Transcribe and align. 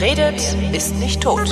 Wer 0.00 0.10
redet, 0.10 0.40
ist 0.72 0.94
nicht 0.94 1.20
tot. 1.20 1.48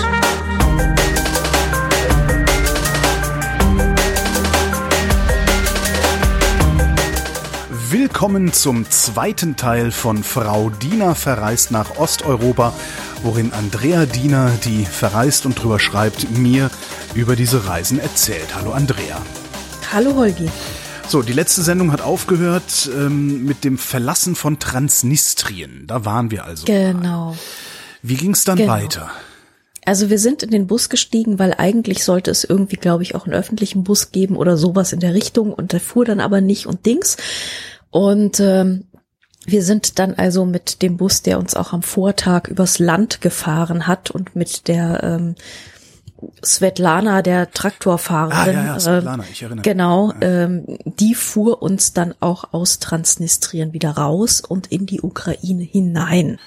Willkommen 7.90 8.52
zum 8.52 8.88
zweiten 8.88 9.56
Teil 9.56 9.90
von 9.90 10.22
Frau 10.22 10.70
Diener 10.70 11.16
verreist 11.16 11.72
nach 11.72 11.96
Osteuropa, 11.96 12.72
worin 13.24 13.52
Andrea 13.52 14.06
Diener, 14.06 14.52
die 14.64 14.84
verreist 14.84 15.44
und 15.44 15.60
drüber 15.60 15.80
schreibt, 15.80 16.30
mir 16.38 16.70
über 17.14 17.34
diese 17.34 17.66
Reisen 17.66 17.98
erzählt. 17.98 18.54
Hallo 18.54 18.70
Andrea. 18.70 19.20
Hallo 19.92 20.14
Holgi. 20.14 20.48
So, 21.08 21.22
die 21.22 21.32
letzte 21.32 21.62
Sendung 21.62 21.90
hat 21.90 22.00
aufgehört 22.00 22.88
ähm, 22.94 23.44
mit 23.44 23.64
dem 23.64 23.76
Verlassen 23.76 24.36
von 24.36 24.60
Transnistrien. 24.60 25.84
Da 25.88 26.04
waren 26.04 26.30
wir 26.30 26.44
also. 26.44 26.64
Genau. 26.64 27.34
Wie 28.08 28.14
ging 28.16 28.32
es 28.32 28.44
dann 28.44 28.56
Genau. 28.58 28.72
weiter? 28.72 29.10
Also 29.84 30.10
wir 30.10 30.18
sind 30.18 30.42
in 30.42 30.50
den 30.50 30.66
Bus 30.66 30.88
gestiegen, 30.88 31.38
weil 31.38 31.54
eigentlich 31.58 32.02
sollte 32.04 32.30
es 32.32 32.42
irgendwie, 32.42 32.76
glaube 32.76 33.04
ich, 33.04 33.14
auch 33.14 33.24
einen 33.24 33.34
öffentlichen 33.34 33.84
Bus 33.84 34.10
geben 34.10 34.36
oder 34.36 34.56
sowas 34.56 34.92
in 34.92 34.98
der 35.00 35.14
Richtung 35.14 35.52
und 35.52 35.72
der 35.72 35.80
fuhr 35.80 36.04
dann 36.04 36.18
aber 36.20 36.40
nicht 36.40 36.66
und 36.66 36.86
Dings. 36.86 37.16
Und 37.90 38.40
ähm, 38.40 38.84
wir 39.44 39.62
sind 39.62 40.00
dann 40.00 40.14
also 40.14 40.44
mit 40.44 40.82
dem 40.82 40.96
Bus, 40.96 41.22
der 41.22 41.38
uns 41.38 41.54
auch 41.54 41.72
am 41.72 41.82
Vortag 41.82 42.48
übers 42.48 42.80
Land 42.80 43.20
gefahren 43.20 43.86
hat 43.86 44.10
und 44.10 44.34
mit 44.34 44.66
der 44.66 45.04
ähm, 45.04 45.34
Svetlana, 46.44 47.22
der 47.22 47.50
Traktorfahrerin, 47.52 48.56
Ah, 48.56 48.60
ja, 48.60 48.66
ja, 48.66 48.76
äh, 48.76 48.80
Svetlana, 48.80 49.24
ich 49.30 49.42
erinnere. 49.42 49.62
genau, 49.62 50.12
ähm, 50.20 50.64
die 50.84 51.14
fuhr 51.14 51.62
uns 51.62 51.92
dann 51.92 52.14
auch 52.20 52.52
aus 52.52 52.78
Transnistrien 52.80 53.72
wieder 53.72 53.90
raus 53.90 54.40
und 54.40 54.66
in 54.72 54.86
die 54.86 55.00
Ukraine 55.02 55.62
hinein. 55.62 56.38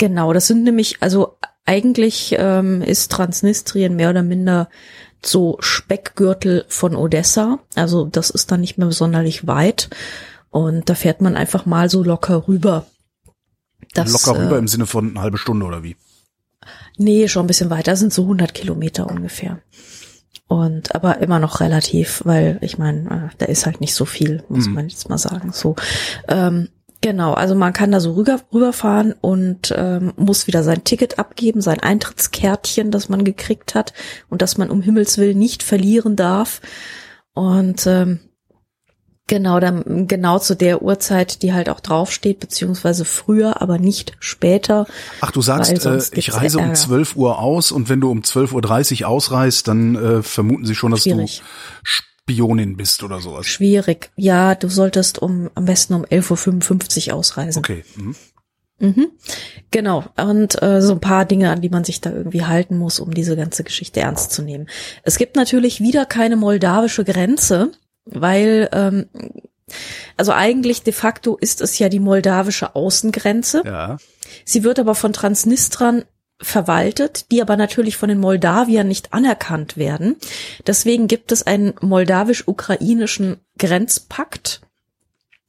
Genau, 0.00 0.32
das 0.32 0.46
sind 0.46 0.64
nämlich, 0.64 0.96
also 1.02 1.36
eigentlich 1.66 2.34
ähm, 2.38 2.80
ist 2.80 3.12
Transnistrien 3.12 3.96
mehr 3.96 4.08
oder 4.08 4.22
minder 4.22 4.70
so 5.22 5.58
Speckgürtel 5.60 6.64
von 6.68 6.96
Odessa. 6.96 7.58
Also 7.74 8.06
das 8.06 8.30
ist 8.30 8.50
dann 8.50 8.62
nicht 8.62 8.78
mehr 8.78 8.90
sonderlich 8.92 9.46
weit. 9.46 9.90
Und 10.48 10.88
da 10.88 10.94
fährt 10.94 11.20
man 11.20 11.36
einfach 11.36 11.66
mal 11.66 11.90
so 11.90 12.02
locker 12.02 12.48
rüber. 12.48 12.86
Das, 13.92 14.10
Locker 14.10 14.42
rüber 14.42 14.56
Äh, 14.56 14.60
im 14.60 14.68
Sinne 14.68 14.86
von 14.86 15.10
eine 15.10 15.20
halbe 15.20 15.36
Stunde 15.36 15.66
oder 15.66 15.82
wie? 15.82 15.96
nee, 16.96 17.28
schon 17.28 17.44
ein 17.44 17.46
bisschen 17.46 17.68
weiter. 17.68 17.92
Das 17.92 18.00
sind 18.00 18.14
so 18.14 18.22
100 18.22 18.54
Kilometer 18.54 19.06
ungefähr. 19.06 19.60
Und 20.48 20.94
aber 20.94 21.18
immer 21.18 21.40
noch 21.40 21.60
relativ, 21.60 22.22
weil 22.24 22.56
ich 22.62 22.78
meine, 22.78 23.30
äh, 23.30 23.36
da 23.36 23.44
ist 23.44 23.66
halt 23.66 23.82
nicht 23.82 23.94
so 23.94 24.06
viel, 24.06 24.44
muss 24.48 24.66
man 24.66 24.88
jetzt 24.88 25.10
mal 25.10 25.18
sagen. 25.18 25.52
So, 25.52 25.76
ähm, 26.26 26.70
genau. 27.00 27.34
Also 27.34 27.54
man 27.54 27.72
kann 27.72 27.92
da 27.92 28.00
so 28.00 28.12
rüber, 28.12 28.40
rüberfahren 28.52 29.14
und 29.20 29.74
ähm, 29.76 30.12
muss 30.16 30.46
wieder 30.46 30.62
sein 30.62 30.84
Ticket 30.84 31.18
abgeben, 31.18 31.60
sein 31.60 31.80
Eintrittskärtchen, 31.80 32.90
das 32.90 33.08
man 33.08 33.24
gekriegt 33.24 33.74
hat 33.74 33.92
und 34.28 34.42
das 34.42 34.58
man 34.58 34.70
um 34.70 34.82
Himmels 34.82 35.18
willen 35.18 35.38
nicht 35.38 35.62
verlieren 35.62 36.16
darf. 36.16 36.60
Und 37.34 37.86
ähm, 37.86 38.20
Genau, 39.30 39.60
dann 39.60 40.08
genau 40.08 40.40
zu 40.40 40.56
der 40.56 40.82
Uhrzeit, 40.82 41.42
die 41.42 41.52
halt 41.52 41.68
auch 41.68 41.78
draufsteht, 41.78 42.40
beziehungsweise 42.40 43.04
früher, 43.04 43.62
aber 43.62 43.78
nicht 43.78 44.16
später. 44.18 44.88
Ach, 45.20 45.30
du 45.30 45.40
sagst, 45.40 45.86
äh, 45.86 46.00
ich 46.14 46.34
reise 46.34 46.58
um 46.58 46.64
Ärger. 46.64 46.74
12 46.74 47.14
Uhr 47.14 47.38
aus 47.38 47.70
und 47.70 47.88
wenn 47.88 48.00
du 48.00 48.10
um 48.10 48.22
12.30 48.22 49.02
Uhr 49.02 49.08
ausreist, 49.08 49.68
dann 49.68 49.94
äh, 49.94 50.22
vermuten 50.24 50.66
sie 50.66 50.74
schon, 50.74 50.90
dass 50.90 51.02
Schwierig. 51.02 51.44
du 51.84 51.90
Spionin 52.30 52.76
bist 52.76 53.02
oder 53.02 53.20
sowas. 53.20 53.46
Schwierig. 53.46 54.10
Ja, 54.16 54.54
du 54.54 54.68
solltest 54.68 55.18
um 55.18 55.50
am 55.54 55.64
besten 55.64 55.94
um 55.94 56.04
11.55 56.04 57.08
Uhr 57.08 57.14
ausreisen. 57.14 57.58
Okay. 57.58 57.84
Mhm. 57.96 58.14
Mhm. 58.78 59.08
Genau. 59.70 60.04
Und 60.16 60.62
äh, 60.62 60.80
so 60.80 60.92
ein 60.92 61.00
paar 61.00 61.26
Dinge, 61.26 61.50
an 61.50 61.60
die 61.60 61.68
man 61.68 61.84
sich 61.84 62.00
da 62.00 62.10
irgendwie 62.10 62.44
halten 62.44 62.78
muss, 62.78 62.98
um 62.98 63.12
diese 63.12 63.36
ganze 63.36 63.62
Geschichte 63.62 64.00
ernst 64.00 64.32
zu 64.32 64.42
nehmen. 64.42 64.68
Es 65.02 65.18
gibt 65.18 65.36
natürlich 65.36 65.80
wieder 65.80 66.06
keine 66.06 66.36
moldawische 66.36 67.04
Grenze, 67.04 67.72
weil 68.06 68.68
ähm, 68.72 69.06
also 70.16 70.32
eigentlich 70.32 70.82
de 70.82 70.92
facto 70.92 71.36
ist 71.36 71.60
es 71.60 71.78
ja 71.78 71.88
die 71.88 72.00
moldawische 72.00 72.74
Außengrenze. 72.74 73.62
Ja. 73.64 73.98
Sie 74.44 74.64
wird 74.64 74.78
aber 74.78 74.94
von 74.94 75.12
Transnistrern 75.12 76.04
verwaltet, 76.40 77.30
die 77.30 77.42
aber 77.42 77.56
natürlich 77.56 77.96
von 77.96 78.08
den 78.08 78.18
Moldawiern 78.18 78.88
nicht 78.88 79.12
anerkannt 79.12 79.76
werden. 79.76 80.16
Deswegen 80.66 81.06
gibt 81.06 81.32
es 81.32 81.46
einen 81.46 81.74
moldawisch-ukrainischen 81.80 83.40
Grenzpakt. 83.58 84.62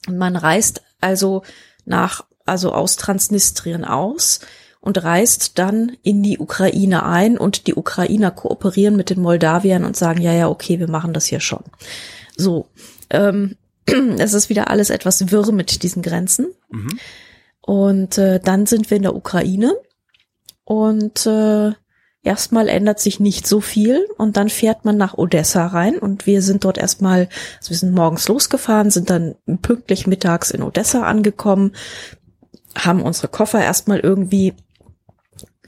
Man 0.07 0.35
reist 0.35 0.81
also 0.99 1.43
nach, 1.85 2.25
also 2.45 2.73
aus 2.73 2.97
Transnistrien 2.97 3.85
aus 3.85 4.41
und 4.81 5.03
reist 5.03 5.59
dann 5.59 5.95
in 6.01 6.23
die 6.23 6.39
Ukraine 6.39 7.05
ein 7.05 7.37
und 7.37 7.67
die 7.67 7.75
Ukrainer 7.75 8.31
kooperieren 8.31 8.95
mit 8.95 9.09
den 9.09 9.21
Moldawiern 9.21 9.85
und 9.85 9.95
sagen, 9.95 10.21
ja, 10.21 10.33
ja, 10.33 10.49
okay, 10.49 10.79
wir 10.79 10.89
machen 10.89 11.13
das 11.13 11.25
hier 11.25 11.39
schon. 11.39 11.63
So, 12.35 12.67
ähm, 13.11 13.55
es 14.17 14.33
ist 14.33 14.49
wieder 14.49 14.69
alles 14.69 14.89
etwas 14.89 15.31
wirr 15.31 15.51
mit 15.51 15.83
diesen 15.83 16.01
Grenzen. 16.01 16.47
Und 17.61 18.17
äh, 18.17 18.39
dann 18.39 18.65
sind 18.65 18.89
wir 18.89 18.97
in 18.97 19.03
der 19.03 19.15
Ukraine 19.15 19.73
und 20.63 21.25
äh, 21.25 21.71
erstmal 22.23 22.69
ändert 22.69 22.99
sich 22.99 23.19
nicht 23.19 23.47
so 23.47 23.61
viel 23.61 24.05
und 24.17 24.37
dann 24.37 24.49
fährt 24.49 24.85
man 24.85 24.97
nach 24.97 25.17
Odessa 25.17 25.67
rein 25.67 25.97
und 25.97 26.27
wir 26.27 26.41
sind 26.41 26.63
dort 26.65 26.77
erstmal, 26.77 27.29
also 27.57 27.71
wir 27.71 27.77
sind 27.77 27.93
morgens 27.93 28.27
losgefahren, 28.27 28.91
sind 28.91 29.09
dann 29.09 29.35
pünktlich 29.61 30.07
mittags 30.07 30.51
in 30.51 30.61
Odessa 30.61 31.03
angekommen, 31.03 31.73
haben 32.77 33.01
unsere 33.01 33.27
Koffer 33.27 33.63
erstmal 33.63 33.99
irgendwie 33.99 34.53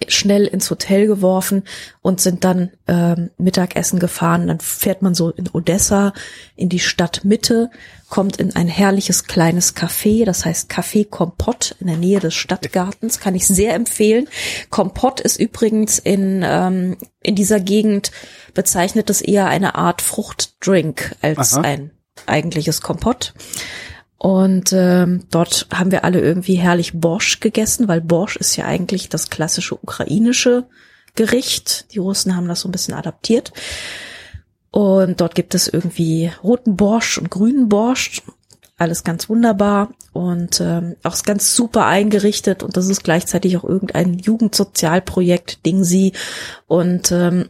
schnell 0.09 0.45
ins 0.45 0.69
Hotel 0.69 1.07
geworfen 1.07 1.63
und 2.01 2.21
sind 2.21 2.43
dann 2.43 2.71
ähm, 2.87 3.29
Mittagessen 3.37 3.99
gefahren. 3.99 4.47
Dann 4.47 4.59
fährt 4.59 5.01
man 5.01 5.15
so 5.15 5.29
in 5.29 5.49
Odessa 5.51 6.13
in 6.55 6.69
die 6.69 6.79
Stadtmitte, 6.79 7.69
kommt 8.09 8.37
in 8.37 8.55
ein 8.55 8.67
herrliches 8.67 9.25
kleines 9.25 9.75
Café, 9.75 10.25
das 10.25 10.45
heißt 10.45 10.69
Café 10.71 11.07
Kompott 11.09 11.75
in 11.79 11.87
der 11.87 11.97
Nähe 11.97 12.19
des 12.19 12.33
Stadtgartens, 12.33 13.19
kann 13.19 13.35
ich 13.35 13.47
sehr 13.47 13.73
empfehlen. 13.73 14.27
Kompott 14.69 15.19
ist 15.19 15.39
übrigens 15.39 15.99
in, 15.99 16.43
ähm, 16.45 16.97
in 17.21 17.35
dieser 17.35 17.59
Gegend 17.59 18.11
bezeichnet 18.53 19.09
es 19.09 19.21
eher 19.21 19.47
eine 19.47 19.75
Art 19.75 20.01
Fruchtdrink 20.01 21.15
als 21.21 21.53
Aha. 21.53 21.61
ein 21.61 21.91
eigentliches 22.25 22.81
Kompott. 22.81 23.33
Und 24.23 24.71
ähm, 24.71 25.25
dort 25.31 25.67
haben 25.73 25.91
wir 25.91 26.05
alle 26.05 26.21
irgendwie 26.21 26.55
herrlich 26.55 26.93
Borsch 26.93 27.41
gegessen, 27.41 27.89
weil 27.89 27.99
Borsch 27.99 28.37
ist 28.37 28.55
ja 28.55 28.63
eigentlich 28.63 29.09
das 29.09 29.29
klassische 29.29 29.75
ukrainische 29.75 30.63
Gericht. 31.13 31.93
Die 31.93 31.99
Russen 31.99 32.33
haben 32.33 32.47
das 32.47 32.61
so 32.61 32.69
ein 32.69 32.71
bisschen 32.71 32.93
adaptiert. 32.93 33.51
Und 34.71 35.19
dort 35.19 35.35
gibt 35.35 35.55
es 35.55 35.67
irgendwie 35.67 36.31
roten 36.41 36.77
Borsch 36.77 37.17
und 37.17 37.31
grünen 37.31 37.67
Borsch. 37.67 38.21
Alles 38.77 39.03
ganz 39.03 39.27
wunderbar 39.27 39.89
und 40.13 40.61
ähm, 40.61 40.95
auch 41.03 41.21
ganz 41.23 41.53
super 41.53 41.85
eingerichtet. 41.85 42.63
Und 42.63 42.77
das 42.77 42.87
ist 42.87 43.03
gleichzeitig 43.03 43.57
auch 43.57 43.65
irgendein 43.65 44.19
Jugendsozialprojekt, 44.19 45.65
Ding 45.65 45.83
sie. 45.83 46.13
Und 46.67 47.11
ähm, 47.11 47.49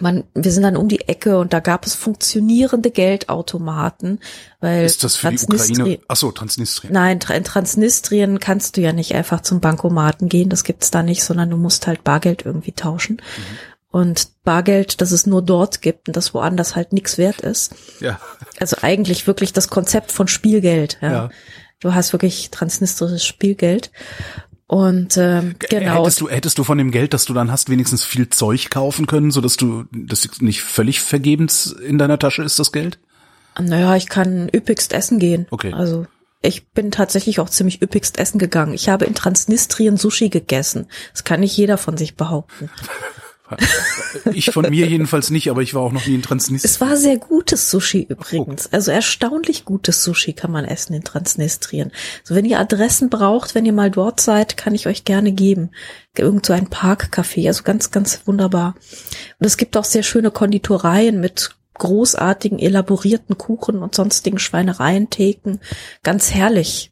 man, 0.00 0.24
wir 0.34 0.50
sind 0.50 0.64
dann 0.64 0.76
um 0.76 0.88
die 0.88 1.08
Ecke 1.08 1.38
und 1.38 1.52
da 1.52 1.60
gab 1.60 1.86
es 1.86 1.94
funktionierende 1.94 2.90
Geldautomaten, 2.90 4.20
weil 4.60 4.84
Ist 4.84 5.04
das 5.04 5.16
für 5.16 5.30
die 5.30 5.40
Ukraine? 5.40 5.98
Ach 6.08 6.16
so, 6.16 6.32
Transnistrien. 6.32 6.92
Nein, 6.92 7.20
in 7.32 7.44
Transnistrien 7.44 8.40
kannst 8.40 8.76
du 8.76 8.80
ja 8.80 8.92
nicht 8.92 9.14
einfach 9.14 9.42
zum 9.42 9.60
Bankomaten 9.60 10.28
gehen, 10.28 10.48
das 10.48 10.64
gibt's 10.64 10.90
da 10.90 11.02
nicht, 11.02 11.22
sondern 11.22 11.50
du 11.50 11.56
musst 11.56 11.86
halt 11.86 12.02
Bargeld 12.04 12.44
irgendwie 12.44 12.72
tauschen. 12.72 13.22
Und 13.90 14.42
Bargeld, 14.42 15.00
das 15.00 15.12
es 15.12 15.24
nur 15.24 15.40
dort 15.40 15.80
gibt 15.80 16.08
und 16.08 16.16
das 16.16 16.34
woanders 16.34 16.74
halt 16.74 16.92
nichts 16.92 17.16
wert 17.16 17.40
ist. 17.40 17.76
Ja. 18.00 18.20
Also 18.58 18.78
eigentlich 18.82 19.28
wirklich 19.28 19.52
das 19.52 19.68
Konzept 19.68 20.10
von 20.10 20.26
Spielgeld. 20.26 20.98
Ja. 21.00 21.12
Ja. 21.12 21.30
Du 21.78 21.94
hast 21.94 22.12
wirklich 22.12 22.50
transnistrisches 22.50 23.24
Spielgeld. 23.24 23.92
Und 24.66 25.16
ähm, 25.18 25.56
genau. 25.58 26.00
Hättest 26.00 26.20
du, 26.20 26.28
hättest 26.28 26.58
du 26.58 26.64
von 26.64 26.78
dem 26.78 26.90
Geld, 26.90 27.12
das 27.12 27.26
du 27.26 27.34
dann 27.34 27.50
hast, 27.50 27.68
wenigstens 27.68 28.04
viel 28.04 28.30
Zeug 28.30 28.70
kaufen 28.70 29.06
können, 29.06 29.30
so 29.30 29.40
dass 29.40 29.56
du 29.56 29.84
das 29.92 30.40
nicht 30.40 30.62
völlig 30.62 31.00
vergebens 31.00 31.66
in 31.66 31.98
deiner 31.98 32.18
Tasche 32.18 32.42
ist, 32.42 32.58
das 32.58 32.72
Geld? 32.72 32.98
Naja, 33.60 33.94
ich 33.94 34.08
kann 34.08 34.48
üppigst 34.48 34.92
essen 34.92 35.18
gehen. 35.18 35.46
Okay. 35.50 35.72
Also 35.72 36.06
ich 36.42 36.66
bin 36.68 36.90
tatsächlich 36.90 37.40
auch 37.40 37.48
ziemlich 37.48 37.82
üppigst 37.82 38.18
essen 38.18 38.38
gegangen. 38.38 38.74
Ich 38.74 38.88
habe 38.88 39.04
in 39.04 39.14
Transnistrien 39.14 39.96
Sushi 39.96 40.28
gegessen. 40.28 40.86
Das 41.12 41.24
kann 41.24 41.40
nicht 41.40 41.56
jeder 41.56 41.78
von 41.78 41.96
sich 41.96 42.16
behaupten. 42.16 42.70
Ich 44.32 44.50
von 44.50 44.68
mir 44.70 44.86
jedenfalls 44.86 45.30
nicht, 45.30 45.50
aber 45.50 45.60
ich 45.60 45.74
war 45.74 45.82
auch 45.82 45.92
noch 45.92 46.06
nie 46.06 46.14
in 46.14 46.22
Transnistrien. 46.22 46.70
Es 46.70 46.80
war 46.80 46.96
sehr 46.96 47.18
gutes 47.18 47.70
Sushi 47.70 48.06
übrigens. 48.08 48.72
Also 48.72 48.90
erstaunlich 48.90 49.64
gutes 49.66 50.02
Sushi 50.02 50.32
kann 50.32 50.50
man 50.50 50.64
essen 50.64 50.94
in 50.94 51.04
Transnistrien. 51.04 51.92
So 52.22 52.34
wenn 52.34 52.46
ihr 52.46 52.58
Adressen 52.58 53.10
braucht, 53.10 53.54
wenn 53.54 53.66
ihr 53.66 53.74
mal 53.74 53.90
dort 53.90 54.20
seid, 54.20 54.56
kann 54.56 54.74
ich 54.74 54.86
euch 54.86 55.04
gerne 55.04 55.32
geben. 55.32 55.70
Irgend 56.16 56.46
so 56.46 56.52
ein 56.54 56.68
Parkcafé, 56.68 57.46
also 57.48 57.64
ganz, 57.64 57.90
ganz 57.90 58.22
wunderbar. 58.24 58.76
Und 59.38 59.46
es 59.46 59.58
gibt 59.58 59.76
auch 59.76 59.84
sehr 59.84 60.02
schöne 60.02 60.30
Konditoreien 60.30 61.20
mit 61.20 61.54
großartigen, 61.74 62.58
elaborierten 62.58 63.36
Kuchen 63.36 63.78
und 63.78 63.94
sonstigen 63.94 64.38
Schweinereien, 64.38 65.10
Theken. 65.10 65.60
Ganz 66.02 66.32
herrlich. 66.32 66.90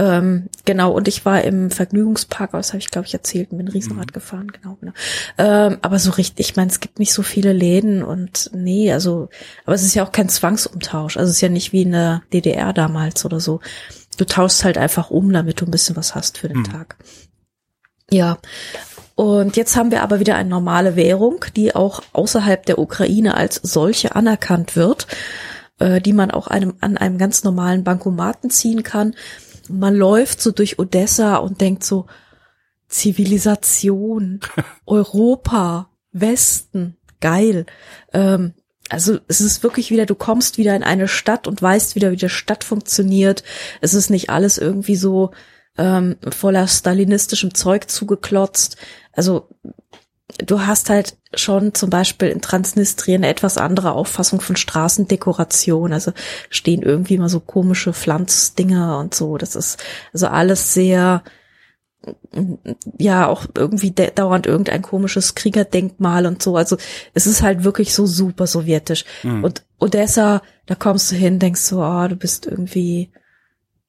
Ähm, 0.00 0.48
genau, 0.64 0.92
und 0.92 1.08
ich 1.08 1.26
war 1.26 1.42
im 1.42 1.70
Vergnügungspark, 1.70 2.52
das 2.52 2.68
habe 2.68 2.78
ich, 2.78 2.90
glaube 2.90 3.06
ich, 3.06 3.12
erzählt, 3.12 3.50
bin 3.50 3.68
Riesenrad 3.68 4.06
mhm. 4.06 4.12
gefahren, 4.12 4.50
genau, 4.50 4.78
genau. 4.80 4.92
Ähm, 5.36 5.76
aber 5.82 5.98
so 5.98 6.12
richtig, 6.12 6.48
ich 6.48 6.56
meine, 6.56 6.70
es 6.70 6.80
gibt 6.80 6.98
nicht 6.98 7.12
so 7.12 7.22
viele 7.22 7.52
Läden 7.52 8.02
und 8.02 8.50
nee, 8.54 8.90
also, 8.90 9.28
aber 9.66 9.74
es 9.74 9.82
ist 9.82 9.94
ja 9.94 10.02
auch 10.02 10.10
kein 10.10 10.30
Zwangsumtausch. 10.30 11.18
Also 11.18 11.28
es 11.28 11.36
ist 11.36 11.42
ja 11.42 11.50
nicht 11.50 11.74
wie 11.74 11.82
in 11.82 11.92
der 11.92 12.22
DDR 12.32 12.72
damals 12.72 13.26
oder 13.26 13.40
so. 13.40 13.60
Du 14.16 14.24
tauschst 14.24 14.64
halt 14.64 14.78
einfach 14.78 15.10
um, 15.10 15.30
damit 15.34 15.60
du 15.60 15.66
ein 15.66 15.70
bisschen 15.70 15.96
was 15.96 16.14
hast 16.14 16.38
für 16.38 16.48
den 16.48 16.60
mhm. 16.60 16.64
Tag. 16.64 16.96
Ja. 18.10 18.38
Und 19.16 19.58
jetzt 19.58 19.76
haben 19.76 19.90
wir 19.90 20.02
aber 20.02 20.18
wieder 20.18 20.36
eine 20.36 20.48
normale 20.48 20.96
Währung, 20.96 21.44
die 21.56 21.74
auch 21.74 22.00
außerhalb 22.14 22.64
der 22.64 22.78
Ukraine 22.78 23.34
als 23.34 23.56
solche 23.56 24.16
anerkannt 24.16 24.76
wird, 24.76 25.08
äh, 25.78 26.00
die 26.00 26.14
man 26.14 26.30
auch 26.30 26.46
einem, 26.46 26.72
an 26.80 26.96
einem 26.96 27.18
ganz 27.18 27.44
normalen 27.44 27.84
Bankomaten 27.84 28.48
ziehen 28.48 28.82
kann 28.82 29.14
man 29.70 29.94
läuft 29.94 30.40
so 30.40 30.50
durch 30.50 30.78
Odessa 30.78 31.36
und 31.36 31.60
denkt 31.60 31.84
so, 31.84 32.06
Zivilisation, 32.88 34.40
Europa, 34.86 35.90
Westen, 36.12 36.96
geil. 37.20 37.66
Ähm, 38.12 38.54
also 38.88 39.18
es 39.28 39.40
ist 39.40 39.62
wirklich 39.62 39.90
wieder, 39.90 40.04
du 40.04 40.16
kommst 40.16 40.58
wieder 40.58 40.74
in 40.74 40.82
eine 40.82 41.06
Stadt 41.06 41.46
und 41.46 41.62
weißt 41.62 41.94
wieder, 41.94 42.10
wie 42.10 42.16
die 42.16 42.28
Stadt 42.28 42.64
funktioniert. 42.64 43.44
Es 43.80 43.94
ist 43.94 44.10
nicht 44.10 44.30
alles 44.30 44.58
irgendwie 44.58 44.96
so 44.96 45.30
ähm, 45.78 46.16
voller 46.28 46.66
stalinistischem 46.66 47.54
Zeug 47.54 47.88
zugeklotzt. 47.88 48.76
Also 49.12 49.48
du 50.44 50.66
hast 50.66 50.90
halt 50.90 51.16
schon 51.34 51.74
zum 51.74 51.90
Beispiel 51.90 52.28
in 52.28 52.40
Transnistrien 52.40 53.22
eine 53.22 53.32
etwas 53.32 53.58
andere 53.58 53.92
Auffassung 53.92 54.40
von 54.40 54.56
Straßendekoration. 54.56 55.92
Also 55.92 56.12
stehen 56.48 56.82
irgendwie 56.82 57.18
mal 57.18 57.28
so 57.28 57.40
komische 57.40 57.92
Pflanzdinger 57.92 58.98
und 58.98 59.14
so. 59.14 59.38
Das 59.38 59.56
ist 59.56 59.82
also 60.12 60.26
alles 60.26 60.74
sehr, 60.74 61.22
ja, 62.98 63.28
auch 63.28 63.46
irgendwie 63.56 63.92
dauernd 63.92 64.46
irgendein 64.46 64.82
komisches 64.82 65.34
Kriegerdenkmal 65.34 66.26
und 66.26 66.42
so. 66.42 66.56
Also 66.56 66.76
es 67.14 67.26
ist 67.26 67.42
halt 67.42 67.64
wirklich 67.64 67.94
so 67.94 68.06
super 68.06 68.46
sowjetisch. 68.46 69.04
Mhm. 69.22 69.44
Und 69.44 69.64
Odessa, 69.78 70.42
da 70.66 70.74
kommst 70.74 71.10
du 71.12 71.16
hin, 71.16 71.38
denkst 71.38 71.60
so, 71.60 71.82
ah, 71.82 72.04
oh, 72.04 72.08
du 72.08 72.16
bist 72.16 72.46
irgendwie 72.46 73.10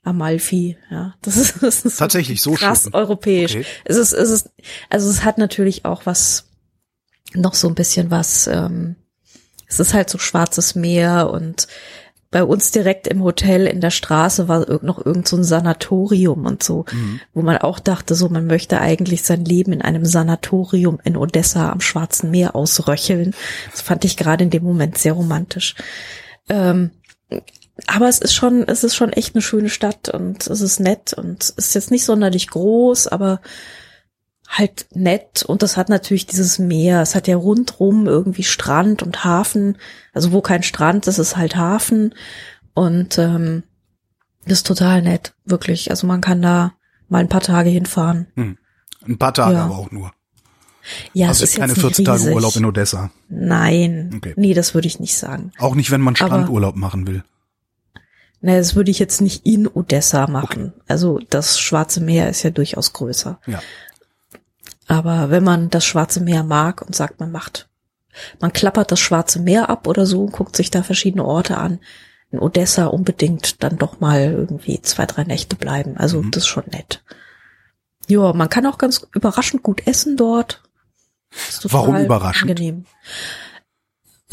Amalfi, 0.04 0.78
ja. 0.90 1.16
Das 1.22 1.38
ist, 1.38 1.62
das 1.62 1.86
ist 1.86 1.98
tatsächlich 1.98 2.42
so 2.42 2.54
krass 2.54 2.84
schön. 2.84 2.94
europäisch. 2.94 3.56
Okay. 3.56 3.66
Es 3.86 3.98
ist, 3.98 4.14
es 4.14 4.30
ist, 4.30 4.50
also 4.90 5.10
es 5.10 5.24
hat 5.24 5.38
natürlich 5.38 5.86
auch 5.86 6.06
was, 6.06 6.48
noch 7.34 7.54
so 7.54 7.68
ein 7.68 7.76
bisschen 7.76 8.12
was, 8.12 8.48
ähm, 8.48 8.96
es 9.68 9.80
ist 9.80 9.94
halt 9.94 10.10
so 10.10 10.18
schwarzes 10.18 10.76
Meer 10.76 11.30
und 11.32 11.68
bei 12.32 12.46
uns 12.46 12.72
direkt 12.72 13.08
im 13.08 13.24
Hotel 13.24 13.68
in 13.68 13.82
der 13.82 13.92
Straße 13.92 14.48
war 14.48 14.66
noch 14.84 15.06
irgend 15.06 15.28
so 15.28 15.36
ein 15.36 15.44
Sanatorium 15.44 16.46
und 16.46 16.64
so, 16.64 16.86
mhm. 16.92 17.20
wo 17.34 17.42
man 17.42 17.58
auch 17.58 17.78
dachte, 17.80 18.16
so 18.16 18.30
man 18.30 18.48
möchte 18.48 18.80
eigentlich 18.80 19.24
sein 19.24 19.44
Leben 19.44 19.74
in 19.74 19.82
einem 19.82 20.06
Sanatorium 20.06 21.00
in 21.04 21.18
Odessa 21.18 21.70
am 21.70 21.82
Schwarzen 21.82 22.32
Meer 22.32 22.56
ausröcheln. 22.56 23.36
Das 23.72 23.82
fand 23.82 24.06
ich 24.06 24.16
gerade 24.16 24.46
in 24.46 24.50
dem 24.50 24.64
Moment 24.64 24.98
sehr 24.98 25.14
romantisch. 25.14 25.76
Ähm, 26.48 26.92
aber 27.88 28.08
es 28.08 28.20
ist 28.20 28.34
schon, 28.34 28.68
es 28.68 28.84
ist 28.84 28.96
schon 28.96 29.14
echt 29.14 29.36
eine 29.36 29.42
schöne 29.42 29.70
Stadt 29.70 30.10
und 30.10 30.48
es 30.48 30.62
ist 30.62 30.80
nett 30.80 31.14
und 31.14 31.50
ist 31.50 31.76
jetzt 31.76 31.92
nicht 31.92 32.06
sonderlich 32.06 32.48
groß, 32.48 33.08
aber 33.08 33.42
halt 34.48 34.88
nett 34.92 35.44
und 35.44 35.64
das 35.64 35.78
hat 35.78 35.90
natürlich 35.90 36.26
dieses 36.26 36.60
Meer. 36.60 37.02
Es 37.02 37.16
hat 37.16 37.28
ja 37.28 37.38
rundrum 37.38 38.08
irgendwie 38.08 38.44
Strand 38.44 39.02
und 39.02 39.24
Hafen. 39.24 39.78
Also 40.14 40.34
wo 40.34 40.42
kein 40.42 40.64
Strand 40.64 41.08
ist, 41.08 41.20
ist 41.20 41.38
halt 41.38 41.56
Hafen 41.56 42.14
und 42.74 43.18
ähm, 43.18 43.64
das 44.46 44.60
ist 44.60 44.68
total 44.68 45.02
nett, 45.02 45.34
wirklich. 45.46 45.90
Also 45.90 46.08
man 46.08 46.22
kann 46.22 46.42
da 46.42 46.74
mal 47.08 47.20
ein 47.20 47.30
paar 47.30 47.42
Tage 47.42 47.70
hinfahren. 47.70 48.28
Hm. 48.36 48.58
Ein 49.08 49.18
paar 49.18 49.34
Tage 49.34 49.56
ja. 49.56 49.66
aber 49.66 49.78
auch 49.78 49.92
nur. 49.92 50.12
Ja, 51.14 51.28
also 51.28 51.44
es 51.44 51.52
ist 51.52 51.60
keine 51.60 51.76
14 51.76 52.06
Tage 52.06 52.32
Urlaub 52.32 52.56
in 52.56 52.66
Odessa. 52.66 53.12
Nein, 53.30 54.12
okay. 54.16 54.34
nee, 54.36 54.54
das 54.54 54.74
würde 54.74 54.88
ich 54.88 55.00
nicht 55.00 55.16
sagen. 55.16 55.52
Auch 55.60 55.76
nicht, 55.76 55.92
wenn 55.92 56.02
man 56.02 56.16
Strandurlaub 56.16 56.72
aber, 56.72 56.80
machen 56.80 57.08
will. 57.08 57.24
Ne, 58.42 58.58
das 58.58 58.76
würde 58.76 58.90
ich 58.90 58.98
jetzt 58.98 59.22
nicht 59.22 59.46
in 59.46 59.68
Odessa 59.68 60.28
machen. 60.28 60.74
Okay. 60.76 60.84
Also 60.88 61.20
das 61.30 61.60
Schwarze 61.60 62.02
Meer 62.02 62.30
ist 62.30 62.42
ja 62.42 62.50
durchaus 62.50 62.92
größer. 62.92 63.40
Ja. 63.46 63.62
Aber 64.88 65.30
wenn 65.30 65.44
man 65.44 65.70
das 65.70 65.86
Schwarze 65.86 66.22
Meer 66.22 66.44
mag 66.44 66.82
und 66.82 66.96
sagt, 66.96 67.20
man 67.20 67.32
macht, 67.32 67.70
man 68.40 68.52
klappert 68.52 68.92
das 68.92 69.00
Schwarze 69.00 69.40
Meer 69.40 69.70
ab 69.70 69.88
oder 69.88 70.06
so 70.06 70.24
und 70.24 70.32
guckt 70.32 70.56
sich 70.56 70.72
da 70.72 70.82
verschiedene 70.82 71.24
Orte 71.24 71.58
an, 71.58 71.80
in 72.32 72.40
Odessa 72.40 72.88
unbedingt 72.88 73.62
dann 73.64 73.78
doch 73.78 74.00
mal 74.00 74.22
irgendwie 74.22 74.82
zwei, 74.82 75.06
drei 75.06 75.24
Nächte 75.24 75.56
bleiben. 75.56 75.98
Also 75.98 76.22
mhm. 76.22 76.32
das 76.32 76.44
ist 76.44 76.48
schon 76.48 76.66
nett. 76.72 77.04
Ja, 78.08 78.34
man 78.34 78.50
kann 78.50 78.66
auch 78.66 78.80
ganz 78.80 79.06
überraschend 79.14 79.62
gut 79.62 79.86
essen 79.86 80.18
dort. 80.18 80.64
Warum 81.64 81.98
überraschend? 81.98 82.50
Angenehm. 82.50 82.86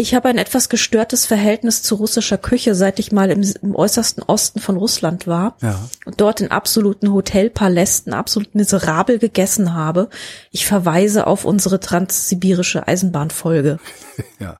Ich 0.01 0.15
habe 0.15 0.29
ein 0.29 0.39
etwas 0.39 0.69
gestörtes 0.69 1.27
Verhältnis 1.27 1.83
zu 1.83 1.97
russischer 1.97 2.39
Küche, 2.39 2.77
seit 2.77 3.01
ich 3.01 3.11
mal 3.11 3.33
im, 3.33 3.43
im, 3.63 3.75
äußersten 3.75 4.23
Osten 4.23 4.61
von 4.61 4.77
Russland 4.77 5.27
war 5.27 5.57
ja. 5.61 5.89
und 6.05 6.21
dort 6.21 6.41
in 6.41 6.53
absoluten 6.53 7.13
Hotelpalästen 7.13 8.13
absolut 8.13 8.55
miserabel 8.55 9.19
gegessen 9.19 9.75
habe. 9.75 10.09
Ich 10.53 10.67
verweise 10.67 11.27
auf 11.27 11.45
unsere 11.45 11.81
transsibirische 11.81 12.87
Eisenbahnfolge. 12.87 13.81
ja. 14.39 14.57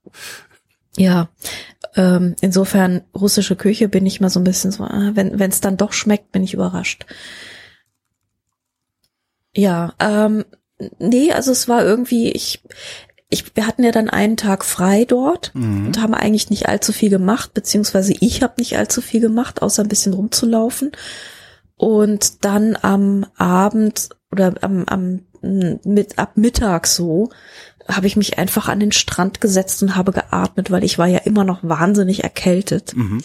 Ja, 0.97 1.29
ähm, 1.95 2.35
insofern 2.41 3.03
russische 3.15 3.55
Küche 3.55 3.89
bin 3.89 4.07
ich 4.07 4.21
mal 4.21 4.31
so 4.31 4.41
ein 4.41 4.45
bisschen 4.45 4.73
so, 4.73 4.85
äh, 4.87 5.15
wenn 5.15 5.51
es 5.51 5.61
dann 5.61 5.77
doch 5.77 5.93
schmeckt, 5.93 6.33
bin 6.33 6.43
ich 6.43 6.55
überrascht. 6.55 7.07
Ja, 9.55 9.95
ähm, 10.01 10.45
nee, 10.99 11.33
also 11.33 11.53
es 11.53 11.69
war 11.69 11.85
irgendwie, 11.85 12.33
ich, 12.33 12.61
ich, 13.31 13.55
wir 13.57 13.67
hatten 13.67 13.85
ja 13.85 13.91
dann 13.91 14.09
einen 14.09 14.37
Tag 14.37 14.65
frei 14.65 15.05
dort 15.05 15.55
mhm. 15.55 15.87
und 15.87 16.01
haben 16.01 16.15
eigentlich 16.15 16.51
nicht 16.51 16.69
allzu 16.69 16.93
viel 16.93 17.11
gemacht, 17.11 17.53
beziehungsweise 17.53 18.15
ich 18.19 18.43
habe 18.43 18.55
nicht 18.59 18.79
allzu 18.79 19.03
viel 19.03 19.21
gemacht, 19.21 19.61
außer 19.61 19.83
ein 19.83 19.89
bisschen 19.89 20.15
rumzulaufen. 20.15 20.93
Und 21.77 22.45
dann 22.45 22.77
am 22.81 23.27
Abend 23.37 24.09
oder 24.33 24.55
am, 24.63 24.85
am 24.87 25.21
mit 25.41 26.19
ab 26.19 26.33
Mittag 26.37 26.89
so 26.89 27.31
habe 27.87 28.09
ich 28.09 28.17
mich 28.17 28.39
einfach 28.39 28.69
an 28.69 28.81
den 28.81 28.93
Strand 28.93 29.41
gesetzt 29.41 29.83
und 29.83 29.95
habe 29.95 30.13
geatmet, 30.13 30.71
weil 30.71 30.83
ich 30.83 30.99
war 30.99 31.07
ja 31.07 31.19
immer 31.19 31.45
noch 31.45 31.61
wahnsinnig 31.63 32.25
erkältet. 32.25 32.97
Mhm 32.97 33.23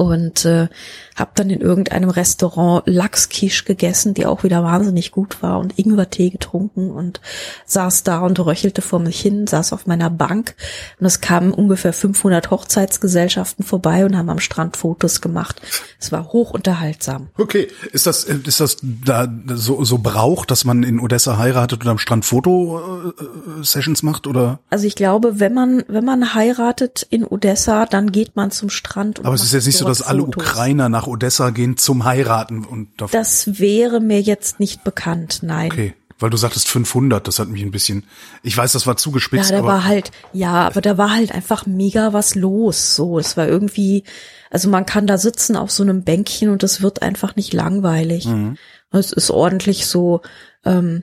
und 0.00 0.46
äh, 0.46 0.68
habe 1.14 1.32
dann 1.34 1.50
in 1.50 1.60
irgendeinem 1.60 2.08
Restaurant 2.08 2.84
Lachskisch 2.86 3.66
gegessen, 3.66 4.14
die 4.14 4.24
auch 4.24 4.44
wieder 4.44 4.64
wahnsinnig 4.64 5.10
gut 5.10 5.42
war 5.42 5.58
und 5.58 5.78
Ingwertee 5.78 6.30
getrunken 6.30 6.90
und 6.90 7.20
saß 7.66 8.02
da 8.02 8.20
und 8.20 8.40
röchelte 8.40 8.80
vor 8.80 8.98
mich 8.98 9.20
hin, 9.20 9.46
saß 9.46 9.74
auf 9.74 9.86
meiner 9.86 10.08
Bank 10.08 10.54
und 10.98 11.04
es 11.04 11.20
kamen 11.20 11.52
ungefähr 11.52 11.92
500 11.92 12.50
Hochzeitsgesellschaften 12.50 13.62
vorbei 13.62 14.06
und 14.06 14.16
haben 14.16 14.30
am 14.30 14.38
Strand 14.38 14.78
Fotos 14.78 15.20
gemacht. 15.20 15.60
Es 15.98 16.10
war 16.12 16.32
hoch 16.32 16.52
unterhaltsam. 16.52 17.28
Okay, 17.36 17.68
ist 17.92 18.06
das 18.06 18.24
ist 18.24 18.60
das 18.60 18.78
da 18.80 19.28
so 19.48 19.84
so 19.84 19.98
Brauch, 19.98 20.46
dass 20.46 20.64
man 20.64 20.82
in 20.82 20.98
Odessa 20.98 21.36
heiratet 21.36 21.82
und 21.82 21.88
am 21.88 21.98
Strand 21.98 22.24
Foto 22.24 23.12
äh, 23.18 23.62
Sessions 23.62 24.02
macht 24.02 24.26
oder? 24.26 24.60
Also 24.70 24.86
ich 24.86 24.94
glaube, 24.94 25.40
wenn 25.40 25.52
man 25.52 25.84
wenn 25.88 26.06
man 26.06 26.32
heiratet 26.34 27.06
in 27.10 27.26
Odessa, 27.26 27.84
dann 27.84 28.12
geht 28.12 28.34
man 28.34 28.50
zum 28.50 28.70
Strand. 28.70 29.18
Und 29.18 29.26
Aber 29.26 29.34
es 29.34 29.42
ist 29.42 29.52
jetzt 29.52 29.66
nicht 29.66 29.76
so 29.76 29.89
dass 29.90 30.02
alle 30.02 30.22
Ukrainer 30.22 30.88
nach 30.88 31.06
Odessa 31.06 31.50
gehen 31.50 31.76
zum 31.76 32.04
Heiraten 32.04 32.64
und 32.64 32.88
das 33.10 33.58
wäre 33.58 34.00
mir 34.00 34.20
jetzt 34.20 34.60
nicht 34.60 34.84
bekannt, 34.84 35.40
nein. 35.42 35.70
Okay, 35.70 35.94
weil 36.20 36.30
du 36.30 36.36
sagtest 36.36 36.68
500, 36.68 37.26
das 37.26 37.38
hat 37.38 37.48
mich 37.48 37.62
ein 37.62 37.70
bisschen. 37.70 38.04
Ich 38.42 38.56
weiß, 38.56 38.72
das 38.72 38.86
war 38.86 38.96
zugespitzt. 38.96 39.50
Ja, 39.50 39.58
da 39.58 39.64
war 39.64 39.84
halt, 39.84 40.12
ja, 40.32 40.66
aber 40.66 40.80
da 40.80 40.96
war 40.96 41.10
halt 41.10 41.32
einfach 41.32 41.66
mega 41.66 42.12
was 42.12 42.34
los. 42.34 42.94
So, 42.94 43.18
es 43.18 43.36
war 43.36 43.48
irgendwie, 43.48 44.04
also 44.50 44.68
man 44.68 44.86
kann 44.86 45.06
da 45.06 45.18
sitzen 45.18 45.56
auf 45.56 45.70
so 45.70 45.82
einem 45.82 46.04
Bänkchen 46.04 46.50
und 46.50 46.62
es 46.62 46.82
wird 46.82 47.02
einfach 47.02 47.36
nicht 47.36 47.52
langweilig. 47.52 48.26
Mhm. 48.26 48.56
Es 48.92 49.12
ist 49.12 49.30
ordentlich 49.30 49.86
so. 49.86 50.20
Ähm, 50.64 51.02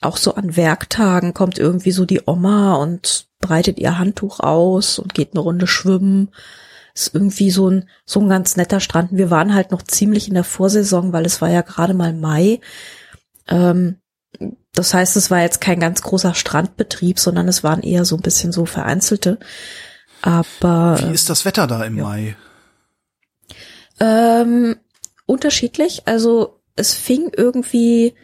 auch 0.00 0.16
so 0.16 0.34
an 0.34 0.56
Werktagen 0.56 1.32
kommt 1.32 1.58
irgendwie 1.58 1.92
so 1.92 2.04
die 2.04 2.22
Oma 2.26 2.74
und 2.74 3.28
breitet 3.40 3.78
ihr 3.78 3.98
Handtuch 3.98 4.40
aus 4.40 4.98
und 4.98 5.14
geht 5.14 5.30
eine 5.32 5.40
Runde 5.40 5.68
schwimmen 5.68 6.30
ist 6.94 7.14
irgendwie 7.14 7.50
so 7.50 7.68
ein, 7.70 7.88
so 8.04 8.20
ein 8.20 8.28
ganz 8.28 8.56
netter 8.56 8.80
Strand. 8.80 9.10
Wir 9.12 9.30
waren 9.30 9.54
halt 9.54 9.70
noch 9.70 9.82
ziemlich 9.82 10.28
in 10.28 10.34
der 10.34 10.44
Vorsaison, 10.44 11.12
weil 11.12 11.24
es 11.24 11.40
war 11.40 11.50
ja 11.50 11.62
gerade 11.62 11.94
mal 11.94 12.12
Mai. 12.12 12.60
Ähm, 13.48 13.96
das 14.74 14.94
heißt, 14.94 15.16
es 15.16 15.30
war 15.30 15.40
jetzt 15.40 15.60
kein 15.60 15.80
ganz 15.80 16.02
großer 16.02 16.34
Strandbetrieb, 16.34 17.18
sondern 17.18 17.48
es 17.48 17.62
waren 17.62 17.82
eher 17.82 18.04
so 18.04 18.16
ein 18.16 18.22
bisschen 18.22 18.52
so 18.52 18.64
vereinzelte. 18.64 19.38
Aber 20.22 20.98
wie 21.02 21.12
ist 21.12 21.28
das 21.28 21.44
Wetter 21.44 21.66
da 21.66 21.84
im 21.84 21.98
ja. 21.98 22.04
Mai? 22.04 22.36
Ähm, 24.00 24.76
unterschiedlich. 25.26 26.02
Also 26.06 26.60
es 26.76 26.94
fing 26.94 27.30
irgendwie 27.36 28.14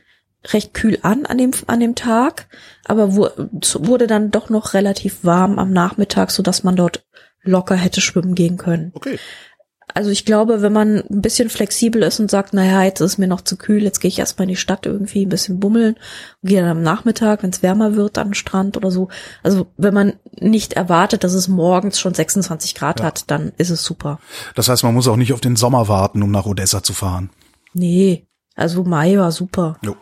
recht 0.53 0.73
kühl 0.73 0.99
an 1.03 1.27
an 1.27 1.37
dem 1.37 1.51
an 1.67 1.81
dem 1.81 1.95
Tag, 1.95 2.47
aber 2.85 3.17
wurde 3.17 4.07
dann 4.07 4.31
doch 4.31 4.51
noch 4.51 4.73
relativ 4.73 5.25
warm 5.25 5.59
am 5.59 5.73
Nachmittag, 5.73 6.31
so 6.31 6.43
dass 6.43 6.63
man 6.63 6.77
dort 6.77 7.05
locker 7.43 7.77
hätte 7.77 8.01
schwimmen 8.01 8.35
gehen 8.35 8.57
können. 8.57 8.93
Okay. 8.95 9.19
Also 9.95 10.11
ich 10.11 10.27
glaube, 10.27 10.61
wenn 10.61 10.73
man 10.73 10.99
ein 11.11 11.23
bisschen 11.23 11.49
flexibel 11.49 12.03
ist 12.03 12.21
und 12.21 12.31
sagt, 12.31 12.53
naja, 12.53 12.83
jetzt 12.85 13.01
ist 13.01 13.17
mir 13.17 13.27
noch 13.27 13.41
zu 13.41 13.57
kühl, 13.57 13.83
jetzt 13.83 14.01
gehe 14.01 14.11
ich 14.11 14.19
erstmal 14.19 14.45
in 14.45 14.51
die 14.51 14.57
Stadt 14.57 14.85
irgendwie 14.85 15.25
ein 15.25 15.31
bisschen 15.31 15.61
bummeln 15.61 15.95
und 16.43 16.49
gehe 16.49 16.61
dann 16.61 16.69
am 16.71 16.83
Nachmittag, 16.83 17.43
wenn 17.43 17.51
es 17.51 17.63
wärmer 17.63 17.97
wird, 17.97 18.19
an 18.19 18.29
den 18.29 18.35
Strand 18.35 18.77
oder 18.77 18.91
so. 18.91 19.09
Also 19.43 19.67
wenn 19.79 19.95
man 19.95 20.13
nicht 20.39 20.75
erwartet, 20.75 21.25
dass 21.25 21.33
es 21.33 21.49
morgens 21.49 21.99
schon 21.99 22.13
26 22.13 22.75
Grad 22.75 23.01
Ja. 23.01 23.07
hat, 23.07 23.31
dann 23.31 23.53
ist 23.57 23.71
es 23.71 23.83
super. 23.83 24.21
Das 24.55 24.69
heißt, 24.69 24.85
man 24.85 24.93
muss 24.93 25.09
auch 25.09 25.17
nicht 25.17 25.33
auf 25.33 25.41
den 25.41 25.57
Sommer 25.57 25.89
warten, 25.89 26.23
um 26.23 26.31
nach 26.31 26.45
Odessa 26.45 26.83
zu 26.83 26.93
fahren. 26.93 27.31
Nee, 27.73 28.27
also 28.57 28.85
Mai 28.85 29.17
war 29.17 29.33
super. 29.33 29.79
Jo. 29.83 29.97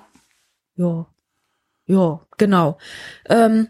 Ja. 0.75 1.07
Ja, 1.87 2.21
genau. 2.39 2.77
Ähm, 3.29 3.69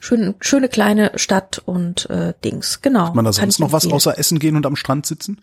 schön, 0.00 0.34
schöne 0.40 0.68
kleine 0.68 1.12
Stadt 1.16 1.60
und 1.64 2.08
äh, 2.10 2.34
Dings, 2.44 2.82
genau. 2.82 3.06
Kann 3.06 3.16
man 3.16 3.24
da 3.24 3.32
sonst 3.32 3.58
noch 3.58 3.72
was 3.72 3.86
außer 3.86 4.18
Essen 4.18 4.38
gehen 4.38 4.56
und 4.56 4.66
am 4.66 4.76
Strand 4.76 5.06
sitzen? 5.06 5.42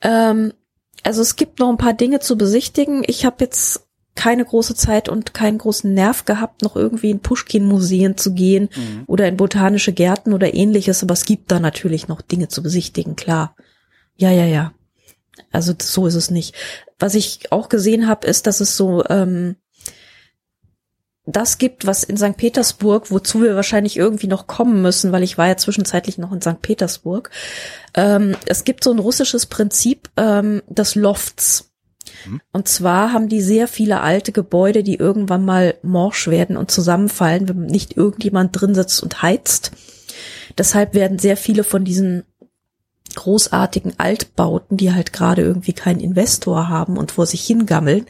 Ähm, 0.00 0.52
also 1.02 1.22
es 1.22 1.36
gibt 1.36 1.58
noch 1.58 1.68
ein 1.68 1.78
paar 1.78 1.94
Dinge 1.94 2.20
zu 2.20 2.36
besichtigen. 2.36 3.02
Ich 3.06 3.24
habe 3.24 3.36
jetzt 3.40 3.86
keine 4.14 4.44
große 4.44 4.74
Zeit 4.74 5.08
und 5.08 5.32
keinen 5.34 5.58
großen 5.58 5.94
Nerv 5.94 6.24
gehabt, 6.24 6.62
noch 6.62 6.76
irgendwie 6.76 7.10
in 7.10 7.20
Pushkin-Museen 7.20 8.16
zu 8.16 8.34
gehen 8.34 8.68
oder 9.06 9.26
in 9.28 9.36
botanische 9.36 9.92
Gärten 9.92 10.34
oder 10.34 10.52
ähnliches, 10.52 11.02
aber 11.02 11.14
es 11.14 11.24
gibt 11.24 11.50
da 11.50 11.60
natürlich 11.60 12.08
noch 12.08 12.20
Dinge 12.20 12.48
zu 12.48 12.62
besichtigen, 12.62 13.16
klar. 13.16 13.56
Ja, 14.16 14.30
ja, 14.30 14.44
ja. 14.44 14.74
Also 15.52 15.72
so 15.80 16.06
ist 16.06 16.16
es 16.16 16.30
nicht. 16.30 16.54
Was 16.98 17.14
ich 17.14 17.50
auch 17.50 17.70
gesehen 17.70 18.08
habe, 18.08 18.26
ist, 18.26 18.46
dass 18.46 18.60
es 18.60 18.76
so 18.76 19.04
ähm, 19.06 19.56
das 21.32 21.58
gibt, 21.58 21.86
was 21.86 22.04
in 22.04 22.16
St. 22.16 22.36
Petersburg, 22.36 23.10
wozu 23.10 23.42
wir 23.42 23.56
wahrscheinlich 23.56 23.96
irgendwie 23.96 24.26
noch 24.26 24.46
kommen 24.46 24.82
müssen, 24.82 25.12
weil 25.12 25.22
ich 25.22 25.38
war 25.38 25.48
ja 25.48 25.56
zwischenzeitlich 25.56 26.18
noch 26.18 26.32
in 26.32 26.40
St. 26.40 26.62
Petersburg. 26.62 27.30
Ähm, 27.94 28.36
es 28.46 28.64
gibt 28.64 28.84
so 28.84 28.90
ein 28.92 28.98
russisches 28.98 29.46
Prinzip 29.46 30.08
ähm, 30.16 30.62
des 30.68 30.94
Lofts. 30.94 31.70
Und 32.52 32.68
zwar 32.68 33.12
haben 33.12 33.28
die 33.28 33.40
sehr 33.40 33.68
viele 33.68 34.00
alte 34.00 34.32
Gebäude, 34.32 34.82
die 34.82 34.96
irgendwann 34.96 35.44
mal 35.44 35.74
morsch 35.82 36.28
werden 36.28 36.56
und 36.56 36.70
zusammenfallen, 36.70 37.48
wenn 37.48 37.66
nicht 37.66 37.96
irgendjemand 37.96 38.60
drin 38.60 38.74
sitzt 38.74 39.02
und 39.02 39.22
heizt. 39.22 39.72
Deshalb 40.58 40.94
werden 40.94 41.18
sehr 41.18 41.36
viele 41.36 41.64
von 41.64 41.84
diesen 41.84 42.24
großartigen 43.14 43.94
Altbauten, 43.98 44.76
die 44.76 44.92
halt 44.92 45.12
gerade 45.12 45.42
irgendwie 45.42 45.72
keinen 45.72 46.00
Investor 46.00 46.68
haben 46.68 46.96
und 46.96 47.12
vor 47.12 47.26
sich 47.26 47.44
hingammeln, 47.44 48.06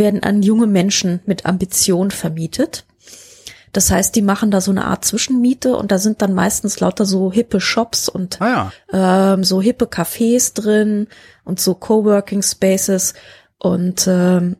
werden 0.00 0.24
an 0.24 0.42
junge 0.42 0.66
Menschen 0.66 1.20
mit 1.26 1.46
Ambition 1.46 2.10
vermietet. 2.10 2.84
Das 3.72 3.92
heißt, 3.92 4.16
die 4.16 4.22
machen 4.22 4.50
da 4.50 4.60
so 4.60 4.72
eine 4.72 4.84
Art 4.86 5.04
Zwischenmiete 5.04 5.76
und 5.76 5.92
da 5.92 5.98
sind 5.98 6.22
dann 6.22 6.34
meistens 6.34 6.80
lauter 6.80 7.04
so 7.06 7.30
hippe 7.30 7.60
Shops 7.60 8.08
und 8.08 8.40
Ah 8.40 8.72
ja. 8.92 9.34
ähm, 9.34 9.44
so 9.44 9.62
hippe 9.62 9.84
Cafés 9.84 10.54
drin 10.54 11.06
und 11.44 11.60
so 11.60 11.74
Coworking 11.74 12.42
Spaces 12.42 13.14
und 13.58 14.08
ähm, 14.08 14.56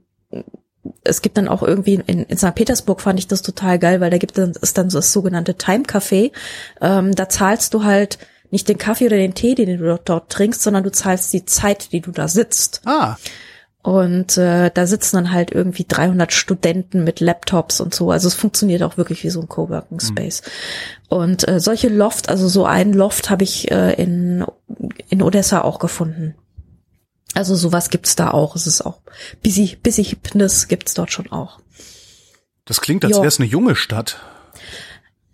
es 1.03 1.23
gibt 1.23 1.37
dann 1.37 1.49
auch 1.49 1.63
irgendwie 1.63 1.95
in, 1.95 2.25
in 2.25 2.39
St. 2.39 2.55
Petersburg 2.55 3.01
fand 3.01 3.19
ich 3.19 3.27
das 3.27 3.43
total 3.43 3.79
geil, 3.79 4.01
weil 4.01 4.11
da 4.11 4.19
gibt 4.19 4.39
es 4.39 4.73
dann 4.73 4.91
so 4.91 4.99
das 4.99 5.13
sogenannte 5.13 5.57
Time 5.57 5.83
Café. 5.85 6.31
Ähm, 6.81 7.15
da 7.15 7.29
zahlst 7.29 7.75
du 7.75 7.85
halt 7.85 8.19
nicht 8.51 8.69
den 8.69 8.79
Kaffee 8.79 9.07
oder 9.07 9.17
den 9.17 9.35
Tee, 9.35 9.55
den 9.55 9.79
du 9.79 9.85
dort, 9.85 10.09
dort 10.09 10.31
trinkst, 10.31 10.63
sondern 10.63 10.85
du 10.85 10.91
zahlst 10.91 11.33
die 11.33 11.45
Zeit, 11.45 11.93
die 11.93 12.01
du 12.01 12.13
da 12.13 12.29
sitzt. 12.29 12.83
Ah, 12.85 13.17
Und 13.83 14.37
äh, 14.37 14.71
da 14.71 14.87
sitzen 14.87 15.17
dann 15.17 15.33
halt 15.33 15.53
irgendwie 15.53 15.87
300 15.89 16.33
Studenten 16.33 17.03
mit 17.03 17.21
Laptops 17.21 17.81
und 17.81 17.95
so. 17.95 18.11
Also 18.11 18.29
es 18.29 18.35
funktioniert 18.35 18.83
auch 18.83 18.99
wirklich 18.99 19.25
wie 19.25 19.31
so 19.31 19.41
ein 19.41 19.49
Coworking 19.49 20.01
Space. 20.01 20.43
Und 21.09 21.49
äh, 21.49 21.61
solche 21.61 21.89
Loft, 21.89 22.29
also 22.29 22.47
so 22.47 22.67
ein 22.67 22.93
Loft 22.93 23.31
habe 23.31 23.43
ich 23.43 23.71
äh, 23.71 23.95
in, 23.95 24.45
in 25.09 25.23
Odessa 25.23 25.63
auch 25.63 25.79
gefunden. 25.79 26.35
Also 27.35 27.55
sowas 27.55 27.89
gibt's 27.89 28.17
da 28.17 28.33
auch. 28.33 28.55
Es 28.55 28.67
ist 28.67 28.85
auch 28.85 29.01
busy, 29.43 29.79
busy 29.83 30.05
Hipness 30.05 30.69
gibt's 30.69 30.93
dort 30.93 31.11
schon 31.11 31.33
auch. 31.33 31.61
das 32.67 32.83
klingt, 32.83 33.05
als 33.05 33.17
wäre 33.17 33.27
es 33.27 33.39
eine 33.39 33.49
junge 33.49 33.77
Stadt. 33.77 34.21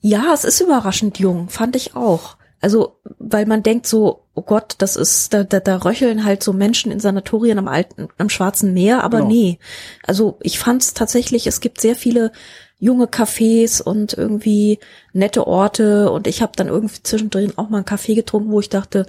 Ja, 0.02 0.32
es 0.32 0.44
ist 0.44 0.60
überraschend 0.60 1.18
jung, 1.18 1.48
fand 1.48 1.74
ich 1.74 1.96
auch. 1.96 2.35
Also, 2.60 2.96
weil 3.18 3.46
man 3.46 3.62
denkt 3.62 3.86
so, 3.86 4.24
oh 4.34 4.42
Gott, 4.42 4.74
das 4.78 4.96
ist, 4.96 5.34
da, 5.34 5.44
da, 5.44 5.60
da 5.60 5.76
röcheln 5.76 6.24
halt 6.24 6.42
so 6.42 6.52
Menschen 6.52 6.90
in 6.90 7.00
Sanatorien 7.00 7.58
am 7.58 7.68
alten, 7.68 8.08
am 8.18 8.28
Schwarzen 8.28 8.74
Meer, 8.74 9.04
aber 9.04 9.18
Genau. 9.18 9.30
nee. 9.30 9.58
Also 10.06 10.38
ich 10.40 10.58
fand 10.58 10.82
es 10.82 10.94
tatsächlich, 10.94 11.46
es 11.46 11.60
gibt 11.60 11.80
sehr 11.80 11.96
viele 11.96 12.32
junge 12.78 13.06
Cafés 13.06 13.82
und 13.82 14.14
irgendwie 14.14 14.78
nette 15.12 15.46
Orte 15.46 16.10
und 16.10 16.26
ich 16.26 16.42
habe 16.42 16.52
dann 16.56 16.68
irgendwie 16.68 17.02
zwischendrin 17.02 17.52
auch 17.56 17.68
mal 17.68 17.78
einen 17.78 17.86
Kaffee 17.86 18.14
getrunken, 18.14 18.52
wo 18.52 18.60
ich 18.60 18.68
dachte, 18.68 19.06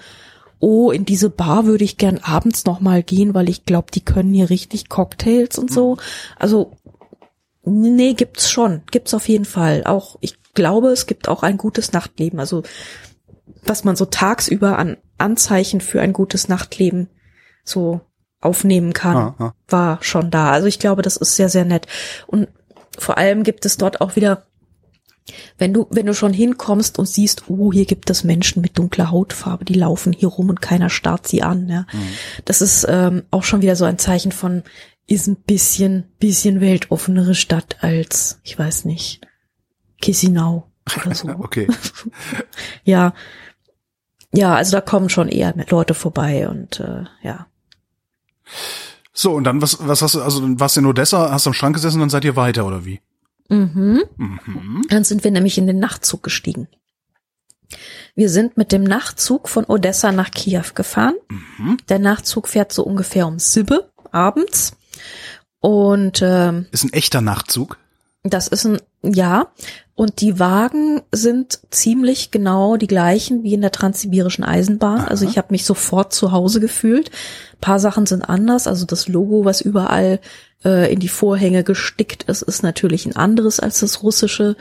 oh, 0.60 0.92
in 0.92 1.06
diese 1.06 1.30
Bar 1.30 1.66
würde 1.66 1.84
ich 1.84 1.98
gern 1.98 2.20
abends 2.20 2.66
noch 2.66 2.80
mal 2.80 3.04
gehen, 3.04 3.34
weil 3.34 3.50
ich 3.50 3.66
glaube, 3.66 3.92
die 3.92 4.04
können 4.04 4.34
hier 4.34 4.50
richtig 4.50 4.89
Cocktails 4.89 5.58
und 5.58 5.72
so. 5.72 5.98
Also 6.38 6.72
Nee, 7.70 8.13
gibt's 8.13 8.50
schon. 8.50 8.82
Gibt's 8.92 9.13
auf 9.13 9.27
jeden 9.27 9.44
Fall. 9.44 9.84
Auch, 9.84 10.18
ich 10.22 10.38
glaube, 10.54 10.89
es 10.89 11.06
gibt 11.06 11.27
auch 11.27 11.44
ein 11.44 11.58
gutes 11.58 11.92
Nachtleben. 11.92 12.39
Also, 12.39 12.63
was 13.63 13.84
man 13.84 13.96
so 13.96 14.06
tagsüber 14.06 14.77
an 14.77 14.98
Anzeichen 15.18 15.82
für 15.82 16.01
ein 16.01 16.13
gutes 16.13 16.48
Nachtleben 16.48 17.10
so 17.63 18.01
aufnehmen 18.39 18.94
kann, 18.94 19.18
Ah, 19.18 19.36
ah. 19.39 19.54
war 19.68 19.98
schon 20.01 20.30
da. 20.30 20.51
Also 20.51 20.68
ich 20.68 20.80
glaube, 20.80 21.01
das 21.01 21.18
ist 21.18 21.36
sehr, 21.36 21.50
sehr 21.50 21.66
nett. 21.66 21.88
Und 22.27 22.48
vor 22.98 23.18
allem 23.18 23.44
gibt 23.44 23.66
es 23.66 23.77
dort 23.77 24.00
auch 24.00 24.16
wieder, 24.16 24.44
wenn 25.58 25.74
du, 25.74 25.88
wenn 25.89 26.06
du 26.06 26.13
schon 26.13 26.34
hinkommst 26.34 27.00
und 27.00 27.08
siehst, 27.08 27.50
oh, 27.50 27.74
hier 27.74 27.86
gibt 27.86 28.10
es 28.10 28.24
Menschen 28.24 28.62
mit 28.62 28.77
dunkler 28.77 29.12
Hautfarbe, 29.12 29.66
die 29.66 29.74
laufen 29.74 30.13
hier 30.13 30.30
rum 30.30 30.50
und 30.50 30.62
keiner 30.62 30.89
starrt 30.89 31.27
sie 31.27 31.42
an. 31.44 31.68
Ja. 31.68 31.86
Das 32.46 32.62
ist 32.62 32.86
ähm, 32.88 33.24
auch 33.32 33.44
schon 33.44 33.62
wieder 33.62 33.75
so 33.75 33.86
ein 33.86 33.98
Zeichen 33.98 34.32
von, 34.32 34.63
ist 35.08 35.27
ein 35.27 35.36
bisschen, 35.36 36.06
bisschen 36.20 36.62
weltoffenere 36.62 37.36
Stadt 37.36 37.77
als, 37.82 38.39
ich 38.44 38.58
weiß 38.58 38.86
nicht, 38.86 39.22
Chisinau 40.01 40.68
oder 40.98 41.15
so. 41.15 41.27
Okay. 41.29 41.67
Ja. 42.84 43.13
Ja, 44.34 44.56
also 44.56 44.74
da 44.74 44.82
kommen 44.82 45.10
schon 45.10 45.29
eher 45.29 45.53
Leute 45.70 45.94
vorbei 45.94 46.48
und 46.50 46.79
äh, 46.79 47.03
ja. 47.24 47.48
So, 49.13 49.34
und 49.34 49.46
dann, 49.46 49.62
was, 49.62 49.77
was 49.88 50.01
hast 50.01 50.15
du, 50.15 50.22
also 50.22 50.41
warst 50.60 50.75
du 50.75 50.82
in 50.82 50.86
Odessa, 50.86 51.32
hast 51.32 51.48
am 51.48 51.53
Strand 51.53 51.75
gesessen 51.75 51.96
und 51.96 52.01
dann 52.01 52.10
seid 52.10 52.25
ihr 52.25 52.36
weiter, 52.36 52.65
oder 52.65 52.86
wie? 52.86 53.01
Mhm. 53.50 54.03
Mhm. 54.17 54.86
Dann 54.89 55.03
sind 55.03 55.24
wir 55.24 55.32
nämlich 55.32 55.58
in 55.58 55.65
den 55.65 55.79
Nachtzug 55.79 56.24
gestiegen. 56.24 56.67
Wir 58.15 58.29
sind 58.29 58.58
mit 58.58 58.72
dem 58.72 58.84
Nachtzug 58.84 59.50
von 59.50 59.65
Odessa 59.65 60.12
nach 60.12 60.32
Kiew 60.32 60.63
gefahren. 60.75 61.15
Der 61.89 62.00
Nachtzug 62.00 62.48
fährt 62.48 62.72
so 62.72 62.84
ungefähr 62.84 63.27
um 63.27 63.39
Sibbe 63.39 63.89
abends. 64.12 64.74
Und 65.60 66.22
ähm, 66.22 66.67
Ist 66.72 66.84
ein 66.84 66.94
echter 66.94 67.22
Nachtzug. 67.22 67.77
das 68.24 68.48
ist 68.48 68.65
ein 68.65 68.79
ja. 69.03 69.48
Und 69.98 70.22
die 70.22 70.38
Wagen 70.38 71.01
sind 71.12 71.60
ziemlich 71.72 72.30
genau 72.30 72.77
die 72.77 72.86
gleichen 72.86 73.42
wie 73.42 73.56
in 73.56 73.62
der 73.62 73.72
transsibirischen 73.72 74.44
Eisenbahn. 74.44 75.00
Also 75.00 75.25
ich 75.25 75.39
habe 75.39 75.48
mich 75.50 75.66
sofort 75.66 76.13
zu 76.13 76.32
Hause 76.32 76.60
gefühlt. 76.60 77.10
Ein 77.10 77.62
paar 77.62 77.80
Sachen 77.80 78.06
sind 78.06 78.22
anders. 78.22 78.68
Also 78.68 78.86
das 78.86 79.08
Logo, 79.08 79.44
was 79.44 79.60
überall 79.60 80.20
äh, 80.63 80.94
in 80.94 81.00
die 81.00 81.08
Vorhänge 81.08 81.63
gestickt 81.63 82.22
ist, 82.24 82.44
ist 82.44 82.62
natürlich 82.62 83.08
ein 83.08 83.16
anderes 83.16 83.60
als 83.60 83.80
das 83.80 84.04
russische, 84.04 84.56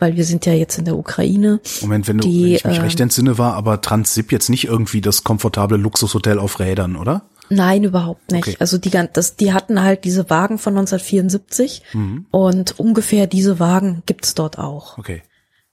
weil 0.00 0.16
wir 0.16 0.24
sind 0.24 0.46
ja 0.46 0.52
jetzt 0.52 0.76
in 0.78 0.84
der 0.84 0.98
Ukraine. 0.98 1.60
Moment, 1.80 2.08
wenn 2.08 2.18
du, 2.18 2.26
Die, 2.26 2.42
wenn 2.42 2.54
ich 2.54 2.64
mich 2.64 2.76
ähm, 2.78 2.82
recht 2.82 2.98
entsinne, 2.98 3.38
war 3.38 3.54
aber 3.54 3.82
Transip 3.82 4.32
jetzt 4.32 4.50
nicht 4.50 4.64
irgendwie 4.64 5.00
das 5.00 5.22
komfortable 5.22 5.78
Luxushotel 5.78 6.40
auf 6.40 6.58
Rädern, 6.58 6.96
oder? 6.96 7.22
Nein, 7.54 7.84
überhaupt 7.84 8.32
nicht. 8.32 8.48
Okay. 8.48 8.56
Also 8.60 8.78
die, 8.78 8.90
das, 9.12 9.36
die 9.36 9.52
hatten 9.52 9.82
halt 9.82 10.04
diese 10.04 10.30
Wagen 10.30 10.58
von 10.58 10.72
1974 10.74 11.82
Mhm. 11.92 12.26
und 12.30 12.78
ungefähr 12.80 13.26
diese 13.26 13.58
Wagen 13.58 14.02
gibt's 14.06 14.34
dort 14.34 14.58
auch. 14.58 14.96
Okay. 14.96 15.22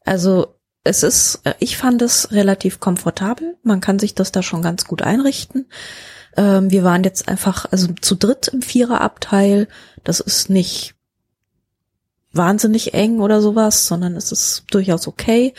Also 0.03 0.55
es 0.83 1.03
ist, 1.03 1.41
äh, 1.45 1.53
ich 1.59 1.77
fand 1.77 2.01
es 2.01 2.31
relativ 2.31 2.79
komfortabel. 2.79 3.57
Man 3.63 3.79
kann 3.79 3.97
sich 3.99 4.13
das 4.13 4.31
da 4.31 4.43
schon 4.43 4.61
ganz 4.61 4.85
gut 4.85 5.01
einrichten. 5.01 5.67
Ähm, 6.35 6.69
wir 6.69 6.83
waren 6.83 7.03
jetzt 7.03 7.29
einfach, 7.29 7.65
also 7.71 7.87
zu 8.01 8.15
dritt 8.15 8.49
im 8.49 8.61
Viererabteil. 8.61 9.67
Das 10.03 10.19
ist 10.19 10.49
nicht 10.49 10.95
wahnsinnig 12.31 12.93
eng 12.93 13.19
oder 13.21 13.41
sowas, 13.41 13.87
sondern 13.87 14.15
es 14.15 14.31
ist 14.31 14.65
durchaus 14.71 15.07
okay. 15.07 15.53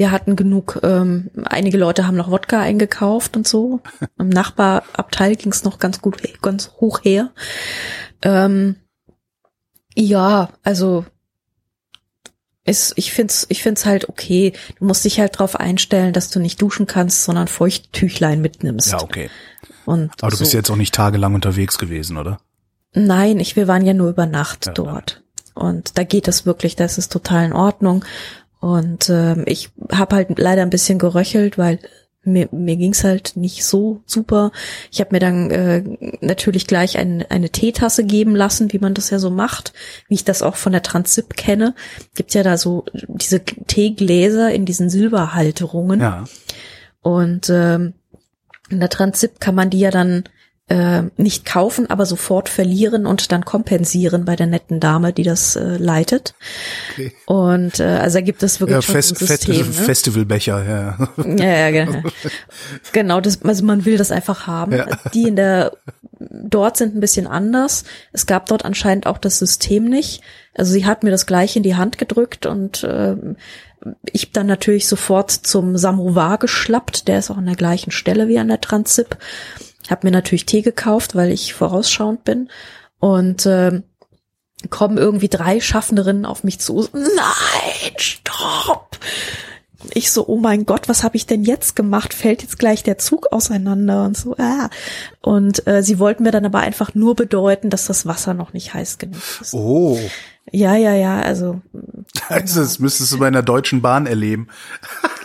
Wir 0.00 0.12
hatten 0.12 0.34
genug, 0.34 0.80
ähm, 0.82 1.30
einige 1.44 1.76
Leute 1.76 2.06
haben 2.06 2.16
noch 2.16 2.30
Wodka 2.30 2.58
eingekauft 2.58 3.36
und 3.36 3.46
so. 3.46 3.80
Im 4.18 4.30
Nachbarabteil 4.30 5.36
ging 5.36 5.52
es 5.52 5.62
noch 5.62 5.78
ganz 5.78 6.00
gut, 6.00 6.22
ganz 6.40 6.70
hoch 6.80 7.00
her. 7.04 7.32
Ähm, 8.22 8.76
ja, 9.94 10.48
also 10.62 11.04
ist, 12.64 12.94
ich 12.96 13.12
find's, 13.12 13.44
ich 13.50 13.62
find's 13.62 13.84
halt 13.84 14.08
okay. 14.08 14.54
Du 14.78 14.86
musst 14.86 15.04
dich 15.04 15.20
halt 15.20 15.38
drauf 15.38 15.60
einstellen, 15.60 16.14
dass 16.14 16.30
du 16.30 16.40
nicht 16.40 16.62
duschen 16.62 16.86
kannst, 16.86 17.24
sondern 17.24 17.46
Feuchttüchlein 17.46 18.40
mitnimmst. 18.40 18.92
Ja, 18.92 19.02
okay. 19.02 19.28
Und 19.84 20.12
Aber 20.22 20.30
du 20.30 20.38
bist 20.38 20.52
so. 20.52 20.56
jetzt 20.56 20.70
auch 20.70 20.76
nicht 20.76 20.94
tagelang 20.94 21.34
unterwegs 21.34 21.76
gewesen, 21.76 22.16
oder? 22.16 22.40
Nein, 22.94 23.38
ich, 23.38 23.54
wir 23.54 23.68
waren 23.68 23.84
ja 23.84 23.92
nur 23.92 24.08
über 24.08 24.24
Nacht 24.24 24.64
Ja, 24.64 24.72
dort. 24.72 25.22
Und 25.52 25.98
da 25.98 26.04
geht 26.04 26.26
es 26.26 26.46
wirklich, 26.46 26.74
das 26.74 26.96
ist 26.96 27.12
total 27.12 27.44
in 27.44 27.52
Ordnung. 27.52 28.02
Und 28.60 29.08
ähm, 29.08 29.44
ich 29.46 29.70
habe 29.90 30.16
halt 30.16 30.38
leider 30.38 30.62
ein 30.62 30.70
bisschen 30.70 30.98
geröchelt, 30.98 31.56
weil 31.56 31.78
mir, 32.22 32.48
mir 32.52 32.76
ging's 32.76 33.02
halt 33.02 33.32
nicht 33.36 33.64
so 33.64 34.02
super. 34.04 34.52
Ich 34.90 35.00
habe 35.00 35.10
mir 35.12 35.20
dann 35.20 35.50
äh, 35.50 35.82
natürlich 36.20 36.66
gleich 36.66 36.98
ein, 36.98 37.24
eine 37.30 37.48
Teetasse 37.48 38.04
geben 38.04 38.36
lassen, 38.36 38.72
wie 38.72 38.78
man 38.78 38.92
das 38.92 39.10
ja 39.10 39.18
so 39.18 39.30
macht, 39.30 39.72
wie 40.08 40.14
ich 40.14 40.24
das 40.24 40.42
auch 40.42 40.56
von 40.56 40.72
der 40.72 40.82
Transip 40.82 41.34
kenne. 41.36 41.74
Gibt 42.14 42.34
ja 42.34 42.42
da 42.42 42.58
so 42.58 42.84
diese 42.92 43.40
Teegläser 43.42 44.52
in 44.52 44.66
diesen 44.66 44.90
Silberhalterungen. 44.90 46.00
Ja. 46.00 46.24
Und 47.00 47.48
ähm, 47.48 47.94
in 48.68 48.80
der 48.80 48.90
Transip 48.90 49.40
kann 49.40 49.54
man 49.54 49.70
die 49.70 49.80
ja 49.80 49.90
dann 49.90 50.24
äh, 50.70 51.02
nicht 51.16 51.44
kaufen, 51.44 51.90
aber 51.90 52.06
sofort 52.06 52.48
verlieren 52.48 53.04
und 53.04 53.32
dann 53.32 53.44
kompensieren 53.44 54.24
bei 54.24 54.36
der 54.36 54.46
netten 54.46 54.78
Dame, 54.78 55.12
die 55.12 55.24
das 55.24 55.56
äh, 55.56 55.76
leitet. 55.76 56.34
Okay. 56.92 57.12
Und 57.26 57.80
äh, 57.80 57.84
also 57.84 58.18
da 58.18 58.24
gibt 58.24 58.44
es 58.44 58.60
wirklich 58.60 58.76
Ja, 58.76 58.82
schon 58.82 58.94
Fest, 58.94 59.20
ein 59.20 59.26
System. 59.26 59.54
Fest, 59.56 59.80
ne? 59.80 59.84
Festivalbecher, 59.84 60.64
ja. 60.64 61.08
Ja, 61.24 61.70
ja, 61.70 61.70
genau. 61.72 62.08
genau, 62.92 63.20
das, 63.20 63.42
also 63.42 63.64
man 63.64 63.84
will 63.84 63.98
das 63.98 64.12
einfach 64.12 64.46
haben. 64.46 64.72
Ja. 64.72 64.86
Die 65.12 65.24
in 65.24 65.34
der, 65.34 65.72
dort 66.20 66.76
sind 66.76 66.94
ein 66.94 67.00
bisschen 67.00 67.26
anders. 67.26 67.82
Es 68.12 68.26
gab 68.26 68.46
dort 68.46 68.64
anscheinend 68.64 69.06
auch 69.06 69.18
das 69.18 69.40
System 69.40 69.86
nicht. 69.86 70.22
Also 70.54 70.72
sie 70.72 70.86
hat 70.86 71.02
mir 71.02 71.10
das 71.10 71.26
gleich 71.26 71.56
in 71.56 71.64
die 71.64 71.74
Hand 71.74 71.98
gedrückt 71.98 72.46
und 72.46 72.86
ähm, 72.88 73.36
ich 74.12 74.30
dann 74.30 74.46
natürlich 74.46 74.86
sofort 74.86 75.32
zum 75.32 75.76
Samovar 75.76 76.38
geschlappt. 76.38 77.08
Der 77.08 77.18
ist 77.18 77.30
auch 77.32 77.38
an 77.38 77.46
der 77.46 77.56
gleichen 77.56 77.90
Stelle 77.90 78.28
wie 78.28 78.38
an 78.38 78.48
der 78.48 78.60
Transip. 78.60 79.16
Hab 79.90 80.04
mir 80.04 80.10
natürlich 80.10 80.46
Tee 80.46 80.62
gekauft, 80.62 81.14
weil 81.14 81.30
ich 81.32 81.52
vorausschauend 81.52 82.24
bin. 82.24 82.48
Und 83.00 83.46
ähm, 83.46 83.82
kommen 84.68 84.98
irgendwie 84.98 85.28
drei 85.28 85.60
Schaffnerinnen 85.60 86.26
auf 86.26 86.44
mich 86.44 86.60
zu. 86.60 86.88
Nein, 86.92 87.92
stopp! 87.96 88.98
Ich 89.94 90.10
so, 90.10 90.26
oh 90.26 90.36
mein 90.36 90.66
Gott, 90.66 90.90
was 90.90 91.04
habe 91.04 91.16
ich 91.16 91.24
denn 91.24 91.42
jetzt 91.42 91.74
gemacht? 91.74 92.12
Fällt 92.12 92.42
jetzt 92.42 92.58
gleich 92.58 92.82
der 92.82 92.98
Zug 92.98 93.32
auseinander 93.32 94.04
und 94.04 94.14
so. 94.16 94.36
Ah. 94.36 94.68
Und 95.22 95.66
äh, 95.66 95.82
sie 95.82 95.98
wollten 95.98 96.22
mir 96.22 96.32
dann 96.32 96.44
aber 96.44 96.58
einfach 96.58 96.94
nur 96.94 97.16
bedeuten, 97.16 97.70
dass 97.70 97.86
das 97.86 98.04
Wasser 98.04 98.34
noch 98.34 98.52
nicht 98.52 98.74
heiß 98.74 98.98
genug 98.98 99.22
ist. 99.40 99.54
Oh. 99.54 99.98
Ja, 100.52 100.76
ja, 100.76 100.94
ja, 100.94 101.20
also 101.20 101.62
Also, 102.28 102.60
das 102.62 102.78
müsstest 102.78 103.12
du 103.12 103.18
bei 103.18 103.28
einer 103.28 103.42
deutschen 103.42 103.80
Bahn 103.80 104.06
erleben. 104.06 104.48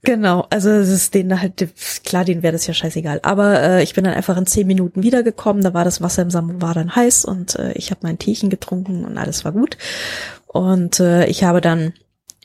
Genau, 0.07 0.47
also 0.51 0.71
es 0.71 0.89
ist 0.89 1.15
denen 1.15 1.41
halt, 1.41 1.67
klar, 2.05 2.25
denen 2.25 2.45
wäre 2.45 2.53
das 2.53 2.69
ja 2.69 2.75
scheißegal. 2.75 3.19
Aber 3.25 3.61
äh, 3.61 3.83
ich 3.83 3.95
bin 3.95 4.05
dann 4.05 4.15
einfach 4.15 4.37
in 4.37 4.47
zehn 4.47 4.65
Minuten 4.65 5.03
wiedergekommen, 5.03 5.65
da 5.65 5.75
war 5.75 5.85
das 5.85 6.01
Wasser 6.01 6.23
im 6.23 6.31
Samovar 6.31 6.75
dann 6.75 6.95
heiß 6.95 7.25
und 7.25 7.57
äh, 7.57 7.73
ich 7.73 7.91
habe 7.91 8.03
mein 8.05 8.17
Teechen 8.17 8.49
getrunken 8.49 9.05
und 9.05 9.19
alles 9.19 9.45
war 9.45 9.51
gut. 9.51 9.77
Und 10.47 11.01
äh, 11.01 11.27
ich 11.27 11.43
habe 11.43 11.61
dann 11.61 11.93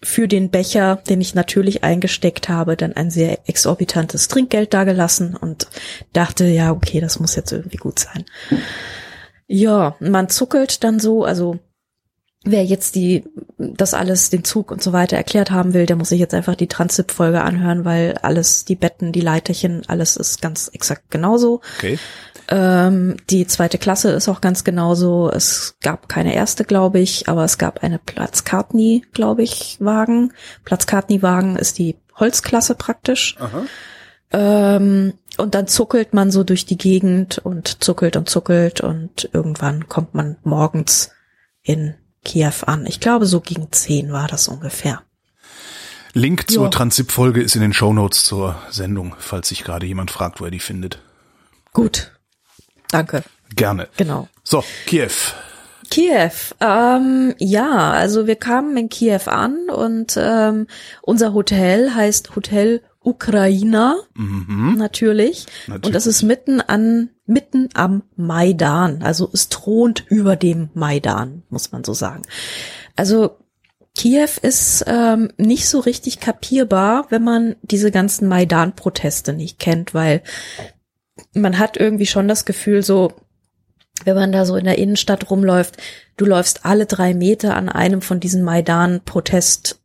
für 0.02 0.28
den 0.28 0.50
Becher, 0.50 1.04
den 1.08 1.22
ich 1.22 1.36
natürlich 1.36 1.84
eingesteckt 1.84 2.50
habe, 2.50 2.76
dann 2.76 2.94
ein 2.94 3.12
sehr 3.12 3.48
exorbitantes 3.48 4.28
Trinkgeld 4.28 4.74
dagelassen 4.74 5.36
und 5.36 5.68
dachte, 6.14 6.48
ja, 6.48 6.72
okay, 6.72 7.00
das 7.00 7.20
muss 7.20 7.36
jetzt 7.36 7.52
irgendwie 7.52 7.78
gut 7.78 8.00
sein. 8.00 8.26
Ja, 9.46 9.96
man 10.00 10.30
zuckelt 10.30 10.84
dann 10.84 11.00
so, 11.00 11.26
also 11.26 11.60
wer 12.44 12.66
jetzt 12.66 12.96
die 12.96 13.24
das 13.58 13.94
alles 13.94 14.30
den 14.30 14.44
Zug 14.44 14.72
und 14.72 14.82
so 14.82 14.94
weiter 14.94 15.18
erklärt 15.18 15.52
haben 15.52 15.74
will, 15.74 15.86
der 15.86 15.96
muss 15.96 16.10
sich 16.10 16.20
jetzt 16.20 16.34
einfach 16.34 16.56
die 16.56 16.68
Transip-Folge 16.68 17.42
anhören, 17.42 17.86
weil 17.86 18.18
alles, 18.22 18.66
die 18.66 18.76
Betten, 18.76 19.12
die 19.12 19.22
Leiterchen, 19.22 19.84
alles 19.88 20.18
ist 20.18 20.42
ganz 20.42 20.70
exakt 20.74 21.12
genauso. 21.12 21.62
Okay. 21.78 22.00
Ähm, 22.48 23.18
die 23.30 23.46
zweite 23.48 23.78
Klasse 23.78 24.12
ist 24.12 24.28
auch 24.28 24.42
ganz 24.42 24.64
genauso. 24.64 25.30
Es 25.32 25.76
gab 25.82 26.10
keine 26.10 26.34
erste, 26.34 26.66
glaube 26.66 27.00
ich, 27.00 27.30
aber 27.30 27.44
es 27.44 27.58
gab 27.58 27.84
eine 27.84 28.00
Platzkartni, 28.00 29.06
glaube 29.14 29.44
ich, 29.44 29.78
Wagen. 29.80 30.34
Platzkartni-Wagen 30.66 31.56
ist 31.56 31.78
die 31.78 31.96
Holzklasse 32.16 32.76
praktisch. 32.76 33.38
Aha. 33.40 33.66
Ähm, 34.34 35.14
und 35.38 35.56
dann 35.56 35.68
zuckelt 35.68 36.14
man 36.14 36.32
so 36.32 36.44
durch 36.44 36.66
die 36.66 36.78
Gegend 36.78 37.38
und 37.38 37.84
zuckelt 37.84 38.18
und 38.18 38.30
zuckelt 38.30 38.82
und 38.82 39.30
irgendwann 39.34 39.88
kommt 39.88 40.14
man 40.14 40.38
morgens 40.44 41.12
in 41.64 41.96
Kiew 42.24 42.54
an. 42.66 42.86
Ich 42.86 43.00
glaube, 43.00 43.26
so 43.26 43.42
gegen 43.42 43.72
zehn 43.72 44.12
war 44.12 44.28
das 44.28 44.48
ungefähr. 44.48 45.02
Link 46.14 46.50
zur. 46.52 46.70
Transip-Folge 46.70 47.42
ist 47.42 47.56
in 47.56 47.62
den 47.62 47.74
Shownotes 47.74 48.26
zur 48.26 48.56
Sendung, 48.70 49.16
falls 49.18 49.50
sich 49.50 49.64
gerade 49.64 49.86
jemand 49.86 50.12
fragt, 50.12 50.42
wo 50.42 50.46
er 50.46 50.52
die 50.52 50.60
findet. 50.60 51.00
Gut. 51.74 52.12
Danke. 52.90 53.24
Gerne. 53.56 53.88
Genau. 53.98 54.28
So, 54.44 54.64
Kiew. 54.86 55.12
Kiew, 55.90 56.32
ähm, 56.62 57.36
ja, 57.38 57.92
also 57.92 58.28
wir 58.28 58.38
kamen 58.38 58.78
in 58.78 58.90
Kiew 58.90 59.22
an 59.26 59.70
und 59.70 60.18
ähm, 60.18 60.68
unser 61.02 61.34
Hotel 61.34 61.94
heißt 61.94 62.36
Hotel 62.36 62.82
Ukraina, 63.04 63.96
natürlich. 64.78 65.48
Und 65.68 65.96
das 65.96 66.06
ist 66.06 66.22
mitten 66.22 66.62
an, 66.62 67.10
mitten 67.32 67.70
am 67.74 68.04
Maidan. 68.16 69.02
Also 69.02 69.30
es 69.34 69.50
thront 69.50 70.06
über 70.08 70.36
dem 70.36 70.70
Maidan, 70.74 71.44
muss 71.50 71.72
man 71.72 71.84
so 71.84 71.94
sagen. 71.94 72.24
Also 72.96 73.38
Kiew 73.96 74.30
ist 74.42 74.86
ähm, 74.88 75.32
nicht 75.38 75.68
so 75.68 75.80
richtig 75.80 76.20
kapierbar, 76.20 77.08
wenn 77.10 77.24
man 77.24 77.56
diese 77.62 77.92
ganzen 77.92 78.28
Maidan-Proteste 78.28 79.34
nicht 79.34 79.60
kennt, 79.60 79.94
weil 79.94 80.22
man 81.34 81.60
hat 81.60 81.78
irgendwie 81.78 82.06
schon 82.06 82.28
das 82.28 82.46
Gefühl, 82.46 82.84
so, 82.84 83.14
wenn 84.06 84.16
man 84.16 84.32
da 84.32 84.46
so 84.46 84.56
in 84.56 84.66
der 84.66 84.78
Innenstadt 84.78 85.30
rumläuft, 85.30 85.78
du 86.16 86.26
läufst 86.26 86.66
alle 86.66 86.86
drei 86.86 87.14
Meter 87.14 87.56
an 87.56 87.70
einem 87.70 88.02
von 88.02 88.20
diesen 88.20 88.44
Maidan-Protest 88.44 89.81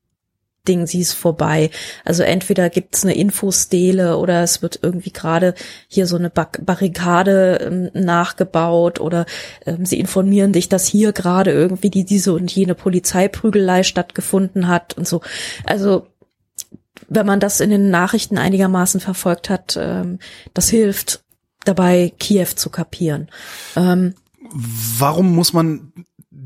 Dingsies 0.66 1.12
vorbei. 1.12 1.70
Also 2.04 2.22
entweder 2.22 2.70
gibt's 2.70 3.04
eine 3.04 3.14
Infostele 3.14 4.16
oder 4.16 4.42
es 4.42 4.62
wird 4.62 4.80
irgendwie 4.82 5.12
gerade 5.12 5.54
hier 5.88 6.06
so 6.06 6.16
eine 6.16 6.30
Ba- 6.30 6.50
Barrikade 6.60 7.58
ähm, 7.62 7.90
nachgebaut 7.94 9.00
oder 9.00 9.26
ähm, 9.64 9.86
sie 9.86 9.98
informieren 9.98 10.52
dich, 10.52 10.68
dass 10.68 10.86
hier 10.86 11.12
gerade 11.12 11.52
irgendwie 11.52 11.90
die 11.90 12.04
diese 12.04 12.32
und 12.32 12.54
jene 12.54 12.74
Polizeiprügelei 12.74 13.82
stattgefunden 13.82 14.68
hat 14.68 14.94
und 14.96 15.06
so. 15.06 15.20
Also 15.64 16.06
wenn 17.08 17.26
man 17.26 17.40
das 17.40 17.60
in 17.60 17.70
den 17.70 17.90
Nachrichten 17.90 18.38
einigermaßen 18.38 19.00
verfolgt 19.00 19.50
hat, 19.50 19.78
ähm, 19.80 20.18
das 20.54 20.68
hilft 20.68 21.22
dabei, 21.64 22.12
Kiew 22.18 22.48
zu 22.54 22.70
kapieren. 22.70 23.28
Ähm, 23.76 24.14
Warum 24.98 25.34
muss 25.34 25.52
man 25.52 25.92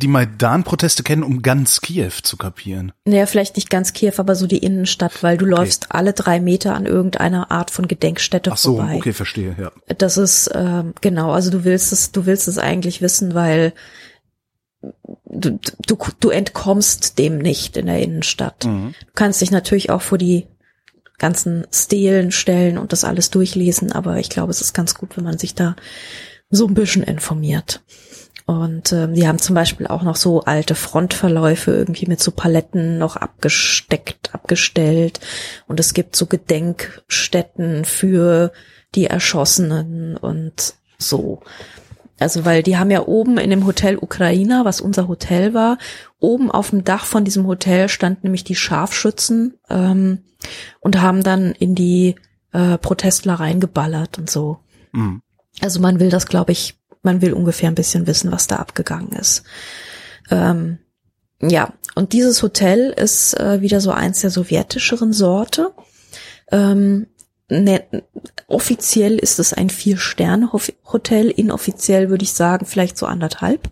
die 0.00 0.08
Maidan-Proteste 0.08 1.02
kennen, 1.02 1.22
um 1.22 1.42
ganz 1.42 1.80
Kiew 1.80 2.10
zu 2.22 2.36
kapieren? 2.36 2.92
Naja, 3.04 3.26
vielleicht 3.26 3.56
nicht 3.56 3.70
ganz 3.70 3.92
Kiew, 3.92 4.14
aber 4.16 4.34
so 4.34 4.46
die 4.46 4.58
Innenstadt, 4.58 5.22
weil 5.22 5.38
du 5.38 5.44
läufst 5.44 5.92
alle 5.92 6.12
drei 6.12 6.40
Meter 6.40 6.74
an 6.74 6.86
irgendeiner 6.86 7.50
Art 7.50 7.70
von 7.70 7.86
Gedenkstätte 7.86 8.52
Ach 8.52 8.56
so, 8.56 8.76
vorbei. 8.76 8.96
okay, 8.96 9.12
verstehe, 9.12 9.54
ja. 9.58 9.70
Das 9.96 10.16
ist 10.16 10.50
ähm, 10.54 10.94
genau, 11.00 11.32
also 11.32 11.50
du 11.50 11.64
willst 11.64 11.92
es, 11.92 12.12
du 12.12 12.26
willst 12.26 12.48
es 12.48 12.58
eigentlich 12.58 13.02
wissen, 13.02 13.34
weil 13.34 13.72
du, 15.26 15.58
du, 15.86 15.96
du 16.18 16.30
entkommst 16.30 17.18
dem 17.18 17.38
nicht 17.38 17.76
in 17.76 17.86
der 17.86 18.00
Innenstadt. 18.00 18.64
Mhm. 18.64 18.94
Du 19.00 19.12
kannst 19.14 19.40
dich 19.40 19.50
natürlich 19.50 19.90
auch 19.90 20.02
vor 20.02 20.18
die 20.18 20.46
ganzen 21.18 21.66
Stelen 21.70 22.32
stellen 22.32 22.78
und 22.78 22.92
das 22.92 23.04
alles 23.04 23.30
durchlesen, 23.30 23.92
aber 23.92 24.18
ich 24.18 24.30
glaube, 24.30 24.50
es 24.50 24.60
ist 24.60 24.72
ganz 24.72 24.94
gut, 24.94 25.16
wenn 25.16 25.24
man 25.24 25.38
sich 25.38 25.54
da 25.54 25.76
so 26.48 26.66
ein 26.66 26.74
bisschen 26.74 27.02
informiert. 27.02 27.82
Und 28.50 28.92
ähm, 28.92 29.14
die 29.14 29.28
haben 29.28 29.38
zum 29.38 29.54
Beispiel 29.54 29.86
auch 29.86 30.02
noch 30.02 30.16
so 30.16 30.40
alte 30.40 30.74
Frontverläufe 30.74 31.70
irgendwie 31.70 32.06
mit 32.06 32.20
so 32.20 32.32
Paletten 32.32 32.98
noch 32.98 33.14
abgesteckt, 33.14 34.34
abgestellt. 34.34 35.20
Und 35.68 35.78
es 35.78 35.94
gibt 35.94 36.16
so 36.16 36.26
Gedenkstätten 36.26 37.84
für 37.84 38.50
die 38.96 39.06
Erschossenen 39.06 40.16
und 40.16 40.74
so. 40.98 41.42
Also 42.18 42.44
weil 42.44 42.64
die 42.64 42.76
haben 42.76 42.90
ja 42.90 43.06
oben 43.06 43.38
in 43.38 43.50
dem 43.50 43.64
Hotel 43.66 43.96
Ukraina, 43.96 44.64
was 44.64 44.80
unser 44.80 45.06
Hotel 45.06 45.54
war, 45.54 45.78
oben 46.18 46.50
auf 46.50 46.70
dem 46.70 46.82
Dach 46.82 47.04
von 47.04 47.24
diesem 47.24 47.46
Hotel 47.46 47.88
stand 47.88 48.24
nämlich 48.24 48.42
die 48.42 48.56
Scharfschützen 48.56 49.60
ähm, 49.68 50.24
und 50.80 51.00
haben 51.00 51.22
dann 51.22 51.52
in 51.52 51.76
die 51.76 52.16
äh, 52.50 52.78
Protestler 52.78 53.34
reingeballert 53.34 54.18
und 54.18 54.28
so. 54.28 54.58
Mhm. 54.90 55.22
Also 55.60 55.78
man 55.78 56.00
will 56.00 56.10
das, 56.10 56.26
glaube 56.26 56.50
ich, 56.50 56.79
man 57.02 57.22
will 57.22 57.32
ungefähr 57.32 57.70
ein 57.70 57.74
bisschen 57.74 58.06
wissen, 58.06 58.32
was 58.32 58.46
da 58.46 58.56
abgegangen 58.56 59.12
ist. 59.12 59.44
Ähm, 60.30 60.78
ja, 61.42 61.72
und 61.94 62.12
dieses 62.12 62.42
Hotel 62.42 62.90
ist 62.90 63.38
äh, 63.38 63.60
wieder 63.62 63.80
so 63.80 63.90
eins 63.90 64.20
der 64.20 64.30
sowjetischeren 64.30 65.12
Sorte. 65.12 65.72
Ähm, 66.52 67.06
ne, 67.48 67.82
offiziell 68.46 69.16
ist 69.18 69.38
es 69.38 69.52
ein 69.52 69.70
Vier-Sterne-Hotel, 69.70 71.30
inoffiziell 71.30 72.10
würde 72.10 72.24
ich 72.24 72.32
sagen, 72.32 72.66
vielleicht 72.66 72.98
so 72.98 73.06
anderthalb. 73.06 73.70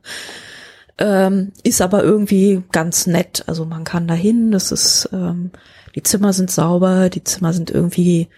Ähm, 1.00 1.52
ist 1.62 1.80
aber 1.80 2.02
irgendwie 2.02 2.64
ganz 2.72 3.06
nett. 3.06 3.44
Also 3.46 3.64
man 3.64 3.84
kann 3.84 4.08
da 4.08 4.14
hin, 4.14 4.50
das 4.50 4.72
ist, 4.72 5.08
ähm, 5.12 5.52
die 5.94 6.02
Zimmer 6.02 6.32
sind 6.32 6.50
sauber, 6.50 7.08
die 7.08 7.22
Zimmer 7.22 7.52
sind 7.52 7.70
irgendwie, 7.70 8.28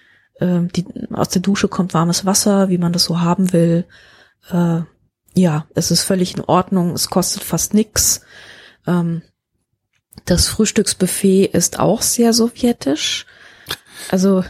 ähm, 0.41 0.69
die, 0.73 0.85
aus 1.13 1.31
der 1.31 1.41
Dusche 1.41 1.69
kommt 1.69 1.95
warmes 1.95 2.27
Wasser, 2.27 2.69
wie 2.69 2.79
man 2.79 2.93
das 2.93 3.05
so 3.05 3.21
haben 3.21 3.53
will. 3.53 3.87
Äh, 4.51 4.83
ja, 5.35 5.67
es 5.75 5.91
ist 5.91 6.03
völlig 6.03 6.37
in 6.37 6.43
Ordnung, 6.43 6.93
es 6.93 7.09
kostet 7.09 7.45
fast 7.45 7.75
nix. 7.75 8.21
Ähm, 8.87 9.23
das 10.25 10.49
Frühstücksbuffet 10.49 11.47
ist 11.47 11.79
auch 11.79 12.03
sehr 12.03 12.33
sowjetisch. 12.33 13.27
Also 14.11 14.45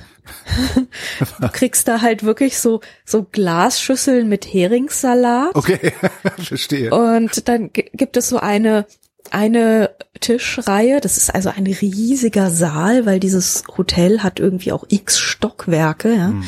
du 1.40 1.48
kriegst 1.48 1.88
da 1.88 2.00
halt 2.00 2.22
wirklich 2.22 2.58
so, 2.58 2.80
so 3.04 3.24
Glasschüsseln 3.24 4.28
mit 4.28 4.46
Heringssalat. 4.46 5.54
Okay, 5.54 5.92
verstehe. 6.38 6.90
Und 6.90 7.48
dann 7.48 7.70
gibt 7.72 8.16
es 8.16 8.28
so 8.28 8.38
eine, 8.38 8.86
eine 9.30 9.90
Tischreihe. 10.20 11.00
Das 11.00 11.16
ist 11.16 11.34
also 11.34 11.50
ein 11.50 11.66
riesiger 11.66 12.50
Saal, 12.50 13.06
weil 13.06 13.20
dieses 13.20 13.64
Hotel 13.76 14.22
hat 14.22 14.40
irgendwie 14.40 14.72
auch 14.72 14.84
x 14.88 15.18
Stockwerke. 15.18 16.14
Ja? 16.14 16.28
Mhm. 16.28 16.44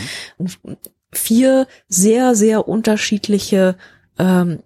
Vier 1.13 1.67
sehr, 1.89 2.35
sehr 2.35 2.69
unterschiedliche 2.69 3.77
ähm, 4.19 4.61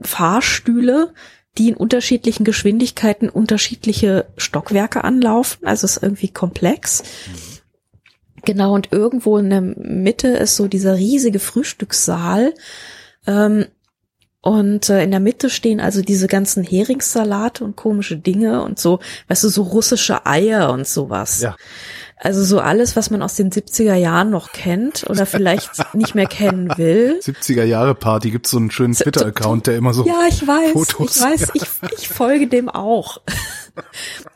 Fahrstühle, 0.00 1.12
die 1.58 1.70
in 1.70 1.76
unterschiedlichen 1.76 2.44
Geschwindigkeiten 2.44 3.28
unterschiedliche 3.28 4.26
Stockwerke 4.36 5.04
anlaufen. 5.04 5.66
Also 5.66 5.86
es 5.86 5.96
ist 5.96 6.02
irgendwie 6.02 6.28
komplex. 6.28 7.02
Mhm. 7.02 7.56
Genau, 8.44 8.74
und 8.74 8.92
irgendwo 8.92 9.38
in 9.38 9.50
der 9.50 9.60
Mitte 9.60 10.28
ist 10.28 10.56
so 10.56 10.68
dieser 10.68 10.96
riesige 10.96 11.40
Frühstückssaal. 11.40 12.54
Ähm, 13.26 13.66
und 14.40 14.88
äh, 14.90 15.02
in 15.02 15.10
der 15.10 15.18
Mitte 15.18 15.50
stehen 15.50 15.80
also 15.80 16.02
diese 16.02 16.28
ganzen 16.28 16.62
Heringssalate 16.62 17.64
und 17.64 17.74
komische 17.74 18.16
Dinge 18.16 18.62
und 18.62 18.78
so, 18.78 19.00
weißt 19.26 19.42
du, 19.42 19.48
so 19.48 19.62
russische 19.62 20.24
Eier 20.24 20.70
und 20.70 20.86
sowas. 20.86 21.40
Ja. 21.40 21.56
Also 22.18 22.42
so 22.44 22.60
alles, 22.60 22.96
was 22.96 23.10
man 23.10 23.20
aus 23.20 23.34
den 23.34 23.50
70er 23.50 23.94
Jahren 23.94 24.30
noch 24.30 24.52
kennt 24.52 25.04
oder 25.10 25.26
vielleicht 25.26 25.94
nicht 25.94 26.14
mehr 26.14 26.26
kennen 26.26 26.72
will. 26.78 27.20
70er 27.22 27.64
Jahre 27.64 27.94
Party 27.94 28.30
gibt 28.30 28.46
so 28.46 28.56
einen 28.56 28.70
schönen 28.70 28.94
Twitter-Account, 28.94 29.66
der 29.66 29.76
immer 29.76 29.92
so 29.92 30.06
Ja, 30.06 30.22
ich 30.26 30.46
weiß, 30.46 30.72
Fotos, 30.72 31.16
ich 31.16 31.22
weiß, 31.22 31.48
ich, 31.52 31.62
ich 31.98 32.08
folge 32.08 32.46
dem 32.46 32.70
auch. 32.70 33.20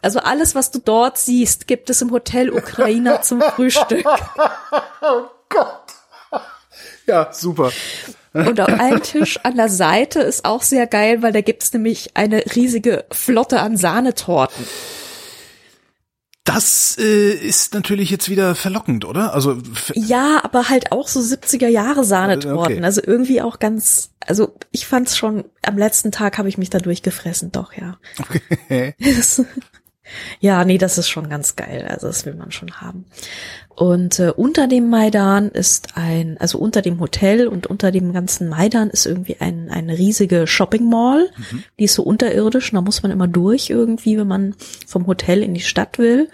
Also 0.03 0.19
alles, 0.21 0.55
was 0.55 0.71
du 0.71 0.79
dort 0.79 1.17
siehst, 1.17 1.67
gibt 1.67 1.89
es 1.89 2.03
im 2.03 2.11
Hotel 2.11 2.51
Ukrainer 2.51 3.23
zum 3.23 3.41
Frühstück. 3.41 4.05
Oh 5.03 5.25
Gott. 5.49 6.41
Ja, 7.07 7.33
super. 7.33 7.73
Und 8.33 8.61
ein 8.61 9.03
Tisch 9.03 9.41
an 9.43 9.57
der 9.57 9.69
Seite 9.69 10.21
ist 10.21 10.45
auch 10.45 10.63
sehr 10.63 10.87
geil, 10.87 11.23
weil 11.23 11.33
da 11.33 11.41
gibt's 11.41 11.73
nämlich 11.73 12.17
eine 12.17 12.45
riesige 12.55 13.07
Flotte 13.11 13.61
an 13.61 13.77
Sahnetorten. 13.77 14.65
Das 16.45 16.97
äh, 16.99 17.33
ist 17.33 17.75
natürlich 17.75 18.11
jetzt 18.11 18.31
wieder 18.31 18.55
verlockend, 18.55 19.05
oder? 19.05 19.35
Also 19.35 19.59
ja, 19.95 20.41
aber 20.43 20.69
halt 20.69 20.91
auch 20.91 21.07
so 21.07 21.21
70er 21.21 21.69
Jahre 21.69 22.03
Sahnetorten. 22.03 22.77
Okay. 22.77 22.85
Also 22.85 23.03
irgendwie 23.05 23.43
auch 23.43 23.59
ganz. 23.59 24.11
Also 24.27 24.55
ich 24.71 24.87
fand's 24.87 25.17
schon. 25.17 25.45
Am 25.63 25.77
letzten 25.77 26.13
Tag 26.13 26.39
habe 26.39 26.49
ich 26.49 26.57
mich 26.57 26.71
da 26.71 26.79
durchgefressen, 26.79 27.53
doch 27.53 27.75
ja. 27.75 27.99
Okay. 28.19 28.95
ja, 30.41 30.65
nee, 30.65 30.79
das 30.79 30.97
ist 30.97 31.11
schon 31.11 31.29
ganz 31.29 31.57
geil. 31.57 31.87
Also 31.89 32.07
das 32.07 32.25
will 32.25 32.35
man 32.35 32.53
schon 32.53 32.81
haben. 32.81 33.05
Und 33.81 34.19
äh, 34.19 34.31
unter 34.37 34.69
dem 34.69 34.91
Maidan 34.91 35.49
ist 35.49 35.97
ein, 35.97 36.37
also 36.39 36.59
unter 36.59 36.83
dem 36.83 37.01
Hotel 37.01 37.49
und 37.49 37.67
unter 37.67 37.91
dem 37.91 38.13
ganzen 38.13 38.47
Maidan 38.47 38.91
ist 38.91 39.07
irgendwie 39.07 39.39
ein, 39.41 39.71
eine 39.71 39.97
riesige 39.97 40.47
Shopping 40.47 40.87
Mall. 40.87 41.31
Mhm. 41.35 41.65
Die 41.79 41.85
ist 41.85 41.95
so 41.95 42.03
unterirdisch 42.03 42.71
und 42.71 42.77
da 42.77 42.83
muss 42.83 43.03
man 43.03 43.11
immer 43.11 43.27
durch 43.27 43.71
irgendwie, 43.71 44.19
wenn 44.19 44.29
man 44.29 44.55
vom 44.87 45.07
Hotel 45.07 45.43
in 45.43 45.55
die 45.55 45.63
Stadt 45.63 45.97
will. 45.97 46.29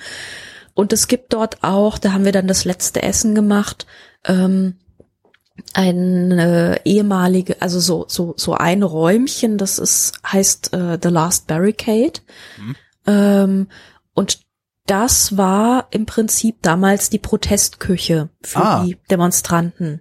Und 0.74 0.92
es 0.92 1.06
gibt 1.06 1.32
dort 1.34 1.62
auch, 1.62 1.98
da 1.98 2.12
haben 2.12 2.24
wir 2.24 2.32
dann 2.32 2.48
das 2.48 2.64
letzte 2.64 3.04
Essen 3.04 3.36
gemacht, 3.36 3.86
ähm, 4.24 4.74
ein 5.72 6.32
äh, 6.32 6.80
ehemalige, 6.84 7.62
also 7.62 7.78
so 7.78 8.06
so 8.08 8.34
so 8.36 8.54
ein 8.54 8.82
Räumchen, 8.82 9.56
das 9.56 9.78
ist 9.78 10.20
heißt 10.26 10.74
äh, 10.74 10.98
The 11.00 11.10
Last 11.10 11.46
Barricade. 11.46 12.18
Mhm. 12.58 12.76
Ähm, 13.06 13.68
und 14.14 14.45
das 14.86 15.36
war 15.36 15.88
im 15.90 16.06
Prinzip 16.06 16.62
damals 16.62 17.10
die 17.10 17.18
Protestküche 17.18 18.28
für 18.42 18.58
ah. 18.58 18.84
die 18.84 18.96
Demonstranten. 19.10 20.00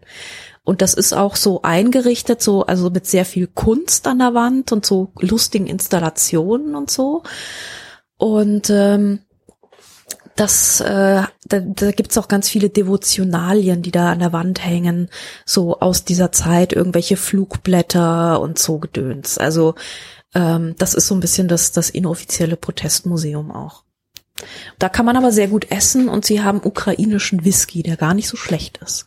Und 0.63 0.81
das 0.81 0.95
ist 0.95 1.13
auch 1.13 1.35
so 1.35 1.61
eingerichtet, 1.61 2.41
so, 2.41 2.65
also 2.65 2.89
mit 2.89 3.05
sehr 3.05 3.25
viel 3.25 3.47
Kunst 3.47 4.07
an 4.07 4.19
der 4.19 4.33
Wand 4.33 4.71
und 4.71 4.85
so 4.85 5.11
lustigen 5.19 5.67
Installationen 5.67 6.75
und 6.75 6.89
so. 6.89 7.21
Und 8.17 8.69
ähm, 8.71 9.19
das, 10.35 10.81
äh, 10.81 11.23
da, 11.45 11.59
da 11.59 11.91
gibt's 11.91 12.17
auch 12.17 12.27
ganz 12.27 12.49
viele 12.49 12.69
Devotionalien, 12.69 13.81
die 13.81 13.91
da 13.91 14.11
an 14.11 14.19
der 14.19 14.33
Wand 14.33 14.65
hängen, 14.65 15.09
so 15.45 15.79
aus 15.79 16.03
dieser 16.03 16.31
Zeit, 16.31 16.73
irgendwelche 16.73 17.15
Flugblätter 17.15 18.41
und 18.41 18.59
so 18.59 18.79
Gedöns. 18.79 19.37
Also 19.37 19.75
ähm, 20.33 20.75
das 20.77 20.93
ist 20.93 21.07
so 21.07 21.15
ein 21.15 21.21
bisschen 21.21 21.47
das, 21.47 21.71
das 21.71 21.89
inoffizielle 21.89 22.57
Protestmuseum 22.57 23.51
auch. 23.51 23.84
Da 24.79 24.89
kann 24.89 25.05
man 25.05 25.15
aber 25.15 25.31
sehr 25.31 25.47
gut 25.47 25.71
essen 25.71 26.09
und 26.09 26.25
sie 26.25 26.41
haben 26.43 26.61
ukrainischen 26.63 27.45
Whisky, 27.45 27.83
der 27.83 27.97
gar 27.97 28.13
nicht 28.13 28.27
so 28.27 28.37
schlecht 28.37 28.77
ist. 28.77 29.05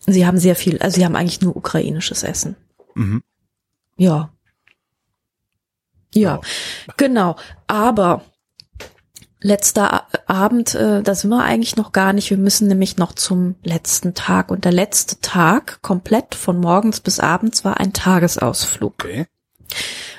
Sie 0.00 0.26
haben 0.26 0.38
sehr 0.38 0.56
viel, 0.56 0.78
also 0.78 0.96
sie 0.96 1.04
haben 1.04 1.16
eigentlich 1.16 1.42
nur 1.42 1.56
ukrainisches 1.56 2.22
Essen. 2.22 2.56
Mhm. 2.94 3.22
Ja. 3.96 4.32
Ja, 6.14 6.40
genau. 6.96 7.36
Aber 7.66 8.24
letzter 9.40 10.06
Abend, 10.26 10.74
äh, 10.74 11.02
da 11.02 11.14
sind 11.14 11.30
wir 11.30 11.42
eigentlich 11.42 11.76
noch 11.76 11.92
gar 11.92 12.12
nicht. 12.12 12.30
Wir 12.30 12.38
müssen 12.38 12.68
nämlich 12.68 12.96
noch 12.96 13.12
zum 13.12 13.56
letzten 13.62 14.14
Tag. 14.14 14.50
Und 14.50 14.64
der 14.64 14.72
letzte 14.72 15.20
Tag, 15.20 15.82
komplett 15.82 16.34
von 16.34 16.58
morgens 16.58 17.00
bis 17.00 17.20
abends, 17.20 17.64
war 17.64 17.78
ein 17.78 17.92
Tagesausflug. 17.92 18.94
Okay. 18.94 19.26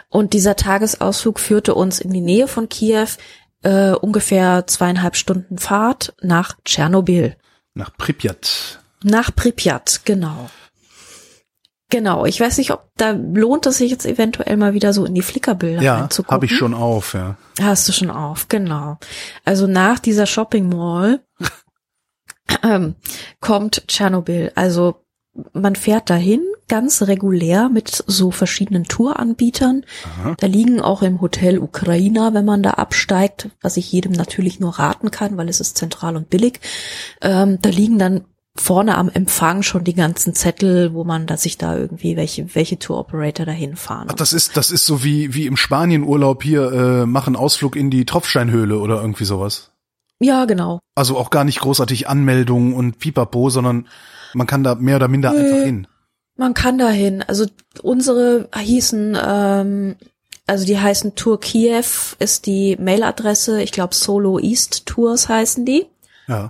Und 0.10 0.34
dieser 0.34 0.56
Tagesausflug 0.56 1.40
führte 1.40 1.76
uns 1.76 2.00
in 2.00 2.12
die 2.12 2.22
Nähe 2.22 2.48
von 2.48 2.68
Kiew, 2.68 3.08
äh, 3.62 3.92
ungefähr 3.92 4.66
zweieinhalb 4.68 5.16
Stunden 5.16 5.58
Fahrt 5.58 6.14
nach 6.22 6.58
Tschernobyl. 6.66 7.36
Nach 7.74 7.96
Pripyat. 7.96 8.80
Nach 9.04 9.34
Pripyat, 9.34 10.02
genau. 10.06 10.50
Genau, 11.92 12.26
ich 12.26 12.40
weiß 12.40 12.60
nicht, 12.60 12.72
ob 12.72 12.92
da 12.98 13.12
lohnt 13.12 13.66
es 13.66 13.80
sich 13.80 13.90
jetzt 13.90 14.06
eventuell 14.06 14.58
mal 14.58 14.76
wieder 14.76 14.94
so 14.94 15.06
in 15.06 15.16
die 15.16 15.24
Flickerbilder 15.24 15.82
ja, 15.82 16.00
reinzugucken. 16.00 16.32
Ja, 16.32 16.36
habe 16.36 16.46
ich 16.46 16.56
schon 16.56 16.76
auf, 16.76 17.16
ja. 17.16 17.36
Hast 17.60 17.88
du 17.88 17.94
schon 17.94 18.12
auf, 18.12 18.48
genau. 18.48 19.00
Also 19.44 19.66
nach 19.66 19.98
dieser 19.98 20.28
Shopping 20.28 20.70
Mall 20.70 21.22
ähm, 22.64 22.96
kommt 23.42 23.88
Tschernobyl. 23.88 24.52
Also 24.54 25.04
man 25.54 25.76
fährt 25.76 26.12
dahin 26.12 26.44
ganz 26.70 27.02
regulär 27.02 27.70
mit 27.70 28.04
so 28.08 28.32
verschiedenen 28.32 28.86
Touranbietern. 28.86 29.84
Aha. 30.06 30.36
Da 30.40 30.48
liegen 30.48 30.80
auch 30.80 31.02
im 31.02 31.20
Hotel 31.20 31.60
Ukraina, 31.60 32.34
wenn 32.34 32.46
man 32.46 32.64
da 32.64 32.72
absteigt, 32.72 33.50
was 33.62 33.78
ich 33.78 33.92
jedem 33.92 34.14
natürlich 34.14 34.60
nur 34.60 34.80
raten 34.80 35.12
kann, 35.12 35.38
weil 35.38 35.50
es 35.50 35.60
ist 35.60 35.78
zentral 35.78 36.16
und 36.16 36.30
billig. 36.30 36.62
Ähm, 37.22 37.58
da 37.62 37.70
liegen 37.70 38.00
dann 38.00 38.26
vorne 38.56 38.98
am 38.98 39.10
Empfang 39.10 39.64
schon 39.64 39.84
die 39.84 39.94
ganzen 39.94 40.34
Zettel, 40.34 40.94
wo 40.94 41.04
man 41.04 41.28
da 41.28 41.38
sich 41.38 41.58
da 41.58 41.76
irgendwie 41.76 42.16
welche 42.16 42.54
welche 42.56 42.78
Tour 42.78 43.00
Operator 43.00 43.46
dahin 43.46 43.76
fahren. 43.76 44.08
Ach, 44.10 44.16
das 44.16 44.34
ist 44.34 44.58
das 44.58 44.72
ist 44.72 44.86
so 44.86 45.04
wie 45.04 45.34
wie 45.34 45.46
im 45.46 45.58
Spanienurlaub 45.58 46.44
hier 46.44 46.72
äh, 46.72 47.06
machen 47.06 47.36
Ausflug 47.36 47.76
in 47.76 47.90
die 47.90 48.06
Tropfsteinhöhle 48.06 48.80
oder 48.80 49.02
irgendwie 49.02 49.26
sowas. 49.26 49.72
Ja, 50.20 50.46
genau. 50.46 50.80
Also 50.96 51.18
auch 51.18 51.30
gar 51.30 51.46
nicht 51.46 51.62
großartig 51.62 52.10
Anmeldungen 52.10 52.74
und 52.74 53.00
Pipapo, 53.00 53.50
sondern 53.50 53.88
man 54.34 54.48
kann 54.48 54.64
da 54.64 54.76
mehr 54.76 54.98
oder 54.98 55.08
minder 55.08 55.32
Nö, 55.32 55.40
einfach 55.40 55.64
hin. 55.64 55.88
Man 56.40 56.54
kann 56.54 56.78
da 56.78 56.88
hin. 56.88 57.22
Also 57.28 57.48
unsere 57.84 58.48
hießen, 58.58 59.18
ähm, 59.22 59.98
also 60.48 60.66
die 60.66 60.80
heißen 60.80 61.16
Tour 61.16 61.38
Kiew 61.42 61.84
ist 62.20 62.46
die 62.46 62.78
Mailadresse. 62.78 63.62
Ich 63.62 63.74
glaube 63.74 63.94
Solo 63.94 64.40
East 64.40 64.86
Tours 64.86 65.28
heißen 65.28 65.66
die. 65.66 65.86
Ja. 66.30 66.50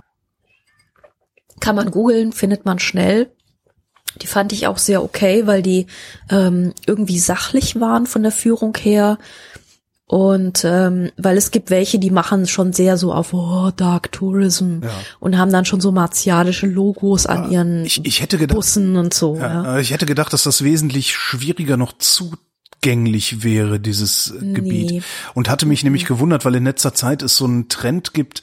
Kann 1.58 1.74
man 1.74 1.90
googeln, 1.90 2.32
findet 2.32 2.64
man 2.64 2.78
schnell. 2.78 3.32
Die 4.22 4.28
fand 4.28 4.52
ich 4.52 4.68
auch 4.68 4.78
sehr 4.78 5.02
okay, 5.02 5.48
weil 5.48 5.60
die 5.60 5.88
ähm, 6.30 6.72
irgendwie 6.86 7.18
sachlich 7.18 7.80
waren 7.80 8.06
von 8.06 8.22
der 8.22 8.32
Führung 8.32 8.76
her. 8.76 9.18
Und 10.10 10.64
ähm, 10.64 11.12
weil 11.18 11.36
es 11.36 11.52
gibt 11.52 11.70
welche, 11.70 12.00
die 12.00 12.10
machen 12.10 12.48
schon 12.48 12.72
sehr 12.72 12.96
so 12.96 13.12
auf 13.12 13.32
oh, 13.32 13.70
Dark 13.76 14.10
Tourism 14.10 14.80
ja. 14.82 14.90
und 15.20 15.38
haben 15.38 15.52
dann 15.52 15.64
schon 15.64 15.80
so 15.80 15.92
martialische 15.92 16.66
Logos 16.66 17.26
an 17.26 17.44
ja, 17.44 17.50
ihren 17.50 17.84
ich, 17.84 18.04
ich 18.04 18.20
hätte 18.20 18.36
gedacht, 18.36 18.56
Bussen 18.56 18.96
und 18.96 19.14
so. 19.14 19.36
Ja, 19.36 19.78
Ich 19.78 19.92
hätte 19.92 20.06
gedacht, 20.06 20.32
dass 20.32 20.42
das 20.42 20.64
wesentlich 20.64 21.14
schwieriger 21.14 21.76
noch 21.76 21.92
zugänglich 21.96 23.44
wäre, 23.44 23.78
dieses 23.78 24.34
nee. 24.40 24.54
Gebiet. 24.54 25.04
Und 25.34 25.48
hatte 25.48 25.64
mich 25.64 25.84
nämlich 25.84 26.06
gewundert, 26.06 26.44
weil 26.44 26.56
in 26.56 26.64
letzter 26.64 26.92
Zeit 26.92 27.22
es 27.22 27.36
so 27.36 27.44
einen 27.44 27.68
Trend 27.68 28.12
gibt, 28.12 28.42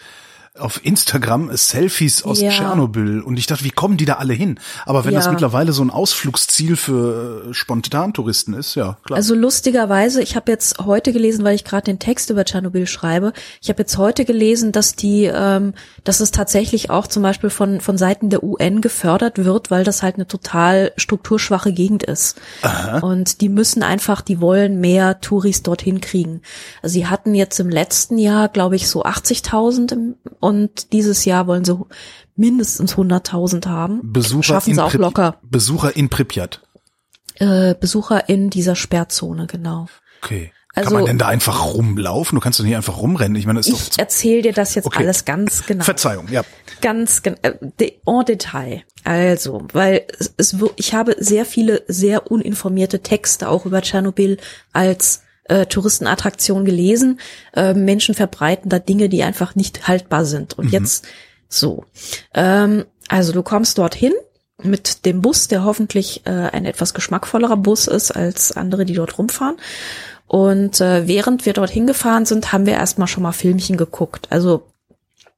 auf 0.59 0.83
Instagram 0.85 1.55
Selfies 1.55 2.23
aus 2.23 2.41
ja. 2.41 2.49
Tschernobyl 2.49 3.21
und 3.21 3.37
ich 3.37 3.47
dachte, 3.47 3.63
wie 3.63 3.71
kommen 3.71 3.97
die 3.97 4.05
da 4.05 4.13
alle 4.13 4.33
hin? 4.33 4.59
Aber 4.85 5.05
wenn 5.05 5.13
ja. 5.13 5.19
das 5.19 5.29
mittlerweile 5.29 5.73
so 5.73 5.83
ein 5.83 5.89
Ausflugsziel 5.89 6.75
für 6.75 7.49
äh, 7.49 7.53
Spontantouristen 7.53 8.53
ist, 8.53 8.75
ja, 8.75 8.97
klar. 9.03 9.17
Also 9.17 9.35
lustigerweise, 9.35 10.21
ich 10.21 10.35
habe 10.35 10.51
jetzt 10.51 10.79
heute 10.79 11.13
gelesen, 11.13 11.43
weil 11.43 11.55
ich 11.55 11.63
gerade 11.63 11.83
den 11.83 11.99
Text 11.99 12.29
über 12.29 12.45
Tschernobyl 12.45 12.87
schreibe, 12.87 13.33
ich 13.61 13.69
habe 13.69 13.79
jetzt 13.79 13.97
heute 13.97 14.25
gelesen, 14.25 14.71
dass 14.71 14.95
die, 14.95 15.25
ähm, 15.25 15.73
dass 16.03 16.19
es 16.19 16.31
tatsächlich 16.31 16.89
auch 16.89 17.07
zum 17.07 17.23
Beispiel 17.23 17.49
von 17.49 17.81
von 17.81 17.97
Seiten 17.97 18.29
der 18.29 18.43
UN 18.43 18.81
gefördert 18.81 19.43
wird, 19.43 19.71
weil 19.71 19.83
das 19.83 20.03
halt 20.03 20.15
eine 20.15 20.27
total 20.27 20.91
strukturschwache 20.97 21.73
Gegend 21.73 22.03
ist. 22.03 22.39
Aha. 22.61 22.99
Und 22.99 23.41
die 23.41 23.49
müssen 23.49 23.83
einfach, 23.83 24.21
die 24.21 24.41
wollen 24.41 24.79
mehr 24.79 25.21
Touris 25.21 25.63
dorthin 25.63 26.01
kriegen. 26.01 26.41
Also 26.81 26.93
sie 26.93 27.07
hatten 27.07 27.35
jetzt 27.35 27.59
im 27.59 27.69
letzten 27.69 28.17
Jahr, 28.17 28.49
glaube 28.49 28.75
ich, 28.75 28.87
so 28.87 29.03
80.000 29.03 29.93
im 29.93 30.15
und 30.47 30.93
dieses 30.93 31.25
Jahr 31.25 31.45
wollen 31.47 31.65
sie 31.65 31.77
mindestens 32.35 32.95
100.000 32.95 33.67
haben. 33.67 33.99
Besucher 34.03 34.43
Schaffen 34.43 34.73
sie 34.75 34.81
auch 34.81 34.89
Prip- 34.91 35.01
locker. 35.01 35.37
Besucher 35.43 35.95
in 35.95 36.09
Pripyat. 36.09 36.61
Äh, 37.35 37.75
Besucher 37.79 38.29
in 38.29 38.49
dieser 38.49 38.75
Sperrzone, 38.75 39.47
genau. 39.47 39.87
Okay. 40.23 40.51
Also- 40.73 40.89
Kann 40.89 40.93
man 40.99 41.05
denn 41.05 41.17
da 41.17 41.27
einfach 41.27 41.73
rumlaufen? 41.73 42.35
Du 42.35 42.39
kannst 42.39 42.59
doch 42.59 42.63
nicht 42.63 42.75
einfach 42.75 42.99
rumrennen. 42.99 43.35
Ich 43.35 43.47
meine, 43.47 43.59
ist 43.59 43.67
Ich 43.67 43.89
doch. 43.89 43.97
erzähle 43.97 44.43
dir 44.43 44.53
das 44.53 44.75
jetzt 44.75 44.85
Okay. 44.85 44.99
alles 44.99 45.25
ganz 45.25 45.65
genau. 45.65 45.83
Verzeihung, 45.83 46.27
ja. 46.29 46.43
Ganz 46.81 47.23
gen 47.23 47.35
de 47.79 47.93
en 48.05 48.25
Detail. 48.25 48.83
Also, 49.03 49.67
weil 49.73 50.05
es, 50.19 50.33
es 50.37 50.55
ich 50.75 50.93
habe 50.93 51.15
sehr 51.17 51.45
viele 51.45 51.83
sehr 51.87 52.29
uninformierte 52.31 53.01
Texte 53.01 53.49
auch 53.49 53.65
über 53.65 53.81
Tschernobyl 53.81 54.37
als 54.71 55.23
äh, 55.49 55.65
Touristenattraktion 55.65 56.65
gelesen. 56.65 57.19
Äh, 57.55 57.73
Menschen 57.73 58.15
verbreiten 58.15 58.69
da 58.69 58.79
Dinge, 58.79 59.09
die 59.09 59.23
einfach 59.23 59.55
nicht 59.55 59.87
haltbar 59.87 60.25
sind. 60.25 60.57
Und 60.57 60.71
jetzt 60.71 61.07
so. 61.49 61.85
Ähm, 62.33 62.85
also 63.07 63.33
du 63.33 63.43
kommst 63.43 63.77
dorthin 63.77 64.13
mit 64.63 65.05
dem 65.05 65.21
Bus, 65.21 65.47
der 65.47 65.63
hoffentlich 65.63 66.25
äh, 66.25 66.31
ein 66.31 66.65
etwas 66.65 66.93
geschmackvollerer 66.93 67.57
Bus 67.57 67.87
ist 67.87 68.11
als 68.11 68.51
andere, 68.51 68.85
die 68.85 68.93
dort 68.93 69.17
rumfahren. 69.17 69.57
Und 70.27 70.81
äh, 70.81 71.07
während 71.07 71.45
wir 71.45 71.53
dorthin 71.53 71.87
gefahren 71.87 72.25
sind, 72.25 72.51
haben 72.51 72.65
wir 72.65 72.73
erstmal 72.73 73.07
schon 73.07 73.23
mal 73.23 73.31
Filmchen 73.31 73.77
geguckt. 73.77 74.27
Also 74.29 74.63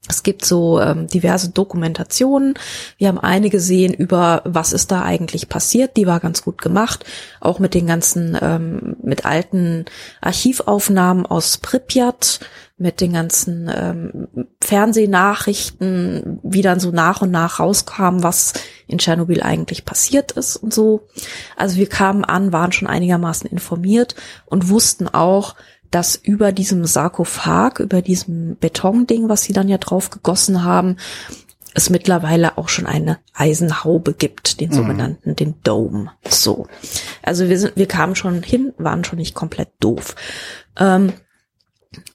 es 0.08 0.24
gibt 0.24 0.46
so 0.46 0.80
ähm, 0.80 1.08
diverse 1.08 1.50
Dokumentationen. 1.50 2.56
Wir 2.98 3.10
haben 3.10 3.20
eine 3.20 3.50
gesehen 3.50 3.94
über, 3.94 4.42
was 4.46 4.74
ist 4.74 4.92
da 4.92 5.04
eigentlich 5.04 5.50
passiert. 5.50 5.98
Die 5.98 6.08
war 6.08 6.20
ganz 6.20 6.42
gut 6.42 6.62
gemacht. 6.62 7.06
Auch 7.42 7.60
mit 7.60 7.74
den 7.74 7.86
ganzen, 7.86 8.38
ähm, 8.42 8.96
mit 9.04 9.26
alten 9.26 9.86
Archivaufnahmen 10.22 11.26
aus 11.26 11.58
Pripyat, 11.58 12.40
mit 12.78 13.02
den 13.02 13.12
ganzen 13.12 13.70
ähm, 13.72 14.48
Fernsehnachrichten, 14.62 16.40
wie 16.44 16.62
dann 16.62 16.80
so 16.80 16.92
nach 16.92 17.22
und 17.22 17.30
nach 17.30 17.60
rauskam, 17.60 18.24
was 18.24 18.54
in 18.88 19.00
Tschernobyl 19.00 19.44
eigentlich 19.44 19.84
passiert 19.84 20.32
ist 20.32 20.56
und 20.56 20.74
so. 20.74 21.08
Also 21.58 21.76
wir 21.76 21.88
kamen 21.88 22.24
an, 22.24 22.54
waren 22.54 22.72
schon 22.72 22.88
einigermaßen 22.88 23.50
informiert 23.50 24.16
und 24.46 24.70
wussten 24.70 25.10
auch, 25.10 25.56
dass 25.92 26.16
über 26.16 26.52
diesem 26.52 26.86
Sarkophag, 26.86 27.80
über 27.80 28.02
diesem 28.02 28.58
Betonding, 28.58 29.30
was 29.30 29.44
sie 29.44 29.54
dann 29.54 29.70
ja 29.70 29.78
drauf 29.78 30.10
gegossen 30.10 30.64
haben, 30.64 30.98
es 31.74 31.90
mittlerweile 31.90 32.58
auch 32.58 32.70
schon 32.70 32.86
eine 32.86 33.20
Eisenhaube 33.34 34.14
gibt, 34.14 34.60
den 34.60 34.72
sogenannten, 34.72 35.36
den 35.36 35.56
Dome. 35.64 36.12
So. 36.28 36.68
Also 37.22 37.48
wir 37.48 37.60
sind, 37.60 37.76
wir 37.76 37.88
kamen 37.88 38.16
schon 38.16 38.42
hin, 38.42 38.74
waren 38.78 39.04
schon 39.04 39.20
nicht 39.20 39.36
komplett 39.36 39.70
doof. 39.80 40.16
Ähm, 40.78 41.14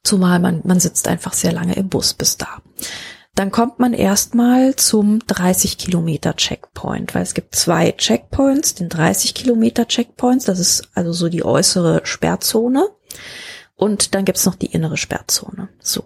zumal 0.03 0.41
man, 0.41 0.61
man 0.65 0.81
sitzt 0.81 1.09
einfach 1.09 1.33
sehr 1.33 1.53
lange 1.53 1.75
im 1.75 1.89
Bus 1.89 2.15
bis 2.15 2.37
da. 2.37 2.63
Dann 3.35 3.51
kommt 3.51 3.81
man 3.81 3.95
erstmal 3.95 4.77
zum 4.77 5.21
30 5.27 5.77
Kilometer 5.77 6.37
Checkpoint, 6.37 7.15
weil 7.15 7.23
es 7.23 7.35
gibt 7.35 7.57
zwei 7.57 7.91
Checkpoints, 7.91 8.75
den 8.75 8.89
30 8.89 9.35
Kilometer 9.35 9.89
Checkpoints, 9.89 10.45
das 10.45 10.61
ist 10.61 10.89
also 10.95 11.13
so 11.13 11.29
die 11.29 11.45
äußere 11.45 12.03
Sperrzone. 12.05 12.89
Und 13.77 14.15
dann 14.15 14.25
gibt's 14.25 14.47
noch 14.47 14.55
die 14.55 14.67
innere 14.67 14.97
Sperrzone. 14.97 15.69
So. 15.81 16.05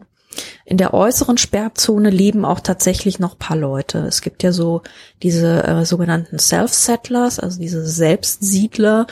In 0.65 0.77
der 0.77 0.95
äußeren 0.95 1.39
Sperrzone 1.39 2.11
leben 2.11 2.45
auch 2.45 2.61
tatsächlich 2.61 3.19
noch 3.19 3.39
paar 3.39 3.57
Leute. 3.57 3.99
Es 4.01 4.21
gibt 4.21 4.43
ja 4.43 4.53
so 4.53 4.83
diese 5.23 5.65
äh, 5.65 5.85
sogenannten 5.85 6.39
Self-Settlers, 6.39 7.41
also 7.41 7.59
diese 7.59 7.87
Selbstsiedler, 7.87 9.07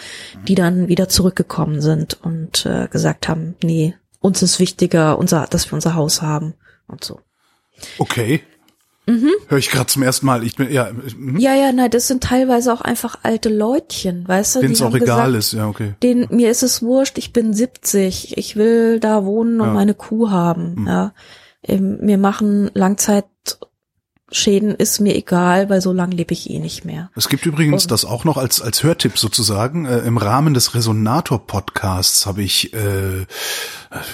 die 0.46 0.54
dann 0.54 0.88
wieder 0.88 1.08
zurückgekommen 1.08 1.80
sind 1.80 2.18
und 2.22 2.66
äh, 2.66 2.88
gesagt 2.88 3.28
haben, 3.28 3.56
nee, 3.62 3.94
uns 4.20 4.42
ist 4.42 4.58
wichtiger, 4.58 5.18
unser, 5.18 5.46
dass 5.46 5.70
wir 5.70 5.74
unser 5.74 5.94
Haus 5.94 6.22
haben 6.22 6.54
und 6.86 7.02
so. 7.02 7.20
Okay. 7.98 8.42
Mhm. 9.08 9.30
Höre 9.46 9.58
ich 9.58 9.70
gerade 9.70 9.86
zum 9.86 10.02
ersten 10.02 10.26
Mal. 10.26 10.42
Ich 10.42 10.56
bin 10.56 10.70
ja, 10.72 10.90
mhm. 10.92 11.38
Ja, 11.38 11.54
ja, 11.54 11.70
nein, 11.72 11.90
das 11.90 12.08
sind 12.08 12.24
teilweise 12.24 12.72
auch 12.72 12.80
einfach 12.80 13.18
alte 13.22 13.48
Leutchen, 13.48 14.26
weißt 14.26 14.56
du? 14.56 14.60
die 14.60 14.72
es 14.72 14.82
auch 14.82 14.94
egal 14.94 15.32
gesagt, 15.32 15.36
ist. 15.36 15.52
Ja, 15.52 15.68
okay. 15.68 15.94
Den, 16.02 16.26
mir 16.30 16.50
ist 16.50 16.64
es 16.64 16.82
wurscht, 16.82 17.16
ich 17.18 17.32
bin 17.32 17.54
70, 17.54 18.36
ich 18.36 18.56
will 18.56 18.98
da 18.98 19.24
wohnen 19.24 19.60
und 19.60 19.68
Ja. 19.68 19.74
meine 19.74 19.94
Kuh 19.94 20.30
haben. 20.30 20.86
Ja. 20.88 21.12
Ähm, 21.62 21.98
Mir 22.00 22.18
machen 22.18 22.68
Langzeitschäden 22.74 24.74
ist 24.76 24.98
mir 25.00 25.14
egal, 25.14 25.70
weil 25.70 25.80
so 25.80 25.92
lang 25.92 26.10
lebe 26.10 26.32
ich 26.32 26.50
eh 26.50 26.58
nicht 26.58 26.84
mehr. 26.84 27.10
Es 27.14 27.28
gibt 27.28 27.46
übrigens 27.46 27.86
das 27.86 28.04
auch 28.04 28.24
noch 28.24 28.36
als 28.36 28.60
als 28.60 28.82
Hörtipp 28.82 29.18
sozusagen 29.18 29.86
äh, 29.86 29.98
im 30.00 30.16
Rahmen 30.16 30.52
des 30.52 30.74
Resonator 30.74 31.46
Podcasts 31.46 32.26
habe 32.26 32.42
ich 32.42 32.74
äh, 32.74 33.24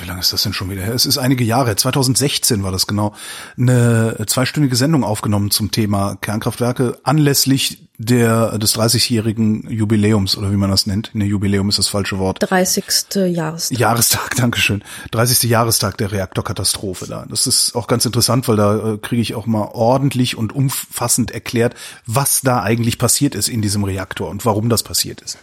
wie 0.01 0.07
lange 0.07 0.21
ist 0.21 0.33
das 0.33 0.43
denn 0.43 0.53
schon 0.53 0.71
wieder 0.71 0.83
her? 0.83 0.95
Es 0.95 1.07
ist 1.07 1.19
einige 1.19 1.45
Jahre, 1.45 1.75
2016 1.75 2.63
war 2.63 2.73
das 2.73 2.87
genau, 2.87 3.15
eine 3.57 4.17
zweistündige 4.27 4.77
Sendung 4.77 5.05
aufgenommen 5.05 5.51
zum 5.51 5.71
Thema 5.71 6.17
Kernkraftwerke 6.21 6.99
anlässlich 7.03 7.89
der 7.99 8.59
des 8.59 8.75
30-jährigen 8.75 9.71
Jubiläums 9.71 10.37
oder 10.37 10.51
wie 10.51 10.57
man 10.57 10.71
das 10.71 10.87
nennt. 10.87 11.15
Ne, 11.15 11.25
Jubiläum 11.25 11.69
ist 11.69 11.79
das 11.79 11.89
falsche 11.89 12.19
Wort. 12.19 12.39
30. 12.41 12.85
Jahrestag. 13.15 13.79
Jahrestag, 13.79 14.35
Dankeschön. 14.37 14.83
30. 15.13 15.49
Jahrestag 15.49 15.99
der 15.99 16.11
Reaktorkatastrophe 16.11 17.07
da. 17.07 17.25
Das 17.29 17.47
ist 17.47 17.75
auch 17.75 17.87
ganz 17.87 18.05
interessant, 18.05 18.49
weil 18.49 18.57
da 18.57 18.95
äh, 18.95 18.99
kriege 18.99 19.23
ich 19.23 19.35
auch 19.35 19.47
mal 19.47 19.69
ordentlich 19.73 20.37
und 20.37 20.53
umfassend 20.53 21.31
erklärt, 21.31 21.75
was 22.07 22.41
da 22.41 22.63
eigentlich 22.63 22.99
passiert 22.99 23.35
ist 23.35 23.49
in 23.49 23.63
diesem 23.63 23.85
Reaktor 23.85 24.29
und 24.31 24.45
warum 24.45 24.69
das 24.69 24.83
passiert 24.83 25.21
ist. 25.21 25.39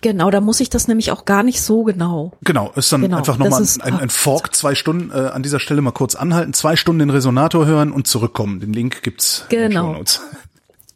Genau, 0.00 0.30
da 0.30 0.40
muss 0.40 0.60
ich 0.60 0.70
das 0.70 0.88
nämlich 0.88 1.10
auch 1.10 1.24
gar 1.24 1.42
nicht 1.42 1.62
so 1.62 1.82
genau. 1.84 2.32
Genau, 2.42 2.70
ist 2.76 2.92
dann 2.92 3.02
Genau, 3.02 3.18
einfach 3.18 3.38
nochmal 3.38 3.62
ein, 3.80 3.94
ein 3.94 4.10
Fork, 4.10 4.54
zwei 4.54 4.74
Stunden, 4.74 5.10
äh, 5.10 5.28
an 5.28 5.42
dieser 5.42 5.60
Stelle 5.60 5.80
mal 5.80 5.92
kurz 5.92 6.14
anhalten, 6.14 6.52
zwei 6.52 6.76
Stunden 6.76 7.00
den 7.00 7.10
Resonator 7.10 7.66
hören 7.66 7.92
und 7.92 8.06
zurückkommen. 8.06 8.60
Den 8.60 8.72
Link 8.72 9.02
gibt's 9.02 9.44
in 9.50 9.58
den 9.58 9.70
Genau. 9.70 9.92
Shownotes. 9.92 10.20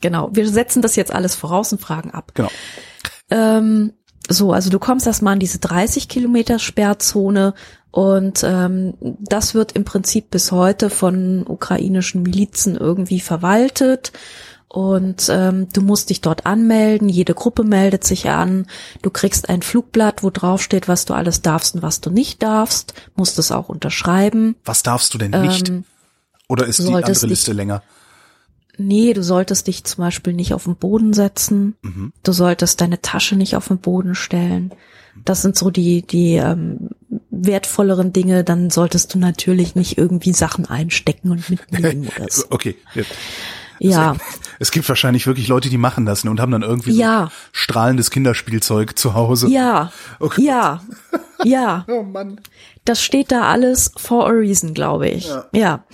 Genau, 0.01 0.31
wir 0.33 0.49
setzen 0.49 0.83
das 0.83 0.97
jetzt 0.97 1.13
alles 1.13 1.35
voraus 1.35 1.73
und 1.73 1.81
fragen 1.81 2.11
ab. 2.11 2.33
Genau. 2.35 2.51
Ähm, 3.31 3.93
so, 4.29 4.53
also 4.53 4.71
du 4.71 4.79
kommst 4.79 5.07
erstmal 5.07 5.35
in 5.35 5.41
diese 5.41 5.59
30 5.59 6.09
Kilometer 6.09 6.59
Sperrzone 6.59 7.55
und 7.91 8.45
ähm, 8.45 8.95
das 9.01 9.55
wird 9.55 9.73
im 9.73 9.85
Prinzip 9.85 10.31
bis 10.31 10.53
heute 10.53 10.91
von 10.91 11.45
ukrainischen 11.47 12.23
Milizen 12.23 12.77
irgendwie 12.77 13.21
verwaltet. 13.21 14.13
Und 14.73 15.27
ähm, 15.31 15.69
du 15.73 15.83
musst 15.83 16.11
dich 16.11 16.21
dort 16.21 16.47
anmelden, 16.47 17.09
jede 17.09 17.35
Gruppe 17.35 17.65
meldet 17.65 18.05
sich 18.05 18.31
an, 18.31 18.69
du 19.03 19.11
kriegst 19.11 19.49
ein 19.49 19.63
Flugblatt, 19.63 20.23
wo 20.23 20.31
drauf 20.31 20.63
steht, 20.63 20.87
was 20.87 21.07
du 21.07 21.15
alles 21.15 21.43
darfst 21.43 21.75
und 21.75 21.83
was 21.83 22.01
du 22.01 22.11
nicht 22.11 22.41
darfst, 22.41 22.95
musst 23.17 23.37
es 23.41 23.51
auch 23.51 23.69
unterschreiben. 23.69 24.55
Was 24.65 24.85
darfst 24.85 25.13
du 25.13 25.19
denn 25.19 25.33
nicht? 25.33 25.69
Ähm, 25.69 25.85
Oder 26.49 26.67
ist 26.67 26.79
die 26.79 26.95
andere 26.95 27.27
Liste 27.27 27.53
länger? 27.53 27.83
Nee, 28.79 29.13
du 29.13 29.25
solltest 29.25 29.67
dich 29.67 29.83
zum 29.83 30.05
Beispiel 30.05 30.35
nicht 30.35 30.55
auf 30.55 30.65
den 30.65 30.77
Boden 30.77 31.15
setzen. 31.15 31.75
Mhm. 31.83 32.13
Du 32.23 32.31
solltest 32.31 32.81
deine 32.81 33.03
Tasche 33.03 33.35
nicht 33.35 33.57
auf 33.57 33.67
den 33.67 33.79
Boden 33.79 34.15
stellen. 34.15 34.73
Das 35.25 35.43
sind 35.43 35.57
so 35.57 35.71
die, 35.71 36.03
die 36.03 36.37
ähm, 36.37 36.91
wertvolleren 37.31 38.13
Dinge. 38.13 38.45
Dann 38.45 38.71
solltest 38.71 39.13
du 39.15 39.19
natürlich 39.19 39.75
nicht 39.75 39.99
irgendwie 39.99 40.33
Sachen 40.33 40.67
einstecken 40.67 41.33
und 41.33 41.51
mitnehmen 41.73 42.09
oder 42.17 42.31
so. 42.31 42.45
Okay. 42.51 42.77
Ja. 42.95 43.03
Ja, 43.83 44.17
Es 44.61 44.71
gibt 44.71 44.89
wahrscheinlich 44.89 45.27
wirklich 45.27 45.49
Leute, 45.49 45.69
die 45.71 45.79
machen 45.79 46.07
das 46.07 46.23
ne, 46.23 46.31
und 46.31 46.39
haben 46.39 46.53
dann 46.53 46.63
irgendwie 46.63 46.93
Ja. 46.93 47.25
so 47.27 47.31
strahlendes 47.53 48.11
Kinderspielzeug 48.13 48.97
zu 48.97 49.15
Hause. 49.15 49.49
ja, 49.49 49.91
Okay. 50.21 50.43
ja, 50.45 50.81
ja. 51.45 51.85
Oh 51.89 52.03
Mann. 52.05 52.41
Das 52.85 53.03
steht 53.03 53.33
da 53.33 53.43
alles 53.51 53.93
for 53.97 54.27
a 54.27 54.31
reason, 54.31 54.73
glaube 54.75 55.09
ich. 55.09 55.27
Ja. 55.29 55.45
Ja. 55.53 55.85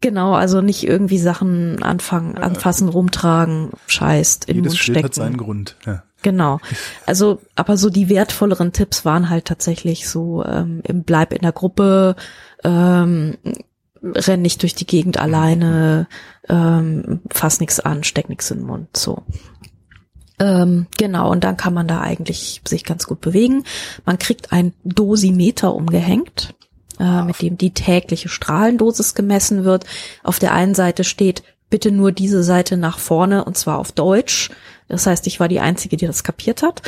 Genau, 0.00 0.34
also 0.34 0.60
nicht 0.60 0.84
irgendwie 0.86 1.18
Sachen 1.18 1.82
anfangen, 1.82 2.36
anfassen, 2.38 2.88
rumtragen, 2.88 3.70
scheißt, 3.86 4.44
in 4.46 4.56
Jedes 4.56 4.72
Mund 4.72 4.78
Schild 4.78 4.94
stecken. 4.96 5.04
hat 5.06 5.14
seinen 5.14 5.36
Grund. 5.36 5.76
Ja. 5.86 6.02
Genau. 6.22 6.58
Also, 7.06 7.40
aber 7.56 7.76
so 7.76 7.90
die 7.90 8.08
wertvolleren 8.08 8.72
Tipps 8.72 9.04
waren 9.04 9.28
halt 9.30 9.44
tatsächlich 9.46 10.08
so, 10.08 10.44
ähm, 10.44 10.80
im 10.84 11.02
bleib 11.04 11.32
in 11.32 11.40
der 11.42 11.52
Gruppe, 11.52 12.16
ähm, 12.64 13.36
renn 14.14 14.42
nicht 14.42 14.62
durch 14.62 14.74
die 14.74 14.86
Gegend 14.86 15.18
alleine, 15.18 16.06
ähm, 16.48 17.20
fass 17.30 17.60
nichts 17.60 17.80
an, 17.80 18.04
steck 18.04 18.28
nichts 18.28 18.50
in 18.50 18.58
den 18.58 18.66
Mund, 18.66 18.96
so. 18.96 19.22
Ähm, 20.38 20.86
genau, 20.98 21.30
und 21.30 21.44
dann 21.44 21.56
kann 21.56 21.74
man 21.74 21.86
da 21.86 22.00
eigentlich 22.00 22.60
sich 22.66 22.84
ganz 22.84 23.06
gut 23.06 23.20
bewegen. 23.20 23.64
Man 24.04 24.18
kriegt 24.18 24.52
ein 24.52 24.72
Dosimeter 24.82 25.74
umgehängt, 25.74 26.54
äh, 26.98 27.22
mit 27.22 27.40
dem 27.40 27.56
die 27.56 27.72
tägliche 27.72 28.28
Strahlendosis 28.28 29.14
gemessen 29.14 29.64
wird. 29.64 29.84
Auf 30.24 30.38
der 30.38 30.52
einen 30.52 30.74
Seite 30.74 31.04
steht, 31.04 31.44
bitte 31.70 31.92
nur 31.92 32.12
diese 32.12 32.42
Seite 32.42 32.76
nach 32.76 32.98
vorne, 32.98 33.44
und 33.44 33.56
zwar 33.56 33.78
auf 33.78 33.92
Deutsch. 33.92 34.50
Das 34.88 35.06
heißt, 35.06 35.26
ich 35.28 35.40
war 35.40 35.48
die 35.48 35.60
Einzige, 35.60 35.96
die 35.96 36.06
das 36.06 36.24
kapiert 36.24 36.62
hat. 36.62 36.82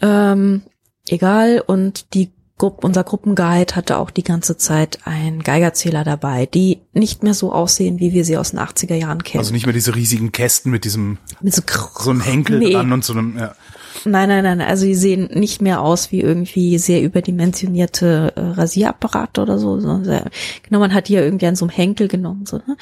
Ähm, 0.00 0.62
egal, 1.06 1.62
und 1.64 2.14
die 2.14 2.32
Gruppe, 2.62 2.86
unser 2.86 3.02
Gruppenguide 3.02 3.74
hatte 3.74 3.98
auch 3.98 4.10
die 4.10 4.22
ganze 4.22 4.56
Zeit 4.56 5.00
einen 5.04 5.42
Geigerzähler 5.42 6.04
dabei, 6.04 6.46
die 6.46 6.78
nicht 6.92 7.24
mehr 7.24 7.34
so 7.34 7.52
aussehen, 7.52 7.98
wie 7.98 8.12
wir 8.12 8.24
sie 8.24 8.36
aus 8.36 8.52
den 8.52 8.60
80er 8.60 8.94
Jahren 8.94 9.24
kennen. 9.24 9.40
Also 9.40 9.52
nicht 9.52 9.66
mehr 9.66 9.72
diese 9.72 9.96
riesigen 9.96 10.30
Kästen 10.30 10.70
mit 10.70 10.84
diesem 10.84 11.18
mit 11.40 11.52
so, 11.56 11.62
so 11.98 12.10
einem 12.10 12.20
Henkel 12.20 12.60
Nee. 12.60 12.72
dran 12.72 12.92
und 12.92 13.04
so 13.04 13.14
einem 13.14 13.36
ja. 13.36 13.56
Nein, 14.04 14.28
nein, 14.28 14.44
nein. 14.44 14.60
Also 14.60 14.86
die 14.86 14.94
sehen 14.94 15.28
nicht 15.34 15.60
mehr 15.60 15.80
aus 15.80 16.12
wie 16.12 16.20
irgendwie 16.20 16.78
sehr 16.78 17.02
überdimensionierte 17.02 18.32
äh, 18.36 18.40
Rasierapparate 18.40 19.42
oder 19.42 19.58
so. 19.58 19.80
sehr, 20.04 20.30
genau, 20.62 20.78
man 20.78 20.94
hat 20.94 21.08
die 21.08 21.14
ja 21.14 21.22
irgendwie 21.22 21.46
an 21.46 21.56
so 21.56 21.64
einem 21.64 21.70
Henkel 21.70 22.06
genommen. 22.06 22.46
So, 22.46 22.58
ne? 22.58 22.76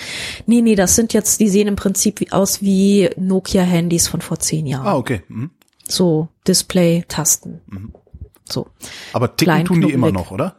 Nee, 0.45 0.61
nee, 0.61 0.75
das 0.75 0.95
sind 0.95 1.15
jetzt, 1.15 1.41
die 1.41 1.49
sehen 1.49 1.69
im 1.69 1.77
Prinzip 1.77 2.21
wie, 2.21 2.33
aus 2.33 2.61
wie 2.61 3.09
Nokia-Handys 3.17 4.09
von 4.09 4.21
vor 4.21 4.39
zehn 4.41 4.67
Jahren. 4.67 4.87
Ah, 4.87 4.97
okay. 4.97 5.23
Mhm. 5.29 5.49
So 5.89 6.29
Display-Tasten. 6.47 7.63
Mhm. 7.67 7.93
So. 8.53 8.69
Aber 9.13 9.37
ticken 9.37 9.53
Klein, 9.53 9.65
tun 9.67 9.81
die 9.81 9.93
immer 9.93 10.09
knubbelig. 10.09 10.27
noch, 10.27 10.31
oder? 10.33 10.57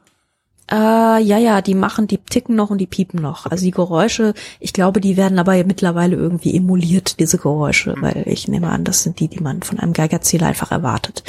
Äh, 0.72 1.22
ja, 1.22 1.38
ja, 1.38 1.62
die 1.62 1.76
machen, 1.76 2.08
die 2.08 2.18
ticken 2.18 2.56
noch 2.56 2.70
und 2.70 2.78
die 2.78 2.88
piepen 2.88 3.22
noch. 3.22 3.46
Also 3.46 3.66
die 3.66 3.72
Geräusche, 3.72 4.34
ich 4.62 4.72
glaube, 4.72 5.02
die 5.02 5.18
werden 5.18 5.38
aber 5.38 5.62
mittlerweile 5.66 6.16
irgendwie 6.16 6.56
emuliert, 6.56 7.20
diese 7.20 7.38
Geräusche, 7.38 7.96
weil 8.00 8.24
ich 8.26 8.48
nehme 8.48 8.70
an, 8.70 8.86
das 8.86 9.04
sind 9.04 9.20
die, 9.20 9.28
die 9.28 9.42
man 9.42 9.64
von 9.64 9.80
einem 9.80 9.92
Geigerzähler 9.92 10.48
einfach 10.48 10.72
erwartet. 10.72 11.24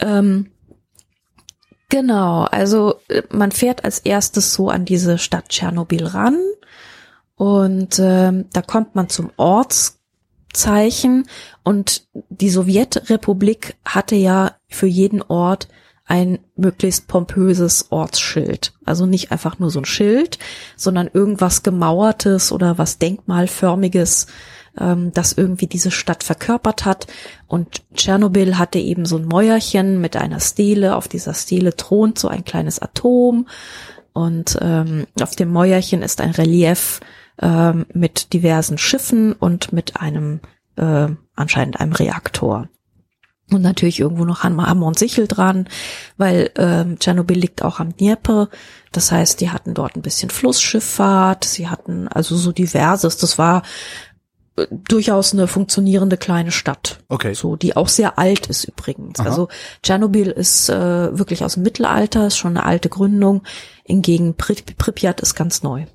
Ähm, 0.00 0.50
genau, 1.88 2.42
also 2.44 2.96
äh, 3.08 3.22
man 3.30 3.52
fährt 3.52 3.84
als 3.84 4.00
erstes 4.00 4.52
so 4.54 4.70
an 4.70 4.84
diese 4.84 5.18
Stadt 5.18 5.50
Tschernobyl 5.50 6.06
ran 6.06 6.36
und 7.36 8.00
ähm, 8.00 8.46
da 8.52 8.62
kommt 8.62 8.96
man 8.96 9.08
zum 9.08 9.30
Ortszeichen 9.36 11.28
und 11.62 12.08
die 12.28 12.50
Sowjetrepublik 12.50 13.76
hatte 13.84 14.16
ja 14.16 14.56
für 14.74 14.86
jeden 14.86 15.22
Ort 15.22 15.68
ein 16.04 16.40
möglichst 16.56 17.08
pompöses 17.08 17.86
Ortsschild. 17.90 18.72
Also 18.84 19.06
nicht 19.06 19.30
einfach 19.30 19.58
nur 19.58 19.70
so 19.70 19.80
ein 19.80 19.84
Schild, 19.84 20.38
sondern 20.76 21.08
irgendwas 21.12 21.62
gemauertes 21.62 22.52
oder 22.52 22.76
was 22.76 22.98
denkmalförmiges, 22.98 24.26
ähm, 24.78 25.12
das 25.14 25.32
irgendwie 25.32 25.68
diese 25.68 25.90
Stadt 25.90 26.24
verkörpert 26.24 26.84
hat. 26.84 27.06
Und 27.46 27.82
Tschernobyl 27.94 28.58
hatte 28.58 28.78
eben 28.78 29.06
so 29.06 29.16
ein 29.16 29.26
Mäuerchen 29.26 30.00
mit 30.00 30.16
einer 30.16 30.40
Stele. 30.40 30.96
Auf 30.96 31.08
dieser 31.08 31.34
Stele 31.34 31.76
thront 31.76 32.18
so 32.18 32.28
ein 32.28 32.44
kleines 32.44 32.80
Atom. 32.80 33.46
Und 34.12 34.58
ähm, 34.60 35.06
auf 35.20 35.36
dem 35.36 35.50
Mäuerchen 35.50 36.02
ist 36.02 36.20
ein 36.20 36.32
Relief 36.32 37.00
ähm, 37.40 37.86
mit 37.94 38.32
diversen 38.32 38.76
Schiffen 38.76 39.32
und 39.32 39.72
mit 39.72 39.96
einem 39.98 40.40
äh, 40.76 41.08
anscheinend 41.34 41.80
einem 41.80 41.92
Reaktor. 41.92 42.68
Und 43.54 43.62
natürlich 43.62 44.00
irgendwo 44.00 44.24
noch 44.24 44.42
Hammer 44.42 44.86
und 44.86 44.98
Sichel 44.98 45.26
dran, 45.28 45.68
weil 46.16 46.50
ähm, 46.56 46.98
Tschernobyl 46.98 47.38
liegt 47.38 47.62
auch 47.62 47.80
am 47.80 47.96
Dnieper. 47.96 48.48
Das 48.92 49.10
heißt, 49.10 49.40
die 49.40 49.50
hatten 49.50 49.74
dort 49.74 49.96
ein 49.96 50.02
bisschen 50.02 50.30
Flussschifffahrt, 50.30 51.44
sie 51.44 51.68
hatten 51.68 52.08
also 52.08 52.36
so 52.36 52.52
diverses. 52.52 53.16
Das 53.16 53.38
war 53.38 53.62
äh, 54.56 54.66
durchaus 54.70 55.32
eine 55.32 55.48
funktionierende 55.48 56.16
kleine 56.16 56.52
Stadt. 56.52 56.98
Okay. 57.08 57.34
So, 57.34 57.56
die 57.56 57.76
auch 57.76 57.88
sehr 57.88 58.18
alt 58.18 58.46
ist 58.46 58.64
übrigens. 58.64 59.18
Aha. 59.20 59.28
Also 59.28 59.48
Tschernobyl 59.82 60.28
ist 60.28 60.68
äh, 60.68 61.18
wirklich 61.18 61.44
aus 61.44 61.54
dem 61.54 61.62
Mittelalter, 61.62 62.26
ist 62.26 62.36
schon 62.36 62.56
eine 62.56 62.66
alte 62.66 62.88
Gründung. 62.88 63.42
Hingegen 63.84 64.34
Pri 64.34 64.54
Pripyat 64.54 65.20
ist 65.20 65.34
ganz 65.34 65.62
neu. 65.62 65.86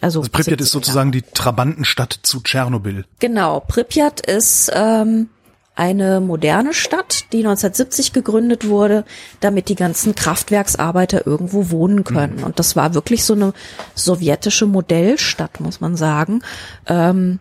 Also, 0.00 0.20
Also 0.20 0.30
Pripyat 0.30 0.58
70er 0.58 0.62
ist 0.62 0.70
sozusagen 0.72 1.12
die 1.12 1.22
Trabantenstadt 1.22 2.18
zu 2.22 2.40
Tschernobyl. 2.40 3.06
Genau, 3.20 3.60
Pripyat 3.60 4.20
ist 4.20 4.70
ähm, 4.74 5.30
eine 5.76 6.20
moderne 6.20 6.72
Stadt, 6.72 7.24
die 7.32 7.38
1970 7.38 8.12
gegründet 8.12 8.68
wurde, 8.68 9.04
damit 9.40 9.68
die 9.68 9.74
ganzen 9.74 10.14
Kraftwerksarbeiter 10.14 11.26
irgendwo 11.26 11.70
wohnen 11.70 12.04
können. 12.04 12.44
Und 12.44 12.58
das 12.58 12.76
war 12.76 12.94
wirklich 12.94 13.24
so 13.24 13.34
eine 13.34 13.52
sowjetische 13.94 14.66
Modellstadt, 14.66 15.60
muss 15.60 15.80
man 15.80 15.96
sagen. 15.96 16.42
Ähm, 16.86 17.40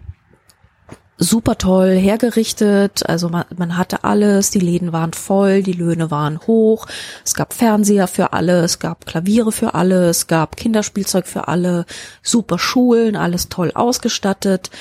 super 1.18 1.58
toll 1.58 1.92
hergerichtet, 1.96 3.08
also 3.08 3.30
man, 3.30 3.46
man 3.56 3.78
hatte 3.78 4.04
alles, 4.04 4.50
die 4.50 4.60
Läden 4.60 4.92
waren 4.94 5.14
voll, 5.14 5.62
die 5.62 5.74
Löhne 5.74 6.10
waren 6.10 6.40
hoch, 6.48 6.88
es 7.24 7.36
gab 7.36 7.54
Fernseher 7.54 8.08
für 8.08 8.34
alle, 8.34 8.64
es 8.64 8.80
gab 8.80 9.06
Klaviere 9.06 9.52
für 9.52 9.76
alle, 9.76 10.10
es 10.10 10.28
gab 10.28 10.58
Kinderspielzeug 10.58 11.28
für 11.28 11.48
alle, 11.48 11.86
super 12.24 12.58
Schulen, 12.58 13.16
alles 13.16 13.50
toll 13.50 13.72
ausgestattet. 13.74 14.72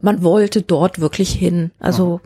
Man 0.00 0.22
wollte 0.22 0.62
dort 0.62 1.00
wirklich 1.00 1.32
hin. 1.32 1.70
Also 1.78 2.20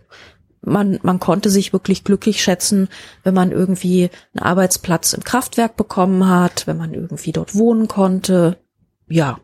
man, 0.66 0.98
man 1.02 1.20
konnte 1.20 1.48
sich 1.48 1.72
wirklich 1.72 2.04
glücklich 2.04 2.42
schätzen, 2.42 2.88
wenn 3.24 3.34
man 3.34 3.52
irgendwie 3.52 4.10
einen 4.34 4.42
Arbeitsplatz 4.44 5.12
im 5.14 5.24
Kraftwerk 5.24 5.76
bekommen 5.76 6.28
hat, 6.28 6.66
wenn 6.66 6.76
man 6.76 6.92
irgendwie 6.92 7.32
dort 7.32 7.54
wohnen 7.54 7.88
konnte. 7.88 8.58
Ja, 9.08 9.38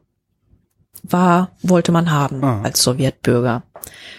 war, 1.03 1.53
wollte 1.63 1.91
man 1.93 2.11
haben 2.11 2.45
Ah. 2.45 2.61
als 2.63 2.83
Sowjetbürger. 2.83 3.63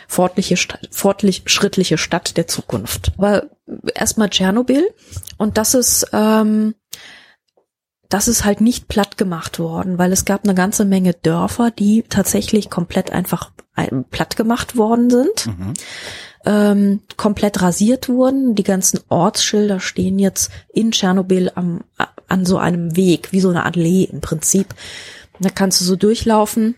Fortliche, 0.07 0.57
Sta- 0.57 0.79
fortschrittliche 0.91 1.97
Stadt 1.97 2.35
der 2.35 2.47
Zukunft. 2.47 3.11
Aber 3.17 3.43
erstmal 3.95 4.29
Tschernobyl 4.29 4.83
und 5.37 5.57
das 5.57 5.73
ist, 5.73 6.07
ähm, 6.11 6.75
das 8.09 8.27
ist 8.27 8.43
halt 8.45 8.61
nicht 8.61 8.89
platt 8.89 9.17
gemacht 9.17 9.57
worden, 9.59 9.97
weil 9.97 10.11
es 10.11 10.25
gab 10.25 10.43
eine 10.43 10.53
ganze 10.53 10.85
Menge 10.85 11.13
Dörfer, 11.13 11.71
die 11.71 12.03
tatsächlich 12.09 12.69
komplett 12.69 13.11
einfach 13.11 13.51
ein- 13.73 14.03
platt 14.09 14.35
gemacht 14.35 14.75
worden 14.75 15.09
sind 15.09 15.47
Mhm. 15.47 15.73
Ähm, 16.45 17.01
komplett 17.17 17.61
rasiert 17.61 18.09
wurden. 18.09 18.55
Die 18.55 18.63
ganzen 18.63 18.99
Ortsschilder 19.09 19.79
stehen 19.79 20.19
jetzt 20.19 20.51
in 20.73 20.91
Tschernobyl 20.91 21.51
am, 21.55 21.81
an 22.27 22.45
so 22.45 22.57
einem 22.57 22.95
Weg, 22.95 23.31
wie 23.31 23.39
so 23.39 23.49
eine 23.49 23.63
Allee 23.65 24.03
im 24.11 24.21
Prinzip. 24.21 24.67
Da 25.39 25.49
kannst 25.49 25.79
du 25.81 25.85
so 25.85 25.95
durchlaufen. 25.95 26.75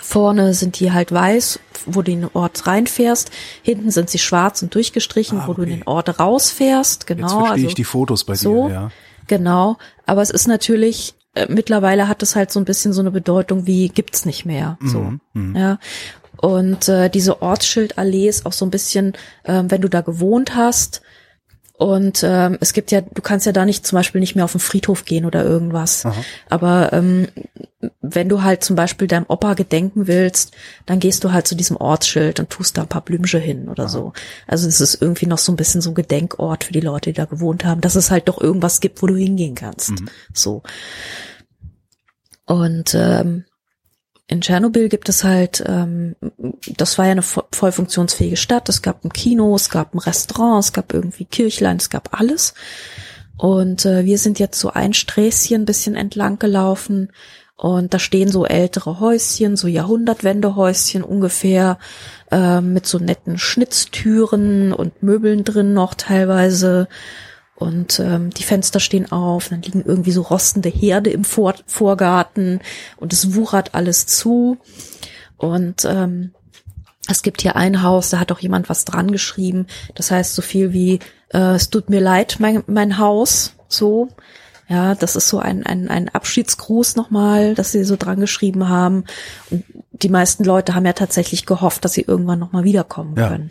Vorne 0.00 0.54
sind 0.54 0.80
die 0.80 0.92
halt 0.92 1.12
weiß, 1.12 1.60
wo 1.86 2.02
du 2.02 2.10
in 2.12 2.22
den 2.22 2.30
Ort 2.34 2.66
reinfährst. 2.66 3.30
Hinten 3.62 3.90
sind 3.90 4.10
sie 4.10 4.18
schwarz 4.18 4.60
und 4.62 4.74
durchgestrichen, 4.74 5.40
Ah, 5.40 5.44
wo 5.48 5.54
du 5.54 5.62
in 5.62 5.68
okay. 5.70 5.78
den 5.78 5.86
Ort 5.86 6.18
rausfährst. 6.20 7.06
Genau. 7.06 7.22
Jetzt 7.22 7.32
verstehe 7.32 7.52
also 7.52 7.66
ich 7.68 7.74
die 7.74 7.84
Fotos 7.84 8.24
bei 8.24 8.34
so. 8.34 8.68
dir, 8.68 8.74
ja. 8.74 8.90
Genau, 9.28 9.78
aber 10.04 10.20
es 10.20 10.28
ist 10.30 10.46
natürlich 10.48 11.14
äh, 11.34 11.46
mittlerweile 11.48 12.06
hat 12.08 12.22
es 12.22 12.36
halt 12.36 12.52
so 12.52 12.60
ein 12.60 12.64
bisschen 12.66 12.92
so 12.92 13.00
eine 13.00 13.10
Bedeutung 13.10 13.66
wie 13.66 13.88
gibt's 13.88 14.24
nicht 14.26 14.44
mehr. 14.44 14.76
So, 14.82 14.98
Mhm, 15.00 15.20
mhm. 15.32 15.56
ja. 15.56 15.78
Und 16.44 16.90
äh, 16.90 17.08
diese 17.08 17.40
Ortsschildallee 17.40 18.28
ist 18.28 18.44
auch 18.44 18.52
so 18.52 18.66
ein 18.66 18.70
bisschen, 18.70 19.14
ähm, 19.46 19.70
wenn 19.70 19.80
du 19.80 19.88
da 19.88 20.02
gewohnt 20.02 20.54
hast. 20.54 21.00
Und 21.78 22.22
ähm, 22.22 22.58
es 22.60 22.74
gibt 22.74 22.92
ja, 22.92 23.00
du 23.00 23.22
kannst 23.22 23.46
ja 23.46 23.52
da 23.52 23.64
nicht 23.64 23.86
zum 23.86 23.96
Beispiel 23.96 24.20
nicht 24.20 24.36
mehr 24.36 24.44
auf 24.44 24.52
den 24.52 24.60
Friedhof 24.60 25.06
gehen 25.06 25.24
oder 25.24 25.42
irgendwas. 25.42 26.04
Aha. 26.04 26.22
Aber 26.50 26.92
ähm, 26.92 27.28
wenn 28.02 28.28
du 28.28 28.42
halt 28.42 28.62
zum 28.62 28.76
Beispiel 28.76 29.08
deinem 29.08 29.24
Opa 29.26 29.54
gedenken 29.54 30.06
willst, 30.06 30.52
dann 30.84 31.00
gehst 31.00 31.24
du 31.24 31.32
halt 31.32 31.46
zu 31.46 31.54
diesem 31.54 31.78
Ortsschild 31.78 32.38
und 32.40 32.50
tust 32.50 32.76
da 32.76 32.82
ein 32.82 32.88
paar 32.88 33.06
Blümchen 33.06 33.40
hin 33.40 33.70
oder 33.70 33.88
so. 33.88 34.12
Also 34.46 34.68
es 34.68 34.82
ist 34.82 35.00
irgendwie 35.00 35.26
noch 35.26 35.38
so 35.38 35.50
ein 35.50 35.56
bisschen 35.56 35.80
so 35.80 35.92
ein 35.92 35.94
Gedenkort 35.94 36.64
für 36.64 36.74
die 36.74 36.80
Leute, 36.80 37.08
die 37.08 37.16
da 37.16 37.24
gewohnt 37.24 37.64
haben, 37.64 37.80
dass 37.80 37.94
es 37.94 38.10
halt 38.10 38.28
doch 38.28 38.38
irgendwas 38.38 38.82
gibt, 38.82 39.00
wo 39.00 39.06
du 39.06 39.16
hingehen 39.16 39.54
kannst. 39.54 39.94
So. 40.34 40.62
Und 42.44 42.94
ähm, 42.94 43.46
in 44.26 44.40
Tschernobyl 44.40 44.88
gibt 44.88 45.08
es 45.08 45.22
halt, 45.22 45.62
ähm, 45.66 46.16
das 46.76 46.96
war 46.96 47.04
ja 47.06 47.12
eine 47.12 47.22
vo- 47.22 47.44
voll 47.52 47.72
funktionsfähige 47.72 48.36
Stadt. 48.36 48.68
Es 48.68 48.80
gab 48.80 49.04
ein 49.04 49.12
Kino, 49.12 49.54
es 49.54 49.68
gab 49.68 49.94
ein 49.94 49.98
Restaurant, 49.98 50.64
es 50.64 50.72
gab 50.72 50.94
irgendwie 50.94 51.26
Kirchlein, 51.26 51.76
es 51.76 51.90
gab 51.90 52.18
alles. 52.18 52.54
Und 53.36 53.84
äh, 53.84 54.04
wir 54.04 54.18
sind 54.18 54.38
jetzt 54.38 54.58
so 54.58 54.70
ein 54.70 54.94
Sträßchen 54.94 55.64
bisschen 55.64 55.94
entlang 55.96 56.38
gelaufen 56.38 57.10
und 57.56 57.92
da 57.94 57.98
stehen 57.98 58.28
so 58.28 58.44
ältere 58.46 58.98
Häuschen, 59.00 59.56
so 59.56 59.68
Jahrhundertwendehäuschen 59.68 61.02
ungefähr, 61.04 61.78
äh, 62.30 62.60
mit 62.60 62.86
so 62.86 62.98
netten 62.98 63.38
Schnitztüren 63.38 64.72
und 64.72 65.02
Möbeln 65.02 65.44
drin 65.44 65.72
noch 65.74 65.94
teilweise. 65.94 66.88
Und 67.56 68.00
ähm, 68.00 68.30
die 68.30 68.42
Fenster 68.42 68.80
stehen 68.80 69.12
auf, 69.12 69.48
dann 69.48 69.62
liegen 69.62 69.84
irgendwie 69.84 70.10
so 70.10 70.22
rostende 70.22 70.68
Herde 70.68 71.10
im 71.10 71.24
Vor 71.24 71.54
Vorgarten 71.66 72.60
und 72.96 73.12
es 73.12 73.34
wuchert 73.34 73.74
alles 73.74 74.06
zu. 74.06 74.58
Und 75.36 75.84
ähm, 75.84 76.32
es 77.08 77.22
gibt 77.22 77.42
hier 77.42 77.54
ein 77.56 77.82
Haus, 77.82 78.10
da 78.10 78.18
hat 78.18 78.32
auch 78.32 78.40
jemand 78.40 78.68
was 78.68 78.84
dran 78.84 79.12
geschrieben. 79.12 79.66
Das 79.94 80.10
heißt 80.10 80.34
so 80.34 80.42
viel 80.42 80.72
wie, 80.72 80.98
äh, 81.32 81.54
es 81.54 81.70
tut 81.70 81.90
mir 81.90 82.00
leid, 82.00 82.36
mein, 82.40 82.64
mein 82.66 82.98
Haus, 82.98 83.54
so. 83.68 84.08
Ja, 84.66 84.94
das 84.94 85.14
ist 85.14 85.28
so 85.28 85.38
ein, 85.38 85.66
ein, 85.66 85.88
ein 85.90 86.08
Abschiedsgruß 86.08 86.96
nochmal, 86.96 87.54
dass 87.54 87.72
sie 87.72 87.84
so 87.84 87.96
dran 87.96 88.18
geschrieben 88.18 88.68
haben. 88.70 89.04
Und 89.50 89.62
die 89.92 90.08
meisten 90.08 90.42
Leute 90.42 90.74
haben 90.74 90.86
ja 90.86 90.94
tatsächlich 90.94 91.44
gehofft, 91.44 91.84
dass 91.84 91.92
sie 91.92 92.00
irgendwann 92.00 92.38
nochmal 92.38 92.64
wiederkommen 92.64 93.14
Ja. 93.16 93.28
können. 93.28 93.50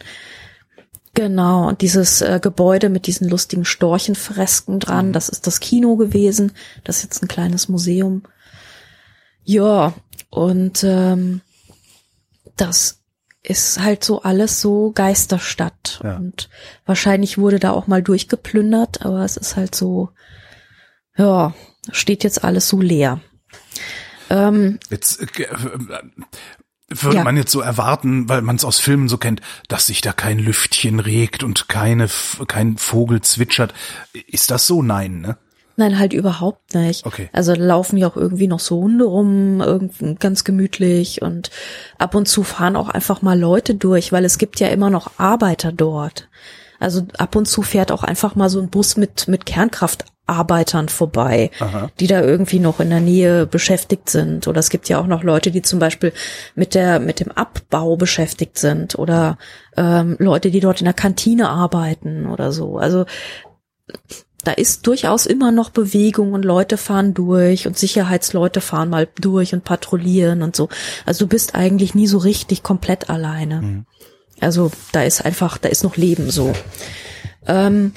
Genau, 1.16 1.68
und 1.68 1.82
dieses 1.82 2.22
äh, 2.22 2.40
Gebäude 2.42 2.90
mit 2.90 3.06
diesen 3.06 3.30
lustigen 3.30 3.66
Storchenfresken 3.66 4.80
dran, 4.80 5.14
das 5.14 5.30
ist 5.30 5.46
das 5.46 5.60
Kino 5.60 5.96
gewesen. 5.96 6.54
Das 6.84 6.98
ist 6.98 7.04
jetzt 7.04 7.22
ein 7.22 7.28
kleines 7.28 7.70
Museum. 7.70 8.24
Ja, 9.44 9.94
und 10.32 10.84
ähm, 10.84 11.42
das 12.56 13.04
ist 13.44 13.80
halt 13.80 14.04
so 14.04 14.24
alles 14.24 14.62
so 14.62 14.92
Geisterstadt. 14.92 16.00
Ja. 16.04 16.16
Und 16.16 16.50
wahrscheinlich 16.86 17.38
wurde 17.38 17.60
da 17.60 17.72
auch 17.72 17.88
mal 17.88 18.02
durchgeplündert, 18.02 19.06
aber 19.06 19.24
es 19.24 19.38
ist 19.38 19.56
halt 19.56 19.76
so, 19.76 20.10
ja, 21.16 21.54
steht 21.92 22.24
jetzt 22.24 22.44
alles 22.44 22.70
so 22.70 22.82
leer. 22.82 23.22
Ähm, 24.30 24.80
Jetzt, 24.90 25.22
äh, 25.22 25.44
äh, 25.44 26.02
würde 27.02 27.18
Ja. 27.18 27.24
man 27.24 27.38
jetzt 27.38 27.52
so 27.52 27.62
erwarten, 27.62 28.30
weil 28.30 28.42
man 28.42 28.56
es 28.56 28.66
aus 28.66 28.80
Filmen 28.80 29.10
so 29.10 29.18
kennt, 29.18 29.42
dass 29.68 29.88
sich 29.88 30.02
da 30.02 30.14
kein 30.14 30.40
Lüftchen 30.40 31.00
regt 31.00 31.44
und 31.44 31.68
keine, 31.70 32.08
kein 32.48 32.78
Vogel 32.78 33.22
zwitschert. 33.22 33.74
Ist 34.28 34.52
das 34.52 34.68
so? 34.68 34.82
Nein, 34.82 35.22
ne? 35.22 35.38
Nein, 35.76 35.98
halt 35.98 36.14
überhaupt 36.14 36.76
nicht. 36.76 37.04
Okay. 37.06 37.30
Also 37.34 37.56
da 37.56 37.62
laufen 37.62 37.98
ja 37.98 38.08
auch 38.08 38.16
irgendwie 38.16 38.48
noch 38.48 38.60
so 38.60 38.80
Hunde 38.82 39.06
rum, 39.06 39.60
irgendwie 39.60 40.14
ganz 40.16 40.44
gemütlich 40.44 41.24
und 41.24 41.50
ab 41.98 42.14
und 42.14 42.28
zu 42.28 42.44
fahren 42.44 42.76
auch 42.76 42.90
einfach 42.90 43.24
mal 43.24 43.40
Leute 43.40 43.74
durch, 43.74 44.12
weil 44.12 44.24
es 44.24 44.38
gibt 44.38 44.60
ja 44.60 44.68
immer 44.68 44.92
noch 44.92 45.14
Arbeiter 45.18 45.72
dort. 45.72 46.30
Also 46.80 47.08
ab 47.18 47.36
und 47.36 47.48
zu 47.48 47.64
fährt 47.64 47.92
auch 47.92 48.04
einfach 48.04 48.36
mal 48.36 48.50
so 48.50 48.60
ein 48.62 48.70
Bus 48.70 48.98
mit, 48.98 49.28
mit 49.28 49.46
Kernkraftarbeitern 50.26 50.90
vorbei, 50.90 51.52
Aha. 51.60 51.90
die 52.00 52.08
da 52.08 52.22
irgendwie 52.22 52.60
noch 52.60 52.80
in 52.80 52.90
der 52.90 53.00
Nähe 53.00 53.46
beschäftigt 53.46 54.10
sind. 54.10 54.48
Oder 54.48 54.60
es 54.60 54.70
gibt 54.70 54.90
ja 54.90 55.00
auch 55.00 55.08
noch 55.08 55.24
Leute, 55.24 55.52
die 55.52 55.62
zum 55.62 55.80
Beispiel 55.80 56.14
mit 56.56 56.76
der, 56.76 57.00
mit 57.00 57.20
dem 57.20 57.32
Abbau 57.32 57.96
beschäftigt 57.96 58.58
sind 58.58 58.98
oder 58.98 59.38
ähm, 59.78 60.16
Leute, 60.20 60.52
die 60.52 60.60
dort 60.60 60.82
in 60.82 60.86
der 60.86 60.94
Kantine 60.94 61.50
arbeiten 61.50 62.28
oder 62.28 62.52
so. 62.52 62.78
Also 62.78 63.06
da 64.44 64.52
ist 64.52 64.88
durchaus 64.88 65.26
immer 65.26 65.52
noch 65.52 65.70
Bewegung 65.70 66.34
und 66.34 66.44
Leute 66.44 66.78
fahren 66.78 67.14
durch 67.14 67.66
und 67.66 67.78
Sicherheitsleute 67.78 68.60
fahren 68.60 68.90
mal 68.90 69.08
durch 69.20 69.54
und 69.54 69.64
patrouillieren 69.64 70.42
und 70.42 70.56
so. 70.56 70.70
Also 71.06 71.26
du 71.26 71.30
bist 71.30 71.56
eigentlich 71.56 71.96
nie 71.96 72.08
so 72.08 72.18
richtig 72.18 72.62
komplett 72.64 73.10
alleine. 73.10 73.86
Also 74.42 74.72
da 74.92 75.04
ist 75.04 75.24
einfach, 75.24 75.58
da 75.58 75.70
ist 75.70 75.84
noch 75.84 75.96
Leben 75.96 76.30
so. 76.30 76.54
Ähm, 77.48 77.94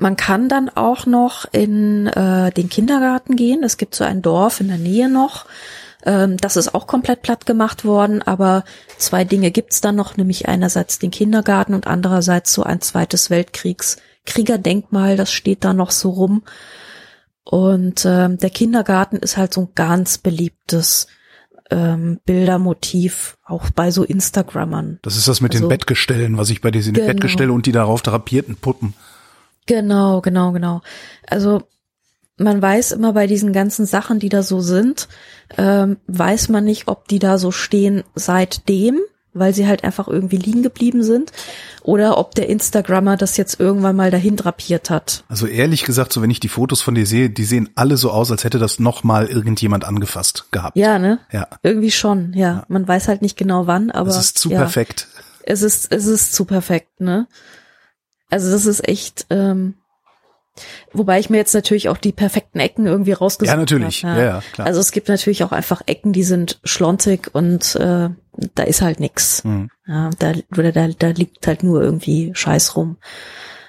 man 0.00 0.16
kann 0.16 0.48
dann 0.48 0.68
auch 0.68 1.06
noch 1.06 1.44
in 1.52 2.06
äh, 2.08 2.50
den 2.52 2.68
Kindergarten 2.68 3.36
gehen. 3.36 3.62
Es 3.62 3.76
gibt 3.76 3.94
so 3.94 4.04
ein 4.04 4.22
Dorf 4.22 4.60
in 4.60 4.68
der 4.68 4.78
Nähe 4.78 5.08
noch. 5.08 5.46
Ähm, 6.04 6.36
das 6.38 6.56
ist 6.56 6.74
auch 6.74 6.86
komplett 6.86 7.22
platt 7.22 7.46
gemacht 7.46 7.84
worden, 7.84 8.22
aber 8.22 8.64
zwei 8.98 9.24
Dinge 9.24 9.50
gibt's 9.50 9.80
dann 9.80 9.96
noch, 9.96 10.16
nämlich 10.16 10.48
einerseits 10.48 10.98
den 10.98 11.10
Kindergarten 11.10 11.74
und 11.74 11.86
andererseits 11.86 12.52
so 12.52 12.62
ein 12.62 12.80
zweites 12.80 13.30
Weltkriegs 13.30 13.98
Kriegerdenkmal, 14.26 15.16
das 15.16 15.32
steht 15.32 15.64
da 15.64 15.72
noch 15.72 15.90
so 15.90 16.10
rum. 16.10 16.42
Und 17.44 18.04
ähm, 18.06 18.38
der 18.38 18.50
Kindergarten 18.50 19.16
ist 19.16 19.36
halt 19.36 19.52
so 19.54 19.62
ein 19.62 19.68
ganz 19.74 20.18
beliebtes 20.18 21.06
ähm, 21.70 22.20
Bildermotiv, 22.24 23.38
auch 23.44 23.70
bei 23.70 23.90
so 23.90 24.04
Instagrammern. 24.04 24.98
Das 25.02 25.16
ist 25.16 25.26
das 25.28 25.40
mit 25.40 25.52
Also- 25.52 25.64
den 25.64 25.68
Bettgestellen, 25.68 26.36
was 26.36 26.50
ich 26.50 26.60
bei 26.60 26.70
diesen 26.70 26.94
Genau. 26.94 27.06
Bettgestelle 27.08 27.52
und 27.52 27.66
die 27.66 27.72
darauf 27.72 28.02
drapierten 28.02 28.56
Puppen. 28.56 28.94
Genau, 29.70 30.20
genau, 30.20 30.50
genau. 30.50 30.80
Also 31.28 31.62
man 32.36 32.60
weiß 32.60 32.90
immer 32.90 33.12
bei 33.12 33.28
diesen 33.28 33.52
ganzen 33.52 33.86
Sachen, 33.86 34.18
die 34.18 34.28
da 34.28 34.42
so 34.42 34.60
sind, 34.60 35.06
ähm, 35.56 35.98
weiß 36.08 36.48
man 36.48 36.64
nicht, 36.64 36.88
ob 36.88 37.06
die 37.06 37.20
da 37.20 37.38
so 37.38 37.52
stehen 37.52 38.02
seitdem, 38.16 38.98
weil 39.32 39.54
sie 39.54 39.68
halt 39.68 39.84
einfach 39.84 40.08
irgendwie 40.08 40.38
liegen 40.38 40.64
geblieben 40.64 41.04
sind, 41.04 41.30
oder 41.82 42.18
ob 42.18 42.34
der 42.34 42.48
Instagrammer 42.48 43.16
das 43.16 43.36
jetzt 43.36 43.60
irgendwann 43.60 43.94
mal 43.94 44.10
dahin 44.10 44.34
drapiert 44.34 44.90
hat. 44.90 45.22
Also 45.28 45.46
ehrlich 45.46 45.84
gesagt, 45.84 46.12
so 46.12 46.20
wenn 46.20 46.30
ich 46.30 46.40
die 46.40 46.48
Fotos 46.48 46.82
von 46.82 46.96
dir 46.96 47.06
sehe, 47.06 47.30
die 47.30 47.44
sehen 47.44 47.70
alle 47.76 47.96
so 47.96 48.10
aus, 48.10 48.32
als 48.32 48.42
hätte 48.42 48.58
das 48.58 48.80
noch 48.80 49.04
mal 49.04 49.28
irgendjemand 49.28 49.84
angefasst 49.84 50.46
gehabt. 50.50 50.76
Ja, 50.76 50.98
ne? 50.98 51.20
Ja. 51.30 51.46
Irgendwie 51.62 51.92
schon, 51.92 52.32
ja. 52.32 52.64
Man 52.66 52.88
weiß 52.88 53.06
halt 53.06 53.22
nicht 53.22 53.36
genau 53.36 53.68
wann, 53.68 53.92
aber 53.92 54.08
Das 54.08 54.18
ist 54.18 54.38
zu 54.38 54.50
ja. 54.50 54.58
perfekt. 54.58 55.06
Es 55.44 55.62
ist, 55.62 55.92
es 55.92 56.06
ist 56.06 56.34
zu 56.34 56.44
perfekt, 56.44 57.00
ne? 57.00 57.28
Also 58.30 58.50
das 58.50 58.66
ist 58.66 58.86
echt, 58.88 59.26
ähm, 59.30 59.74
wobei 60.92 61.18
ich 61.18 61.30
mir 61.30 61.38
jetzt 61.38 61.54
natürlich 61.54 61.88
auch 61.88 61.98
die 61.98 62.12
perfekten 62.12 62.60
Ecken 62.60 62.86
irgendwie 62.86 63.12
rausgesucht 63.12 63.52
Ja, 63.52 63.60
natürlich. 63.60 64.04
hab, 64.04 64.16
Ja, 64.16 64.24
ja, 64.24 64.42
klar. 64.52 64.66
Also 64.66 64.80
es 64.80 64.92
gibt 64.92 65.08
natürlich 65.08 65.44
auch 65.44 65.52
einfach 65.52 65.82
Ecken, 65.86 66.12
die 66.12 66.22
sind 66.22 66.60
schlonzig 66.64 67.30
und 67.32 67.76
äh, 67.76 68.10
da 68.54 68.62
ist 68.62 68.82
halt 68.82 69.00
nix. 69.00 69.44
Mhm. 69.44 69.70
Ja, 69.86 70.10
da, 70.18 70.32
oder 70.56 70.72
da, 70.72 70.88
da 70.88 71.08
liegt 71.08 71.46
halt 71.46 71.62
nur 71.62 71.82
irgendwie 71.82 72.30
Scheiß 72.34 72.76
rum. 72.76 72.96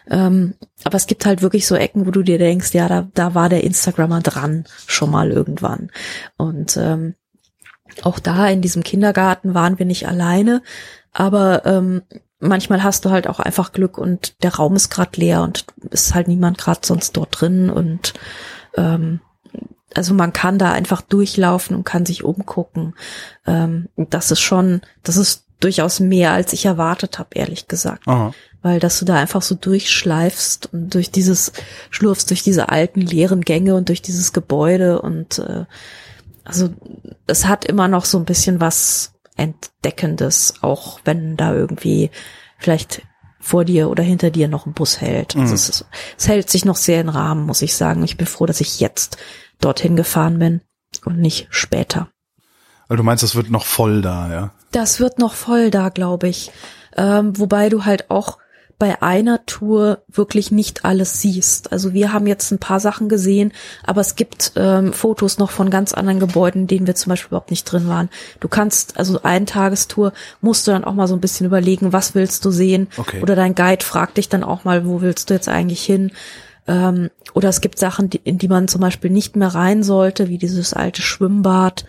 Ähm, 0.10 0.56
aber 0.84 0.98
es 0.98 1.08
gibt 1.08 1.26
halt 1.26 1.42
wirklich 1.42 1.68
so 1.68 1.76
Ecken, 1.76 2.06
wo 2.06 2.12
du 2.12 2.24
dir 2.24 2.38
denkst, 2.38 2.74
ja, 2.74 2.88
da, 2.88 3.08
da 3.14 3.36
war 3.36 3.50
der 3.50 3.64
Instagrammer 3.64 4.22
dran, 4.22 4.66
schon 4.88 5.12
mal 5.12 5.32
irgendwann. 5.32 5.92
Und 6.38 6.76
ähm, 6.78 7.16
auch 8.04 8.20
da 8.20 8.48
in 8.48 8.62
diesem 8.62 8.84
Kindergarten 8.84 9.54
waren 9.54 9.80
wir 9.80 9.86
nicht 9.86 10.08
alleine, 10.08 10.64
aber 11.12 11.66
ähm, 11.66 12.02
manchmal 12.42 12.84
hast 12.84 13.06
du 13.06 13.12
halt 13.12 13.28
auch 13.28 13.40
einfach 13.40 13.72
Glück 13.72 13.98
und 13.98 14.44
der 14.44 14.56
Raum 14.56 14.76
ist 14.76 14.90
gerade 14.90 15.20
leer 15.20 15.42
und 15.44 15.66
ist 15.92 16.14
halt 16.14 16.28
niemand 16.28 16.58
gerade 16.58 16.82
sonst 16.84 17.16
dort 17.16 17.40
drin 17.40 17.70
und 17.70 18.14
ähm, 18.76 19.22
also 19.94 20.14
man 20.14 20.34
kann 20.34 20.58
da 20.58 20.72
einfach 20.72 21.02
durchlaufen 21.02 21.76
und 21.76 21.84
kann 21.84 22.06
sich 22.06 22.24
umgucken. 22.24 22.96
Ähm, 23.46 23.90
das 23.96 24.32
ist 24.32 24.40
schon, 24.40 24.82
das 25.04 25.18
ist 25.18 25.46
durchaus 25.60 26.00
mehr, 26.00 26.32
als 26.32 26.54
ich 26.54 26.66
erwartet 26.66 27.20
habe, 27.20 27.30
ehrlich 27.34 27.68
gesagt. 27.68 28.08
Aha. 28.08 28.34
Weil 28.62 28.80
dass 28.80 29.00
du 29.00 29.06
da 29.06 29.16
einfach 29.16 29.42
so 29.42 29.56
durchschleifst 29.56 30.70
und 30.72 30.94
durch 30.94 31.12
dieses, 31.12 31.52
schlurfst 31.90 32.30
durch 32.30 32.44
diese 32.44 32.70
alten 32.70 33.02
leeren 33.02 33.42
Gänge 33.42 33.76
und 33.76 33.90
durch 33.90 34.02
dieses 34.02 34.34
Gebäude 34.34 35.02
und 35.02 35.40
äh, 35.40 35.66
also 36.44 36.70
es 37.28 37.46
hat 37.48 37.66
immer 37.66 37.88
noch 37.88 38.06
so 38.06 38.18
ein 38.18 38.26
bisschen 38.26 38.60
was 38.60 39.11
Entdeckendes, 39.36 40.56
auch 40.62 41.00
wenn 41.06 41.38
da 41.38 41.54
irgendwie 41.54 42.12
vielleicht 42.58 43.02
vor 43.40 43.66
dir 43.66 43.90
oder 43.90 44.04
hinter 44.04 44.30
dir 44.30 44.48
noch 44.48 44.66
ein 44.66 44.74
Bus 44.74 45.02
hält. 45.02 45.36
Also 45.36 45.54
es, 45.54 45.68
ist, 45.68 45.86
es 46.18 46.28
hält 46.28 46.50
sich 46.50 46.64
noch 46.64 46.76
sehr 46.76 47.02
in 47.02 47.10
Rahmen, 47.10 47.46
muss 47.46 47.62
ich 47.62 47.76
sagen. 47.76 48.04
Ich 48.04 48.18
bin 48.18 48.28
froh, 48.28 48.46
dass 48.46 48.62
ich 48.62 48.80
jetzt 48.80 49.18
dorthin 49.60 49.96
gefahren 49.96 50.38
bin 50.38 50.62
und 51.06 51.20
nicht 51.20 51.48
später. 51.50 52.10
Weil 52.88 52.98
du 52.98 53.04
meinst, 53.04 53.24
das 53.24 53.36
wird 53.36 53.50
noch 53.50 53.66
voll 53.66 54.02
da, 54.02 54.32
ja? 54.32 54.52
Das 54.72 55.00
wird 55.00 55.18
noch 55.18 55.34
voll 55.34 55.72
da, 55.72 55.90
glaube 55.90 56.28
ich. 56.28 56.52
Ähm, 56.96 57.38
wobei 57.40 57.70
du 57.70 57.86
halt 57.86 58.12
auch 58.12 58.38
bei 58.82 59.04
einer 59.04 59.46
Tour 59.46 60.00
wirklich 60.08 60.50
nicht 60.50 60.86
alles 60.86 61.22
siehst. 61.22 61.72
Also 61.72 61.94
wir 61.94 62.14
haben 62.14 62.26
jetzt 62.26 62.50
ein 62.50 62.58
paar 62.58 62.80
Sachen 62.80 63.10
gesehen, 63.10 63.54
aber 63.84 64.02
es 64.02 64.16
gibt 64.16 64.54
ähm, 64.56 64.92
Fotos 64.92 65.38
noch 65.38 65.52
von 65.52 65.70
ganz 65.70 65.94
anderen 65.94 66.20
Gebäuden, 66.20 66.66
denen 66.66 66.88
wir 66.88 66.96
zum 66.96 67.12
Beispiel 67.12 67.28
überhaupt 67.28 67.52
nicht 67.52 67.66
drin 67.66 67.88
waren. 67.88 68.10
Du 68.40 68.48
kannst, 68.48 68.98
also 68.98 69.22
eine 69.22 69.46
Tagestour, 69.46 70.14
musst 70.42 70.66
du 70.66 70.72
dann 70.72 70.84
auch 70.84 70.96
mal 70.96 71.06
so 71.06 71.14
ein 71.14 71.22
bisschen 71.22 71.46
überlegen, 71.46 71.94
was 71.94 72.16
willst 72.16 72.44
du 72.44 72.50
sehen? 72.50 72.88
Okay. 72.98 73.22
Oder 73.22 73.36
dein 73.36 73.54
Guide 73.54 73.86
fragt 73.86 74.18
dich 74.18 74.30
dann 74.30 74.44
auch 74.44 74.64
mal, 74.64 74.84
wo 74.84 75.02
willst 75.02 75.30
du 75.30 75.36
jetzt 75.36 75.48
eigentlich 75.48 75.84
hin? 75.84 76.12
Ähm, 76.68 77.12
oder 77.36 77.50
es 77.50 77.62
gibt 77.62 77.78
Sachen, 77.78 78.10
die, 78.10 78.20
in 78.24 78.40
die 78.40 78.48
man 78.48 78.68
zum 78.68 78.82
Beispiel 78.82 79.12
nicht 79.12 79.36
mehr 79.36 79.50
rein 79.50 79.84
sollte, 79.84 80.28
wie 80.28 80.40
dieses 80.40 80.74
alte 80.74 81.04
Schwimmbad, 81.04 81.86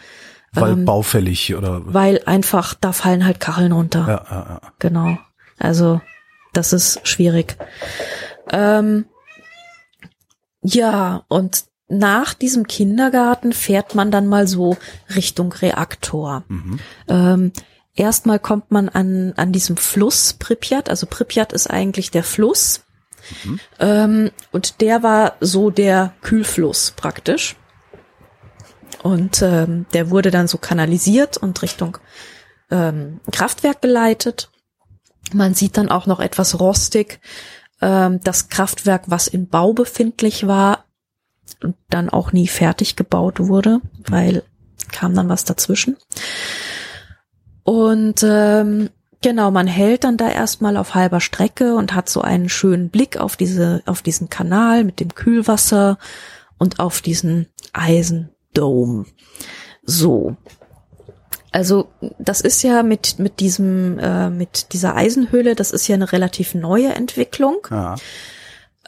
Weil 0.52 0.72
Ähm, 0.72 0.84
baufällig 0.84 1.54
oder 1.54 1.80
weil 1.86 2.20
einfach, 2.26 2.74
da 2.78 2.92
fallen 2.92 3.24
halt 3.24 3.40
Kacheln 3.40 3.72
runter. 3.72 4.04
ja, 4.06 4.24
ja, 4.30 4.46
ja. 4.50 4.60
Genau. 4.78 5.16
Also, 5.58 6.02
das 6.52 6.72
ist 6.72 7.06
schwierig. 7.06 7.56
Ähm, 8.50 9.06
ja, 10.62 11.24
und 11.28 11.64
nach 11.88 12.34
diesem 12.34 12.66
Kindergarten 12.66 13.52
fährt 13.52 13.94
man 13.94 14.10
dann 14.10 14.26
mal 14.26 14.46
so 14.48 14.76
Richtung 15.14 15.52
Reaktor. 15.52 16.44
Ähm, 17.08 17.52
erstmal 17.94 18.38
kommt 18.38 18.70
man 18.70 18.88
an, 18.88 19.34
an 19.36 19.52
diesem 19.52 19.76
Fluss 19.76 20.32
Pripyat. 20.34 20.88
Also 20.88 21.06
Pripyat 21.06 21.52
ist 21.52 21.68
eigentlich 21.68 22.10
der 22.10 22.24
Fluss. 22.24 22.84
Ähm, 23.78 24.30
und 24.50 24.80
der 24.80 25.02
war 25.02 25.36
so 25.40 25.70
der 25.70 26.14
Kühlfluss 26.22 26.92
praktisch. 26.92 27.56
Und 29.02 29.42
ähm, 29.42 29.86
der 29.92 30.10
wurde 30.10 30.30
dann 30.30 30.48
so 30.48 30.58
kanalisiert 30.58 31.36
und 31.36 31.60
Richtung 31.62 31.98
ähm, 32.70 33.20
Kraftwerk 33.30 33.82
geleitet. 33.82 34.50
Man 35.34 35.54
sieht 35.54 35.76
dann 35.76 35.90
auch 35.90 36.06
noch 36.06 36.20
etwas 36.20 36.60
rostig 36.60 37.20
ähm, 37.80 38.20
das 38.22 38.48
Kraftwerk, 38.48 39.04
was 39.06 39.26
in 39.26 39.48
Bau 39.48 39.72
befindlich 39.72 40.46
war 40.46 40.84
und 41.62 41.76
dann 41.90 42.08
auch 42.08 42.32
nie 42.32 42.46
fertig 42.46 42.96
gebaut 42.96 43.40
wurde, 43.40 43.80
weil 44.06 44.42
kam 44.90 45.14
dann 45.14 45.28
was 45.28 45.44
dazwischen. 45.44 45.96
Und 47.64 48.22
ähm, 48.22 48.90
genau, 49.20 49.50
man 49.50 49.66
hält 49.66 50.04
dann 50.04 50.16
da 50.16 50.28
erstmal 50.28 50.76
auf 50.76 50.94
halber 50.94 51.20
Strecke 51.20 51.74
und 51.74 51.94
hat 51.94 52.08
so 52.08 52.20
einen 52.20 52.48
schönen 52.48 52.90
Blick 52.90 53.16
auf 53.16 53.36
diese, 53.36 53.82
auf 53.86 54.02
diesen 54.02 54.28
Kanal 54.28 54.84
mit 54.84 55.00
dem 55.00 55.14
Kühlwasser 55.14 55.98
und 56.58 56.78
auf 56.78 57.00
diesen 57.00 57.48
Eisendome. 57.72 59.06
So. 59.84 60.36
Also 61.52 61.88
das 62.18 62.40
ist 62.40 62.62
ja 62.62 62.82
mit 62.82 63.18
mit 63.18 63.40
diesem 63.40 63.98
äh, 63.98 64.30
mit 64.30 64.72
dieser 64.72 64.96
Eisenhöhle, 64.96 65.54
das 65.54 65.70
ist 65.70 65.86
ja 65.86 65.94
eine 65.94 66.10
relativ 66.10 66.54
neue 66.54 66.94
Entwicklung. 66.94 67.58
ja. 67.70 67.96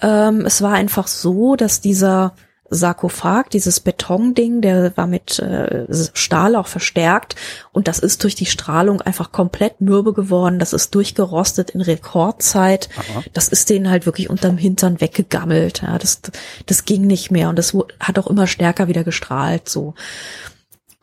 Ähm, 0.02 0.44
es 0.44 0.60
war 0.60 0.72
einfach 0.72 1.06
so, 1.06 1.54
dass 1.54 1.80
dieser 1.80 2.34
Sarkophag, 2.70 3.50
dieses 3.50 3.80
Betonding, 3.80 4.60
der 4.60 4.96
war 4.96 5.06
mit 5.06 5.38
äh, 5.38 5.86
Stahl 6.14 6.56
auch 6.56 6.66
verstärkt 6.66 7.36
und 7.72 7.88
das 7.88 7.98
ist 7.98 8.24
durch 8.24 8.34
die 8.34 8.46
Strahlung 8.46 9.00
einfach 9.00 9.32
komplett 9.32 9.80
mürbe 9.80 10.12
geworden. 10.12 10.58
Das 10.58 10.72
ist 10.72 10.94
durchgerostet 10.94 11.70
in 11.70 11.80
Rekordzeit. 11.80 12.88
Das 13.32 13.48
ist 13.48 13.70
denen 13.70 13.90
halt 13.90 14.06
wirklich 14.06 14.30
unterm 14.30 14.56
Hintern 14.56 15.00
weggegammelt. 15.00 15.82
Ja, 15.82 15.98
das, 15.98 16.20
das 16.66 16.84
ging 16.84 17.06
nicht 17.06 17.30
mehr 17.30 17.48
und 17.48 17.58
das 17.58 17.76
hat 18.00 18.18
auch 18.18 18.26
immer 18.26 18.46
stärker 18.46 18.88
wieder 18.88 19.04
gestrahlt 19.04 19.68
so. 19.68 19.94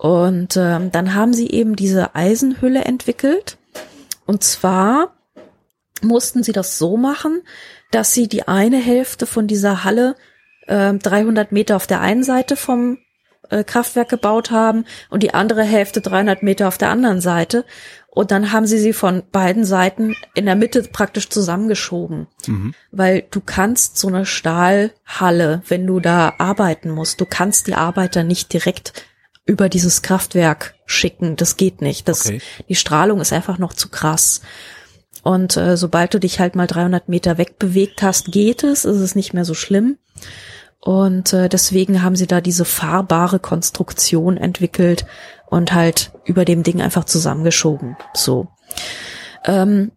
Und 0.02 0.58
ähm, 0.58 0.92
dann 0.92 1.14
haben 1.14 1.32
sie 1.32 1.52
eben 1.52 1.76
diese 1.76 2.16
Eisenhülle 2.16 2.86
entwickelt. 2.86 3.60
Und 4.26 4.44
zwar 4.44 5.14
mussten 6.02 6.42
sie 6.42 6.54
das 6.54 6.80
so 6.80 6.98
machen, 6.98 7.44
dass 7.92 8.12
sie 8.12 8.28
die 8.28 8.48
eine 8.48 8.80
Hälfte 8.80 9.28
von 9.28 9.46
dieser 9.46 9.84
Halle 9.84 10.16
äh, 10.66 10.92
300 10.96 11.52
Meter 11.52 11.76
auf 11.76 11.86
der 11.86 12.02
einen 12.02 12.24
Seite 12.24 12.56
vom 12.56 12.98
äh, 13.52 13.64
Kraftwerk 13.64 14.10
gebaut 14.10 14.50
haben 14.50 14.86
und 15.12 15.22
die 15.22 15.36
andere 15.36 15.62
Hälfte 15.62 16.02
300 16.02 16.42
Meter 16.42 16.68
auf 16.68 16.80
der 16.80 16.90
anderen 16.90 17.22
Seite. 17.22 17.64
Und 18.08 18.32
dann 18.32 18.52
haben 18.52 18.66
sie 18.66 18.80
sie 18.80 18.94
von 18.94 19.22
beiden 19.32 19.66
Seiten 19.66 20.16
in 20.34 20.48
der 20.48 20.56
Mitte 20.56 20.82
praktisch 20.82 21.30
zusammengeschoben. 21.30 22.26
Mhm. 22.48 22.74
Weil 22.92 23.26
du 23.30 23.40
kannst 23.40 24.00
so 24.00 24.08
eine 24.08 24.26
Stahlhalle, 24.26 25.62
wenn 25.68 25.86
du 25.86 26.00
da 26.00 26.34
arbeiten 26.40 26.90
musst, 26.90 27.22
du 27.22 27.28
kannst 27.28 27.68
die 27.68 27.76
Arbeiter 27.76 28.24
nicht 28.24 28.52
direkt 28.52 28.94
über 29.46 29.70
dieses 29.70 30.02
Kraftwerk 30.02 30.76
schicken. 30.86 31.36
Das 31.36 31.58
geht 31.58 31.82
nicht. 31.82 32.08
Das, 32.08 32.26
okay. 32.26 32.42
Die 32.70 32.76
Strahlung 32.76 33.20
ist 33.22 33.34
einfach 33.34 33.58
noch 33.58 33.74
zu 33.74 33.90
krass. 33.90 34.42
Und 35.24 35.58
äh, 35.58 35.78
sobald 35.78 36.14
du 36.14 36.20
dich 36.20 36.40
halt 36.40 36.56
mal 36.56 36.68
300 36.68 37.10
Meter 37.10 37.38
wegbewegt 37.38 38.02
hast, 38.02 38.32
geht 38.32 38.64
es, 38.64 38.86
ist 38.86 38.98
es 38.98 39.16
nicht 39.16 39.34
mehr 39.34 39.46
so 39.46 39.54
schlimm. 39.54 39.98
Und 40.80 41.32
äh, 41.34 41.48
deswegen 41.48 42.02
haben 42.02 42.16
sie 42.16 42.26
da 42.26 42.42
diese 42.42 42.66
fahrbare 42.66 43.40
Konstruktion 43.40 44.38
entwickelt 44.38 45.06
und 45.48 45.74
halt 45.74 46.12
über 46.26 46.44
dem 46.44 46.64
Ding 46.64 46.82
einfach 46.82 47.04
zusammengeschoben. 47.04 47.98
So. 48.14 48.48
Ähm, 49.46 49.92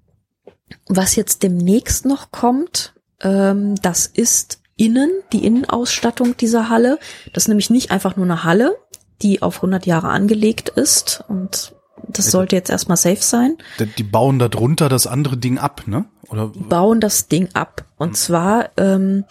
was 0.86 1.16
jetzt 1.16 1.42
demnächst 1.42 2.04
noch 2.04 2.30
kommt, 2.30 2.92
ähm, 3.22 3.76
das 3.76 4.06
ist 4.06 4.60
innen, 4.76 5.10
die 5.32 5.46
Innenausstattung 5.46 6.36
dieser 6.36 6.68
Halle. 6.68 6.98
Das 7.32 7.44
ist 7.44 7.48
nämlich 7.48 7.70
nicht 7.70 7.90
einfach 7.90 8.16
nur 8.16 8.26
eine 8.26 8.44
Halle, 8.44 8.76
die 9.24 9.42
auf 9.42 9.56
100 9.56 9.86
Jahre 9.86 10.08
angelegt 10.08 10.68
ist 10.68 11.24
und 11.26 11.74
das 12.06 12.30
sollte 12.30 12.54
jetzt 12.54 12.70
erstmal 12.70 12.96
safe 12.96 13.22
sein. 13.22 13.56
Die 13.98 14.02
bauen 14.02 14.38
da 14.38 14.48
drunter 14.48 14.88
das 14.88 15.06
andere 15.06 15.36
Ding 15.36 15.58
ab, 15.58 15.82
ne? 15.86 16.04
Oder? 16.28 16.52
Die 16.54 16.60
bauen 16.60 17.00
das 17.00 17.28
Ding 17.28 17.48
ab. 17.54 17.84
Und 17.96 18.08
hm. 18.10 18.14
zwar 18.14 18.70
ähm, 18.76 19.24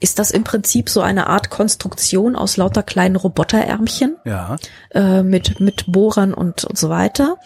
ist 0.00 0.18
das 0.18 0.30
im 0.30 0.44
Prinzip 0.44 0.88
so 0.88 1.00
eine 1.00 1.28
Art 1.28 1.50
Konstruktion 1.50 2.34
aus 2.34 2.56
lauter 2.56 2.82
kleinen 2.82 3.16
Roboterärmchen. 3.16 4.16
Ja. 4.24 4.56
Äh, 4.90 5.22
mit, 5.22 5.60
mit 5.60 5.84
Bohrern 5.86 6.34
und, 6.34 6.64
und 6.64 6.76
so 6.76 6.88
weiter. 6.88 7.36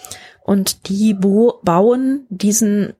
Und 0.43 0.89
die 0.89 1.15
bo 1.15 1.61
bauen 1.63 2.27
diesen 2.31 2.95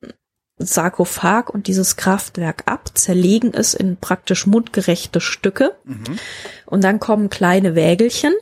Sarkophag 0.59 1.51
und 1.51 1.67
dieses 1.67 1.97
Kraftwerk 1.97 2.63
ab, 2.67 2.91
zerlegen 2.95 3.53
es 3.53 3.75
in 3.75 3.97
praktisch 3.97 4.47
mundgerechte 4.47 5.21
Stücke. 5.21 5.77
Mhm. 5.85 6.19
Und 6.67 6.85
dann 6.85 7.01
kommen 7.01 7.29
kleine 7.29 7.75
Wägelchen 7.75 8.33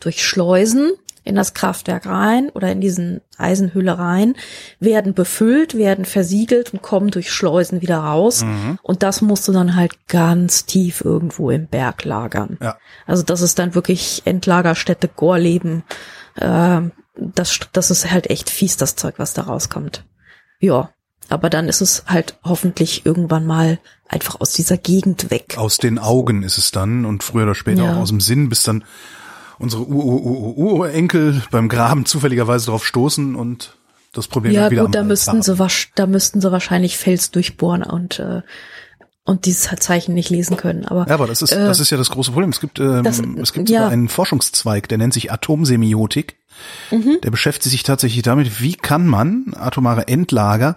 durch 0.00 0.24
Schleusen 0.24 0.92
in 1.28 1.34
das 1.34 1.52
Kraftwerk 1.52 2.06
rein 2.06 2.48
oder 2.50 2.72
in 2.72 2.80
diesen 2.80 3.20
Eisenhülle 3.36 3.98
rein, 3.98 4.34
werden 4.80 5.12
befüllt, 5.12 5.76
werden 5.76 6.06
versiegelt 6.06 6.72
und 6.72 6.80
kommen 6.80 7.10
durch 7.10 7.30
Schleusen 7.30 7.82
wieder 7.82 7.98
raus. 7.98 8.44
Mhm. 8.44 8.78
Und 8.82 9.02
das 9.02 9.20
musst 9.20 9.46
du 9.46 9.52
dann 9.52 9.76
halt 9.76 10.06
ganz 10.06 10.64
tief 10.64 11.02
irgendwo 11.04 11.50
im 11.50 11.66
Berg 11.66 12.04
lagern. 12.04 12.56
Ja. 12.62 12.78
Also 13.06 13.22
das 13.22 13.42
ist 13.42 13.58
dann 13.58 13.74
wirklich 13.74 14.22
Endlagerstätte 14.24 15.08
Gorleben. 15.08 15.82
Äh, 16.36 16.80
das, 17.16 17.58
das 17.72 17.90
ist 17.90 18.10
halt 18.10 18.30
echt 18.30 18.48
fies, 18.48 18.78
das 18.78 18.96
Zeug, 18.96 19.16
was 19.18 19.34
da 19.34 19.42
rauskommt. 19.42 20.06
Ja. 20.60 20.90
Aber 21.28 21.50
dann 21.50 21.68
ist 21.68 21.80
es 21.80 22.04
halt 22.06 22.36
hoffentlich 22.42 23.04
irgendwann 23.04 23.46
mal 23.46 23.78
einfach 24.08 24.40
aus 24.40 24.52
dieser 24.52 24.78
Gegend 24.78 25.30
weg. 25.30 25.56
Aus 25.58 25.78
den 25.78 25.98
Augen 25.98 26.42
ist 26.42 26.58
es 26.58 26.70
dann 26.70 27.04
und 27.04 27.22
früher 27.22 27.44
oder 27.44 27.54
später 27.54 27.84
ja. 27.84 27.94
auch 27.94 27.98
aus 27.98 28.08
dem 28.08 28.20
Sinn, 28.20 28.48
bis 28.48 28.62
dann 28.62 28.84
unsere 29.58 29.86
Urenkel 29.86 31.42
beim 31.50 31.68
Graben 31.68 32.06
zufälligerweise 32.06 32.66
drauf 32.66 32.86
stoßen 32.86 33.34
und 33.34 33.74
das 34.12 34.28
Problem 34.28 34.52
ja, 34.52 34.70
wieder 34.70 34.84
gut, 34.84 34.94
da 34.94 35.02
müssten 35.02 35.42
sie 35.42 35.54
da 35.94 36.06
müssten 36.06 36.40
sie 36.40 36.50
wahrscheinlich 36.50 36.96
Fels 36.96 37.30
durchbohren 37.30 37.82
und 37.82 38.18
äh, 38.18 38.42
und 39.24 39.44
dieses 39.44 39.68
Zeichen 39.80 40.14
nicht 40.14 40.30
lesen 40.30 40.56
können. 40.56 40.86
Aber 40.86 41.06
ja, 41.06 41.12
aber 41.12 41.26
das 41.26 41.42
ist 41.42 41.52
äh, 41.52 41.58
das 41.58 41.80
ist 41.80 41.90
ja 41.90 41.98
das 41.98 42.08
große 42.08 42.30
Problem. 42.30 42.48
Es 42.48 42.60
gibt 42.60 42.80
ähm, 42.80 43.02
das, 43.02 43.20
es 43.20 43.52
gibt 43.52 43.68
ja. 43.68 43.86
einen 43.86 44.08
Forschungszweig, 44.08 44.88
der 44.88 44.96
nennt 44.96 45.12
sich 45.12 45.30
Atomsemiotik. 45.30 46.36
Mhm. 46.90 47.18
Der 47.22 47.30
beschäftigt 47.30 47.70
sich 47.70 47.82
tatsächlich 47.82 48.22
damit, 48.22 48.60
wie 48.60 48.74
kann 48.74 49.06
man 49.06 49.54
atomare 49.54 50.08
Endlager 50.08 50.76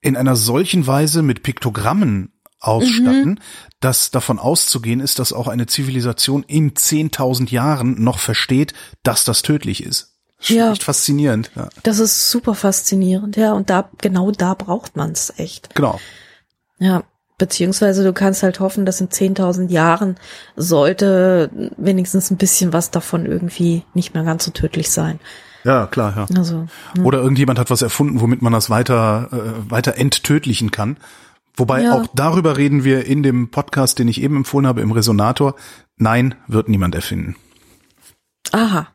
in 0.00 0.16
einer 0.16 0.36
solchen 0.36 0.86
Weise 0.86 1.22
mit 1.22 1.42
Piktogrammen 1.42 2.32
ausstatten, 2.60 3.30
mhm. 3.30 3.38
dass 3.80 4.10
davon 4.10 4.38
auszugehen 4.38 5.00
ist, 5.00 5.18
dass 5.18 5.32
auch 5.32 5.48
eine 5.48 5.66
Zivilisation 5.66 6.42
in 6.42 6.72
10.000 6.72 7.50
Jahren 7.50 8.02
noch 8.02 8.18
versteht, 8.18 8.72
dass 9.02 9.24
das 9.24 9.42
tödlich 9.42 9.82
ist. 9.82 10.16
Ja. 10.40 10.72
Echt 10.72 10.82
faszinierend. 10.82 11.50
Ja. 11.54 11.68
Das 11.82 11.98
ist 11.98 12.30
super 12.30 12.54
faszinierend, 12.54 13.36
ja. 13.36 13.52
Und 13.52 13.70
da, 13.70 13.88
genau 13.98 14.30
da 14.30 14.54
braucht 14.54 14.96
man 14.96 15.12
es 15.12 15.32
echt. 15.38 15.74
Genau. 15.74 15.98
Ja. 16.78 17.04
Beziehungsweise 17.38 18.02
du 18.02 18.14
kannst 18.14 18.42
halt 18.42 18.60
hoffen, 18.60 18.86
dass 18.86 19.00
in 19.02 19.08
10.000 19.08 19.68
Jahren 19.68 20.16
sollte 20.56 21.50
wenigstens 21.76 22.30
ein 22.30 22.38
bisschen 22.38 22.72
was 22.72 22.90
davon 22.90 23.26
irgendwie 23.26 23.84
nicht 23.92 24.14
mehr 24.14 24.24
ganz 24.24 24.46
so 24.46 24.50
tödlich 24.52 24.90
sein. 24.90 25.20
Ja, 25.66 25.86
klar, 25.86 26.14
ja. 26.16 26.36
Also, 26.38 26.68
ja. 26.96 27.02
Oder 27.02 27.18
irgendjemand 27.18 27.58
hat 27.58 27.70
was 27.70 27.82
erfunden, 27.82 28.20
womit 28.20 28.40
man 28.40 28.52
das 28.52 28.70
weiter, 28.70 29.28
äh, 29.32 29.70
weiter 29.70 29.96
enttödlichen 29.96 30.70
kann. 30.70 30.96
Wobei 31.56 31.82
ja. 31.82 31.94
auch 31.94 32.06
darüber 32.14 32.56
reden 32.56 32.84
wir 32.84 33.04
in 33.04 33.24
dem 33.24 33.50
Podcast, 33.50 33.98
den 33.98 34.06
ich 34.06 34.22
eben 34.22 34.36
empfohlen 34.36 34.66
habe, 34.66 34.80
im 34.80 34.92
Resonator. 34.92 35.56
Nein, 35.96 36.36
wird 36.46 36.68
niemand 36.68 36.94
erfinden. 36.94 37.34
Aha. 38.52 38.86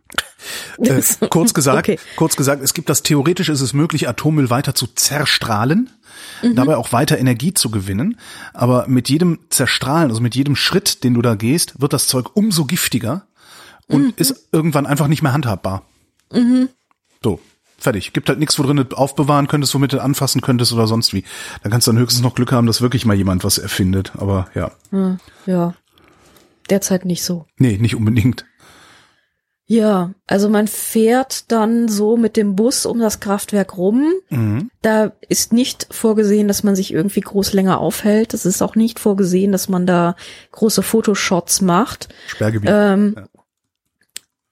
Äh, 0.77 1.01
kurz 1.29 1.53
gesagt, 1.53 1.89
okay. 1.89 1.99
kurz 2.15 2.37
gesagt, 2.37 2.63
es 2.63 2.73
gibt 2.73 2.87
das 2.87 3.03
theoretisch 3.03 3.49
ist 3.49 3.59
es 3.59 3.73
möglich, 3.73 4.07
Atommüll 4.07 4.49
weiter 4.49 4.73
zu 4.73 4.87
zerstrahlen, 4.87 5.89
mhm. 6.41 6.55
dabei 6.55 6.77
auch 6.77 6.93
weiter 6.93 7.17
Energie 7.17 7.53
zu 7.53 7.69
gewinnen. 7.69 8.17
Aber 8.53 8.87
mit 8.87 9.09
jedem 9.09 9.39
Zerstrahlen, 9.49 10.09
also 10.09 10.21
mit 10.21 10.35
jedem 10.35 10.55
Schritt, 10.55 11.03
den 11.03 11.15
du 11.15 11.21
da 11.21 11.35
gehst, 11.35 11.81
wird 11.81 11.91
das 11.91 12.07
Zeug 12.07 12.33
umso 12.33 12.63
giftiger 12.63 13.27
und 13.87 14.03
mhm. 14.03 14.13
ist 14.15 14.47
irgendwann 14.53 14.85
einfach 14.85 15.07
nicht 15.07 15.21
mehr 15.21 15.33
handhabbar. 15.33 15.83
Mhm. 16.31 16.69
So. 17.23 17.39
Fertig. 17.81 18.13
Gibt 18.13 18.29
halt 18.29 18.37
nichts, 18.37 18.59
wo 18.59 18.63
drin 18.63 18.77
du 18.77 18.95
aufbewahren 18.95 19.47
könntest, 19.47 19.73
womit 19.73 19.91
du 19.91 20.01
anfassen 20.01 20.41
könntest 20.41 20.71
oder 20.71 20.85
sonst 20.85 21.15
wie. 21.15 21.23
Da 21.63 21.69
kannst 21.69 21.87
du 21.87 21.91
dann 21.91 21.99
höchstens 21.99 22.21
noch 22.21 22.35
Glück 22.35 22.51
haben, 22.51 22.67
dass 22.67 22.81
wirklich 22.81 23.07
mal 23.07 23.15
jemand 23.15 23.43
was 23.43 23.57
erfindet. 23.57 24.11
Aber 24.17 24.47
ja. 24.53 24.71
Hm, 24.91 25.17
ja. 25.47 25.73
Derzeit 26.69 27.05
nicht 27.05 27.23
so. 27.23 27.47
Nee, 27.57 27.79
nicht 27.79 27.95
unbedingt. 27.95 28.45
Ja, 29.65 30.13
also 30.27 30.47
man 30.47 30.67
fährt 30.67 31.51
dann 31.51 31.87
so 31.87 32.17
mit 32.17 32.37
dem 32.37 32.55
Bus 32.55 32.85
um 32.85 32.99
das 32.99 33.19
Kraftwerk 33.19 33.77
rum. 33.77 34.13
Mhm. 34.29 34.69
Da 34.83 35.13
ist 35.27 35.51
nicht 35.51 35.87
vorgesehen, 35.89 36.47
dass 36.47 36.63
man 36.63 36.75
sich 36.75 36.93
irgendwie 36.93 37.21
groß 37.21 37.53
länger 37.53 37.79
aufhält. 37.79 38.35
Es 38.35 38.45
ist 38.45 38.61
auch 38.61 38.75
nicht 38.75 38.99
vorgesehen, 38.99 39.51
dass 39.51 39.69
man 39.69 39.87
da 39.87 40.15
große 40.51 40.83
Fotoshots 40.83 41.61
macht. 41.61 42.09
Sperrgebiet. 42.27 42.69
Ähm, 42.71 43.15
ja 43.17 43.27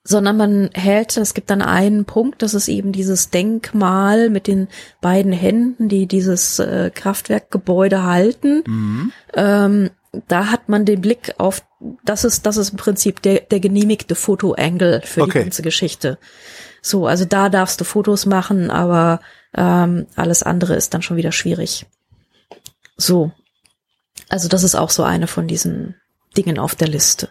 sondern 0.10 0.38
man 0.38 0.70
hält, 0.74 1.16
es 1.18 1.36
gibt 1.36 1.52
dann 1.52 1.62
einen 1.62 2.04
Punkt, 2.04 2.42
das 2.42 2.56
ist 2.56 2.68
eben 2.68 2.92
dieses 2.92 3.30
Denkmal 3.30 4.32
mit 4.32 4.48
den 4.48 4.68
beiden 5.02 5.32
Händen, 5.32 5.88
die 5.88 6.08
dieses 6.08 6.58
äh, 6.58 6.90
Kraftwerkgebäude 6.92 8.04
halten. 8.04 8.64
Mhm. 8.66 9.12
Ähm, 9.36 9.90
da 10.28 10.48
hat 10.48 10.68
man 10.68 10.86
den 10.86 11.02
Blick 11.02 11.36
auf, 11.38 11.64
das 12.04 12.24
ist, 12.24 12.48
das 12.48 12.58
ist 12.58 12.72
im 12.72 12.78
Prinzip 12.78 13.22
der, 13.22 13.42
der 13.42 13.60
genehmigte 13.60 14.16
Fotoangle 14.16 15.04
für 15.06 15.22
okay. 15.22 15.32
die 15.32 15.44
ganze 15.44 15.62
Geschichte. 15.62 16.18
So, 16.82 17.06
also 17.06 17.26
da 17.26 17.50
darfst 17.50 17.80
du 17.80 17.84
Fotos 17.84 18.26
machen, 18.26 18.72
aber 18.72 19.22
ähm, 19.56 20.08
alles 20.16 20.42
andere 20.42 20.74
ist 20.74 20.96
dann 20.96 21.04
schon 21.04 21.18
wieder 21.18 21.32
schwierig. 21.32 21.86
So. 22.98 23.32
Also 24.28 24.48
das 24.48 24.64
ist 24.64 24.74
auch 24.74 24.90
so 24.90 25.04
eine 25.04 25.28
von 25.28 25.46
diesen 25.46 25.94
Dingen 26.36 26.58
auf 26.58 26.74
der 26.74 26.88
Liste. 26.88 27.30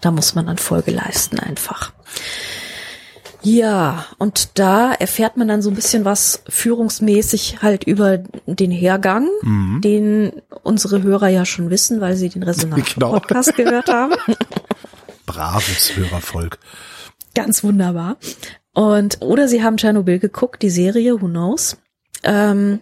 Da 0.00 0.10
muss 0.10 0.34
man 0.34 0.46
dann 0.46 0.58
Folge 0.58 0.90
leisten 0.90 1.38
einfach. 1.38 1.92
Ja, 3.44 4.06
und 4.18 4.58
da 4.58 4.92
erfährt 4.92 5.36
man 5.36 5.48
dann 5.48 5.62
so 5.62 5.70
ein 5.70 5.74
bisschen 5.74 6.04
was 6.04 6.42
führungsmäßig 6.48 7.60
halt 7.60 7.84
über 7.84 8.18
den 8.46 8.70
Hergang, 8.70 9.28
mhm. 9.42 9.80
den 9.82 10.32
unsere 10.62 11.02
Hörer 11.02 11.28
ja 11.28 11.44
schon 11.44 11.68
wissen, 11.68 12.00
weil 12.00 12.14
sie 12.14 12.28
den 12.28 12.44
Resonanz-Podcast 12.44 13.54
genau. 13.56 13.70
gehört 13.70 13.88
haben. 13.88 14.14
Braves 15.26 15.96
Hörervolk. 15.96 16.58
Ganz 17.34 17.64
wunderbar. 17.64 18.16
Und, 18.74 19.20
oder 19.20 19.48
sie 19.48 19.62
haben 19.62 19.76
Tschernobyl 19.76 20.18
geguckt, 20.18 20.62
die 20.62 20.70
Serie, 20.70 21.20
who 21.20 21.26
knows. 21.26 21.76
Ähm, 22.22 22.80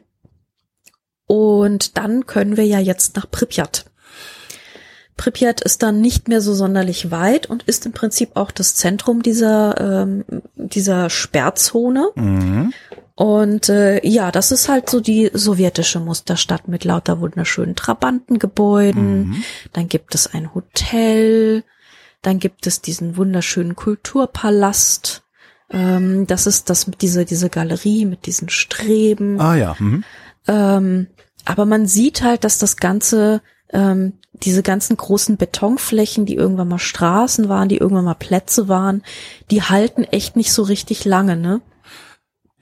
und 1.27 1.97
dann 1.97 2.27
können 2.27 2.57
wir 2.57 2.67
ja 2.67 2.81
jetzt 2.81 3.17
nach 3.17 3.31
Pripyat. 3.31 3.87
Pripyat 5.21 5.61
ist 5.61 5.83
dann 5.83 6.01
nicht 6.01 6.29
mehr 6.29 6.41
so 6.41 6.55
sonderlich 6.55 7.11
weit 7.11 7.45
und 7.45 7.65
ist 7.65 7.85
im 7.85 7.93
Prinzip 7.93 8.31
auch 8.37 8.51
das 8.51 8.75
Zentrum 8.75 9.23
dieser, 9.23 9.79
ähm, 9.79 10.25
dieser 10.57 11.11
Sperrzone. 11.11 12.09
Mhm. 12.15 12.73
Und 13.17 13.69
äh, 13.69 14.01
ja, 14.03 14.33
das 14.33 14.51
ist 14.51 14.71
halt 14.71 14.89
so 14.89 14.99
die 14.99 15.31
sowjetische 15.35 16.01
Musterstadt 16.01 16.69
mit 16.69 16.85
lauter 16.85 17.21
wunderschönen 17.21 17.77
Trabantengebäuden. 17.77 19.29
Mhm. 19.29 19.45
Dann 19.75 19.91
gibt 19.91 20.15
es 20.15 20.33
ein 20.33 20.55
Hotel. 20.55 21.65
Dann 22.23 22.39
gibt 22.39 22.67
es 22.67 22.81
diesen 22.81 23.19
wunderschönen 23.19 23.77
Kulturpalast. 23.77 25.23
Ähm, 25.69 26.27
das 26.29 26.47
ist 26.47 26.71
das 26.71 26.87
mit 26.87 27.03
dieser 27.03 27.27
diese 27.27 27.51
Galerie 27.51 28.07
mit 28.07 28.25
diesen 28.25 28.49
Streben. 28.49 29.39
Ah 29.39 29.55
ja. 29.55 29.77
Mhm. 29.79 30.03
Ähm, 30.49 31.09
aber 31.45 31.67
man 31.67 31.87
sieht 31.87 32.23
halt, 32.23 32.45
dass 32.45 32.59
das 32.59 32.79
Ganze, 32.79 33.43
ähm, 33.71 34.15
diese 34.43 34.63
ganzen 34.63 34.97
großen 34.97 35.37
Betonflächen, 35.37 36.27
die 36.27 36.35
irgendwann 36.35 36.69
mal 36.69 36.79
Straßen 36.79 37.49
waren, 37.49 37.69
die 37.69 37.79
irgendwann 37.79 38.05
mal 38.05 38.15
Plätze 38.15 38.69
waren, 38.69 39.03
die 39.51 39.63
halten 39.63 40.05
echt 40.05 40.37
nicht 40.37 40.53
so 40.53 40.63
richtig 40.63 41.05
lange, 41.05 41.37
ne? 41.37 41.61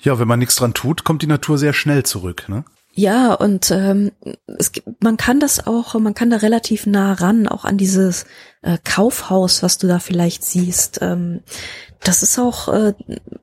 Ja, 0.00 0.18
wenn 0.18 0.28
man 0.28 0.38
nichts 0.38 0.56
dran 0.56 0.74
tut, 0.74 1.04
kommt 1.04 1.22
die 1.22 1.26
Natur 1.26 1.58
sehr 1.58 1.72
schnell 1.72 2.04
zurück, 2.04 2.48
ne? 2.48 2.64
Ja, 2.98 3.32
und 3.32 3.70
ähm, 3.70 4.10
es 4.58 4.72
gibt, 4.72 5.04
man 5.04 5.16
kann 5.16 5.38
das 5.38 5.68
auch, 5.68 5.94
man 6.00 6.14
kann 6.14 6.30
da 6.30 6.38
relativ 6.38 6.84
nah 6.84 7.12
ran, 7.12 7.46
auch 7.46 7.64
an 7.64 7.76
dieses 7.78 8.24
äh, 8.62 8.76
Kaufhaus, 8.82 9.62
was 9.62 9.78
du 9.78 9.86
da 9.86 10.00
vielleicht 10.00 10.42
siehst. 10.42 10.98
Ähm, 11.00 11.38
das 12.02 12.24
ist 12.24 12.40
auch, 12.40 12.66
äh, 12.66 12.94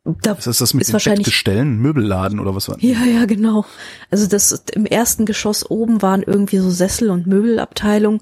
da 0.03 0.37
Was 0.37 0.45
ist 0.47 0.59
das 0.59 0.73
mit 0.73 0.81
ist 0.81 0.89
den 0.89 0.93
wahrscheinlich 0.93 1.27
Bettgestellen, 1.27 1.77
Möbelladen 1.77 2.41
oder 2.41 2.53
was 2.53 2.67
war? 2.67 2.77
Ja, 2.81 3.05
ja, 3.05 3.23
genau. 3.23 3.63
Also 4.11 4.27
das 4.27 4.51
im 4.73 4.85
ersten 4.85 5.25
Geschoss 5.25 5.69
oben 5.69 6.01
waren 6.01 6.21
irgendwie 6.21 6.57
so 6.57 6.69
Sessel- 6.69 7.09
und 7.09 7.25
Möbelabteilung. 7.25 8.21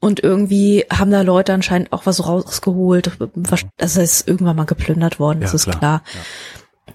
Und 0.00 0.18
irgendwie 0.18 0.84
haben 0.92 1.12
da 1.12 1.22
Leute 1.22 1.52
anscheinend 1.52 1.92
auch 1.92 2.06
was 2.06 2.26
rausgeholt. 2.26 3.12
Also 3.78 4.00
es 4.00 4.20
ist 4.20 4.26
irgendwann 4.28 4.56
mal 4.56 4.64
geplündert 4.66 5.20
worden, 5.20 5.40
das 5.42 5.52
Ja, 5.52 5.54
ist 5.56 5.64
klar. 5.66 5.78
klar. 5.78 6.02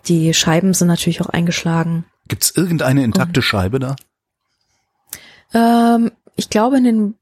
Die 0.07 0.33
Scheiben 0.33 0.73
sind 0.73 0.89
natürlich 0.89 1.21
auch 1.21 1.29
eingeschlagen. 1.29 2.03
Gibt's 2.27 2.51
irgendeine 2.51 3.03
intakte 3.03 3.41
Scheibe 3.41 3.79
da? 3.79 3.95
Ähm, 5.53 6.11
ich 6.35 6.49
glaube, 6.49 6.77
in 6.77 6.83
den 6.83 7.15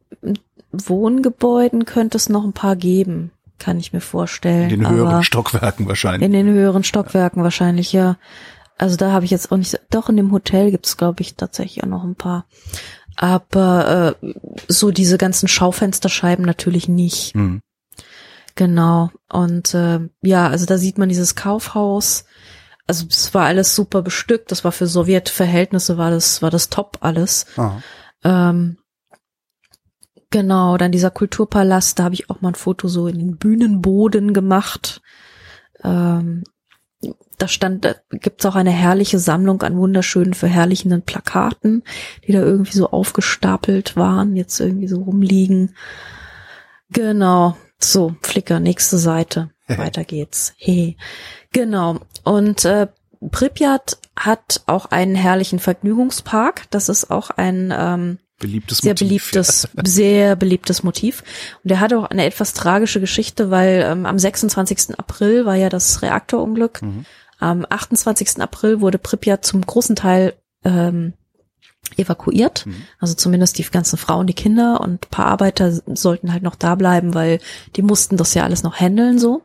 Wohngebäuden 0.71 1.85
könnte 1.85 2.17
es 2.17 2.29
noch 2.29 2.43
ein 2.43 2.53
paar 2.53 2.75
geben, 2.75 3.31
kann 3.59 3.79
ich 3.79 3.93
mir 3.93 4.01
vorstellen. 4.01 4.69
In 4.69 4.81
den 4.81 4.89
höheren 4.89 5.07
Aber 5.07 5.23
Stockwerken 5.23 5.87
wahrscheinlich. 5.87 6.25
in 6.25 6.33
den 6.33 6.47
höheren 6.47 6.83
Stockwerken 6.83 7.43
wahrscheinlich, 7.43 7.91
ja. 7.93 8.17
Also 8.77 8.95
da 8.95 9.11
habe 9.11 9.25
ich 9.25 9.31
jetzt 9.31 9.51
auch 9.51 9.57
nicht, 9.57 9.79
doch 9.91 10.09
in 10.09 10.17
dem 10.17 10.31
Hotel 10.31 10.71
gibt 10.71 10.87
es, 10.87 10.97
glaube 10.97 11.21
ich, 11.21 11.35
tatsächlich 11.35 11.83
auch 11.83 11.89
noch 11.89 12.03
ein 12.03 12.15
paar. 12.15 12.45
Aber 13.15 14.15
äh, 14.21 14.33
so 14.67 14.91
diese 14.91 15.17
ganzen 15.17 15.47
Schaufensterscheiben 15.47 16.45
natürlich 16.45 16.87
nicht. 16.87 17.33
Hm. 17.35 17.61
Genau. 18.55 19.11
Und 19.29 19.73
äh, 19.73 19.99
ja, 20.21 20.47
also 20.47 20.65
da 20.65 20.77
sieht 20.77 20.97
man 20.97 21.09
dieses 21.09 21.35
Kaufhaus. 21.35 22.25
Also 22.87 23.05
es 23.09 23.33
war 23.33 23.45
alles 23.45 23.75
super 23.75 24.01
bestückt. 24.01 24.51
Das 24.51 24.63
war 24.63 24.71
für 24.71 24.87
Sowjetverhältnisse 24.87 25.97
war 25.97 26.11
das 26.11 26.41
war 26.41 26.49
das 26.49 26.69
top 26.69 26.97
alles. 27.01 27.45
Ah. 27.57 27.81
Ähm, 28.23 28.77
genau, 30.29 30.77
dann 30.77 30.91
dieser 30.91 31.11
Kulturpalast, 31.11 31.99
da 31.99 32.03
habe 32.03 32.15
ich 32.15 32.29
auch 32.29 32.41
mal 32.41 32.49
ein 32.49 32.55
Foto 32.55 32.87
so 32.87 33.07
in 33.07 33.19
den 33.19 33.37
Bühnenboden 33.37 34.33
gemacht. 34.33 35.01
Ähm, 35.83 36.43
da 37.37 37.47
stand, 37.47 37.85
da 37.85 37.95
gibt's 38.11 38.45
auch 38.45 38.55
eine 38.55 38.71
herrliche 38.71 39.17
Sammlung 39.17 39.63
an 39.63 39.77
wunderschönen, 39.77 40.35
verherrlichenden 40.35 41.01
Plakaten, 41.01 41.83
die 42.27 42.33
da 42.33 42.39
irgendwie 42.39 42.77
so 42.77 42.91
aufgestapelt 42.91 43.95
waren, 43.95 44.35
jetzt 44.35 44.59
irgendwie 44.59 44.87
so 44.87 45.01
rumliegen. 45.01 45.75
Genau. 46.91 47.57
So, 47.79 48.15
Flickr, 48.21 48.59
nächste 48.59 48.99
Seite. 48.99 49.49
Weiter 49.67 50.03
geht's. 50.03 50.53
Hey. 50.57 50.97
Genau. 51.53 51.99
Und 52.23 52.65
äh, 52.65 52.87
Pripyat 53.29 53.97
hat 54.15 54.61
auch 54.65 54.85
einen 54.85 55.15
herrlichen 55.15 55.59
Vergnügungspark. 55.59 56.63
Das 56.71 56.89
ist 56.89 57.11
auch 57.11 57.29
ein 57.29 57.73
ähm, 57.75 58.17
Beliebtes 58.39 58.79
sehr 58.79 58.91
Motiv. 58.91 59.07
beliebtes, 59.07 59.67
sehr 59.83 60.35
beliebtes 60.35 60.83
Motiv. 60.83 61.23
Und 61.63 61.69
der 61.69 61.79
hatte 61.79 61.99
auch 61.99 62.05
eine 62.05 62.25
etwas 62.25 62.53
tragische 62.53 62.99
Geschichte, 62.99 63.51
weil 63.51 63.85
ähm, 63.85 64.05
am 64.05 64.17
26. 64.17 64.97
April 64.97 65.45
war 65.45 65.55
ja 65.55 65.69
das 65.69 66.01
Reaktorunglück. 66.01 66.81
Mhm. 66.81 67.05
Am 67.39 67.65
28. 67.69 68.41
April 68.41 68.81
wurde 68.81 68.97
Pripyat 68.97 69.45
zum 69.45 69.65
großen 69.65 69.95
Teil 69.95 70.33
ähm, 70.63 71.13
evakuiert. 71.97 72.65
Mhm. 72.65 72.83
Also 72.99 73.13
zumindest 73.13 73.57
die 73.57 73.63
ganzen 73.63 73.97
Frauen, 73.97 74.27
die 74.27 74.33
Kinder 74.33 74.81
und 74.81 75.05
ein 75.05 75.09
paar 75.09 75.27
Arbeiter 75.27 75.71
sollten 75.71 76.33
halt 76.33 76.43
noch 76.43 76.55
da 76.55 76.75
bleiben, 76.75 77.13
weil 77.13 77.39
die 77.75 77.81
mussten 77.81 78.17
das 78.17 78.33
ja 78.33 78.43
alles 78.43 78.63
noch 78.63 78.79
handeln 78.79 79.19
so. 79.19 79.43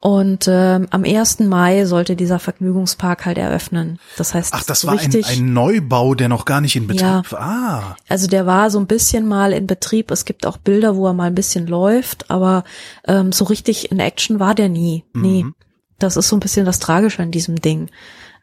Und 0.00 0.46
ähm, 0.48 0.86
am 0.90 1.02
1. 1.02 1.40
Mai 1.40 1.84
sollte 1.84 2.14
dieser 2.14 2.38
Vergnügungspark 2.38 3.26
halt 3.26 3.36
eröffnen. 3.36 3.98
Das 4.16 4.32
heißt, 4.32 4.54
Ach, 4.54 4.62
das 4.62 4.82
so 4.82 4.86
war 4.88 4.94
ein, 4.94 5.00
richtig, 5.00 5.26
ein 5.28 5.52
Neubau, 5.52 6.14
der 6.14 6.28
noch 6.28 6.44
gar 6.44 6.60
nicht 6.60 6.76
in 6.76 6.86
Betrieb 6.86 7.02
Ja. 7.02 7.22
war. 7.30 7.40
Ah, 7.40 7.96
also 8.08 8.28
der 8.28 8.46
war 8.46 8.70
so 8.70 8.78
ein 8.78 8.86
bisschen 8.86 9.26
mal 9.26 9.52
in 9.52 9.66
Betrieb. 9.66 10.12
Es 10.12 10.24
gibt 10.24 10.46
auch 10.46 10.56
Bilder, 10.56 10.94
wo 10.94 11.08
er 11.08 11.14
mal 11.14 11.24
ein 11.24 11.34
bisschen 11.34 11.66
läuft, 11.66 12.30
aber 12.30 12.62
ähm, 13.08 13.32
so 13.32 13.44
richtig 13.46 13.90
in 13.90 13.98
Action 13.98 14.38
war 14.38 14.54
der 14.54 14.68
nie. 14.68 15.04
Nee. 15.14 15.42
Mhm. 15.42 15.54
Das 15.98 16.16
ist 16.16 16.28
so 16.28 16.36
ein 16.36 16.40
bisschen 16.40 16.64
das 16.64 16.78
Tragische 16.78 17.22
an 17.22 17.32
diesem 17.32 17.56
Ding. 17.56 17.90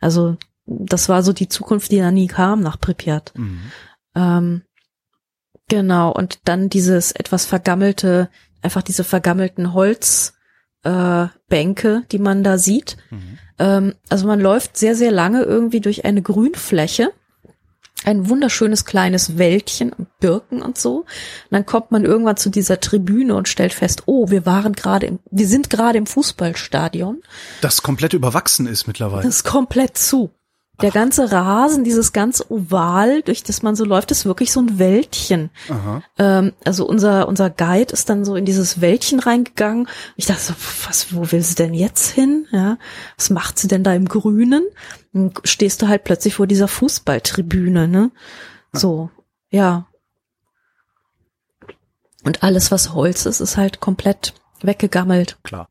Also 0.02 0.36
das 0.66 1.08
war 1.08 1.24
so 1.24 1.32
die 1.32 1.48
Zukunft, 1.48 1.90
die 1.90 2.00
da 2.00 2.12
nie 2.12 2.28
kam 2.28 2.60
nach 2.60 2.78
Pripyat. 2.82 3.32
Mhm. 3.38 3.62
Ähm, 4.14 4.62
genau, 5.70 6.12
und 6.12 6.40
dann 6.44 6.68
dieses 6.68 7.14
etwas 7.14 7.46
vergammelte, 7.46 8.30
einfach 8.62 8.82
diese 8.82 9.06
vergammelten 9.06 9.72
Holzbänke, 9.74 10.35
äh, 10.86 11.28
Bänke, 11.50 12.04
die 12.12 12.20
man 12.20 12.44
da 12.44 12.58
sieht. 12.58 12.96
Mhm. 13.10 13.38
Ähm, 13.60 13.96
also 14.10 14.28
man 14.28 14.40
läuft 14.40 14.78
sehr, 14.78 14.96
sehr 14.96 15.12
lange 15.12 15.44
irgendwie 15.44 15.82
durch 15.82 16.06
eine 16.06 16.22
Grünfläche. 16.22 17.12
Ein 18.04 18.30
wunderschönes 18.30 18.86
kleines 18.86 19.40
Wäldchen 19.40 19.92
und 19.92 20.08
Birken 20.20 20.62
und 20.62 20.78
so. 20.78 21.00
Und 21.00 21.06
dann 21.50 21.66
kommt 21.66 21.92
man 21.92 22.06
irgendwann 22.06 22.38
zu 22.38 22.52
dieser 22.52 22.80
Tribüne 22.80 23.36
und 23.36 23.48
stellt 23.48 23.74
fest, 23.74 24.04
oh, 24.06 24.30
wir 24.30 24.46
waren 24.46 24.74
gerade 24.74 25.08
im, 25.08 25.20
wir 25.32 25.48
sind 25.48 25.72
gerade 25.72 25.98
im 25.98 26.06
Fußballstadion. 26.06 27.24
das 27.62 27.82
komplett 27.82 28.14
überwachsen 28.14 28.68
ist 28.68 28.86
mittlerweile. 28.86 29.24
Das 29.24 29.38
ist 29.38 29.44
komplett 29.44 29.98
zu. 29.98 30.30
Der 30.82 30.92
ganze 30.92 31.32
Rasen, 31.32 31.84
dieses 31.84 32.12
ganze 32.12 32.52
Oval, 32.52 33.22
durch 33.22 33.44
das 33.44 33.62
man 33.62 33.76
so 33.76 33.86
läuft, 33.86 34.12
ist 34.12 34.26
wirklich 34.26 34.52
so 34.52 34.60
ein 34.60 34.78
Wäldchen. 34.78 35.50
Ähm, 36.18 36.54
also 36.66 36.86
unser, 36.86 37.28
unser 37.28 37.50
Guide 37.50 37.94
ist 37.94 38.10
dann 38.10 38.26
so 38.26 38.36
in 38.36 38.46
dieses 38.46 38.82
Wäldchen 38.82 39.20
reingegangen. 39.20 39.88
Ich 40.16 40.26
dachte 40.26 40.42
so, 40.42 40.54
was, 40.86 41.14
wo 41.14 41.32
will 41.32 41.42
sie 41.42 41.56
denn 41.56 41.74
jetzt 41.74 42.10
hin? 42.10 42.48
Ja, 42.52 42.78
was 43.18 43.30
macht 43.30 43.58
sie 43.58 43.68
denn 43.68 43.84
da 43.84 43.94
im 43.94 44.08
Grünen? 44.08 44.64
Dann 45.14 45.32
stehst 45.44 45.82
du 45.82 45.88
halt 45.88 46.04
plötzlich 46.04 46.36
vor 46.36 46.48
dieser 46.48 46.68
Fußballtribüne, 46.68 47.88
ne? 47.88 48.12
So, 48.74 49.10
ja. 49.50 49.88
Und 52.24 52.44
alles, 52.44 52.72
was 52.72 52.94
Holz 52.94 53.26
ist, 53.26 53.40
ist 53.40 53.56
halt 53.56 53.80
komplett 53.80 54.34
weggegammelt. 54.62 55.38
Klar. 55.44 55.70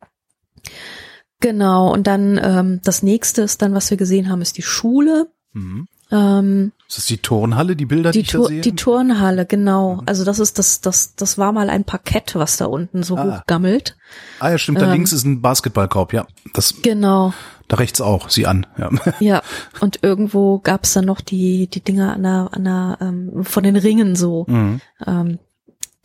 Genau. 1.44 1.92
Und 1.92 2.06
dann 2.06 2.40
ähm, 2.42 2.80
das 2.84 3.02
nächste 3.02 3.42
ist 3.42 3.60
dann, 3.60 3.74
was 3.74 3.90
wir 3.90 3.98
gesehen 3.98 4.30
haben, 4.30 4.40
ist 4.40 4.56
die 4.56 4.62
Schule. 4.62 5.28
Mhm. 5.52 5.86
Ähm, 6.10 6.72
Ist 6.88 6.98
das 6.98 7.06
die 7.06 7.18
Turnhalle, 7.18 7.76
die 7.76 7.86
Bilder, 7.86 8.10
die, 8.12 8.20
die, 8.20 8.24
ich 8.26 8.32
da 8.32 8.44
sehe? 8.44 8.60
die 8.62 8.74
Turnhalle, 8.76 9.44
genau. 9.46 10.02
Also 10.06 10.24
das 10.24 10.38
ist 10.38 10.58
das, 10.58 10.80
das, 10.80 11.14
das 11.16 11.38
war 11.38 11.52
mal 11.52 11.68
ein 11.70 11.84
Parkett, 11.84 12.34
was 12.34 12.56
da 12.56 12.66
unten 12.66 13.02
so 13.02 13.16
Ah. 13.16 13.40
hochgammelt. 13.40 13.96
ah 14.38 14.50
ja, 14.50 14.58
stimmt, 14.58 14.80
da 14.80 14.86
ähm, 14.86 14.92
links 14.92 15.12
ist 15.12 15.24
ein 15.24 15.40
Basketballkorb, 15.42 16.12
ja. 16.12 16.26
Das, 16.52 16.74
Genau. 16.82 17.32
da 17.68 17.76
rechts 17.76 18.00
auch, 18.00 18.28
sieh 18.30 18.46
an. 18.46 18.66
Ja. 18.78 18.90
Ja. 19.20 19.42
Und 19.80 20.00
irgendwo 20.02 20.58
gab 20.60 20.84
es 20.84 20.92
dann 20.94 21.04
noch 21.06 21.20
die, 21.20 21.66
die 21.68 21.80
Dinger 21.82 22.12
an 22.14 22.22
der, 22.22 22.48
an 22.52 22.64
der, 22.64 22.98
ähm, 23.00 23.44
von 23.44 23.62
den 23.64 23.76
Ringen 23.76 24.14
so, 24.16 24.44
Mhm. 24.48 24.80
ähm, 25.06 25.38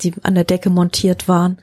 die 0.02 0.14
an 0.24 0.36
der 0.36 0.46
Decke 0.46 0.70
montiert 0.70 1.28
waren. 1.28 1.60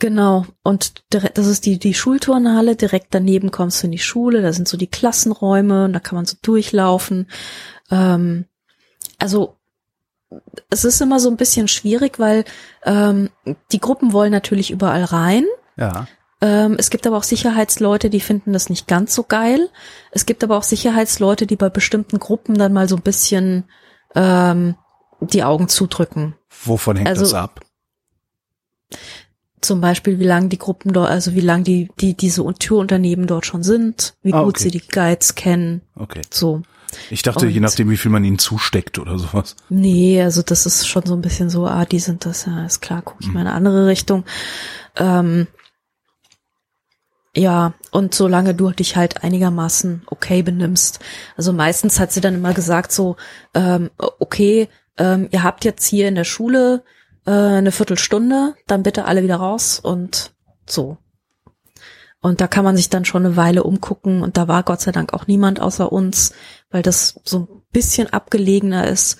Genau. 0.00 0.46
Und 0.62 1.02
das 1.10 1.46
ist 1.46 1.66
die, 1.66 1.78
die 1.78 1.94
Schulturnhalle. 1.94 2.76
Direkt 2.76 3.08
daneben 3.14 3.50
kommst 3.50 3.82
du 3.82 3.86
in 3.86 3.92
die 3.92 3.98
Schule. 3.98 4.42
Da 4.42 4.52
sind 4.52 4.68
so 4.68 4.76
die 4.76 4.86
Klassenräume 4.86 5.86
und 5.86 5.92
da 5.92 5.98
kann 6.00 6.14
man 6.16 6.24
so 6.24 6.36
durchlaufen. 6.40 7.28
Ähm, 7.90 8.44
also, 9.18 9.56
es 10.70 10.84
ist 10.84 11.00
immer 11.00 11.18
so 11.18 11.28
ein 11.30 11.36
bisschen 11.36 11.66
schwierig, 11.68 12.18
weil 12.18 12.44
ähm, 12.84 13.30
die 13.72 13.80
Gruppen 13.80 14.12
wollen 14.12 14.30
natürlich 14.30 14.70
überall 14.70 15.02
rein. 15.04 15.44
Ja. 15.76 16.06
Ähm, 16.40 16.76
es 16.78 16.90
gibt 16.90 17.04
aber 17.06 17.16
auch 17.16 17.24
Sicherheitsleute, 17.24 18.10
die 18.10 18.20
finden 18.20 18.52
das 18.52 18.68
nicht 18.70 18.86
ganz 18.86 19.14
so 19.14 19.24
geil. 19.24 19.68
Es 20.12 20.26
gibt 20.26 20.44
aber 20.44 20.56
auch 20.56 20.62
Sicherheitsleute, 20.62 21.46
die 21.46 21.56
bei 21.56 21.70
bestimmten 21.70 22.20
Gruppen 22.20 22.56
dann 22.56 22.72
mal 22.72 22.88
so 22.88 22.94
ein 22.94 23.02
bisschen 23.02 23.64
ähm, 24.14 24.76
die 25.20 25.42
Augen 25.42 25.68
zudrücken. 25.68 26.36
Wovon 26.64 26.96
hängt 26.96 27.08
Also- 27.08 27.22
das 27.22 27.34
ab? 27.34 27.60
Zum 29.60 29.80
Beispiel, 29.80 30.18
wie 30.18 30.24
lange 30.24 30.48
die 30.48 30.58
Gruppen 30.58 30.92
dort, 30.92 31.10
also 31.10 31.34
wie 31.34 31.40
lange 31.40 31.64
die, 31.64 31.88
die 32.00 32.14
diese 32.14 32.44
Tourunternehmen 32.58 33.26
dort 33.26 33.46
schon 33.46 33.62
sind, 33.62 34.14
wie 34.22 34.32
Ah, 34.32 34.42
gut 34.44 34.56
okay. 34.56 34.64
sie 34.64 34.70
die 34.70 34.86
Guides 34.86 35.34
kennen. 35.34 35.82
Okay. 35.94 36.20
So. 36.30 36.62
Ich 37.10 37.22
dachte, 37.22 37.46
je 37.46 37.56
Und- 37.56 37.62
nachdem, 37.64 37.90
wie 37.90 37.96
viel 37.98 38.10
man 38.10 38.24
ihnen 38.24 38.38
zusteckt 38.38 38.98
oder 38.98 39.18
sowas. 39.18 39.56
Nee, 39.68 40.22
also 40.22 40.42
das 40.42 40.64
ist 40.64 40.86
schon 40.86 41.04
so 41.04 41.14
ein 41.14 41.20
bisschen 41.20 41.50
so, 41.50 41.66
ah, 41.66 41.84
die 41.84 41.98
sind 41.98 42.24
das, 42.24 42.46
ja, 42.46 42.64
ist 42.64 42.80
klar, 42.80 43.02
gucke 43.02 43.18
ich 43.22 43.28
Mhm. 43.28 43.34
mal 43.34 43.40
in 43.42 43.46
eine 43.48 43.56
andere 43.56 43.86
Richtung. 43.86 44.24
Ähm, 44.96 45.46
ja, 47.36 47.74
und 47.92 48.14
solange 48.14 48.54
du 48.54 48.70
dich 48.70 48.96
halt 48.96 49.22
einigermaßen 49.22 50.02
okay 50.06 50.42
benimmst. 50.42 50.98
Also 51.36 51.52
meistens 51.52 52.00
hat 52.00 52.10
sie 52.12 52.20
dann 52.20 52.34
immer 52.34 52.54
gesagt 52.54 52.90
so, 52.90 53.16
ähm, 53.54 53.90
okay, 54.18 54.68
ähm, 54.96 55.28
ihr 55.30 55.42
habt 55.42 55.64
jetzt 55.64 55.86
hier 55.86 56.08
in 56.08 56.14
der 56.16 56.24
Schule 56.24 56.82
äh, 57.28 57.58
eine 57.58 57.72
Viertelstunde, 57.72 58.54
dann 58.66 58.82
bitte 58.82 59.04
alle 59.04 59.22
wieder 59.22 59.36
raus 59.36 59.78
und 59.78 60.32
so. 60.66 60.96
Und 62.20 62.40
da 62.40 62.48
kann 62.48 62.64
man 62.64 62.76
sich 62.76 62.88
dann 62.88 63.04
schon 63.04 63.24
eine 63.24 63.36
Weile 63.36 63.62
umgucken 63.62 64.22
und 64.22 64.36
da 64.36 64.48
war 64.48 64.62
Gott 64.64 64.80
sei 64.80 64.90
Dank 64.90 65.12
auch 65.12 65.26
niemand 65.26 65.60
außer 65.60 65.92
uns, 65.92 66.32
weil 66.70 66.82
das 66.82 67.20
so 67.24 67.38
ein 67.40 67.48
bisschen 67.70 68.12
abgelegener 68.12 68.88
ist. 68.88 69.18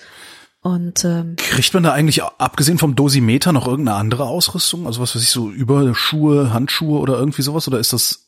Und 0.61 1.05
ähm, 1.05 1.35
kriegt 1.37 1.73
man 1.73 1.83
da 1.83 1.93
eigentlich 1.93 2.21
abgesehen 2.23 2.77
vom 2.77 2.95
Dosimeter 2.95 3.53
noch 3.53 3.67
irgendeine 3.67 3.97
andere 3.97 4.25
Ausrüstung? 4.25 4.87
Also 4.87 4.99
was 5.01 5.15
weiß 5.15 5.21
ich 5.21 5.29
so 5.29 5.49
über 5.49 5.95
Schuhe, 5.95 6.51
Handschuhe 6.51 6.99
oder 6.99 7.17
irgendwie 7.17 7.43
sowas? 7.43 7.67
Oder 7.69 7.79
ist 7.79 7.93
das 7.93 8.27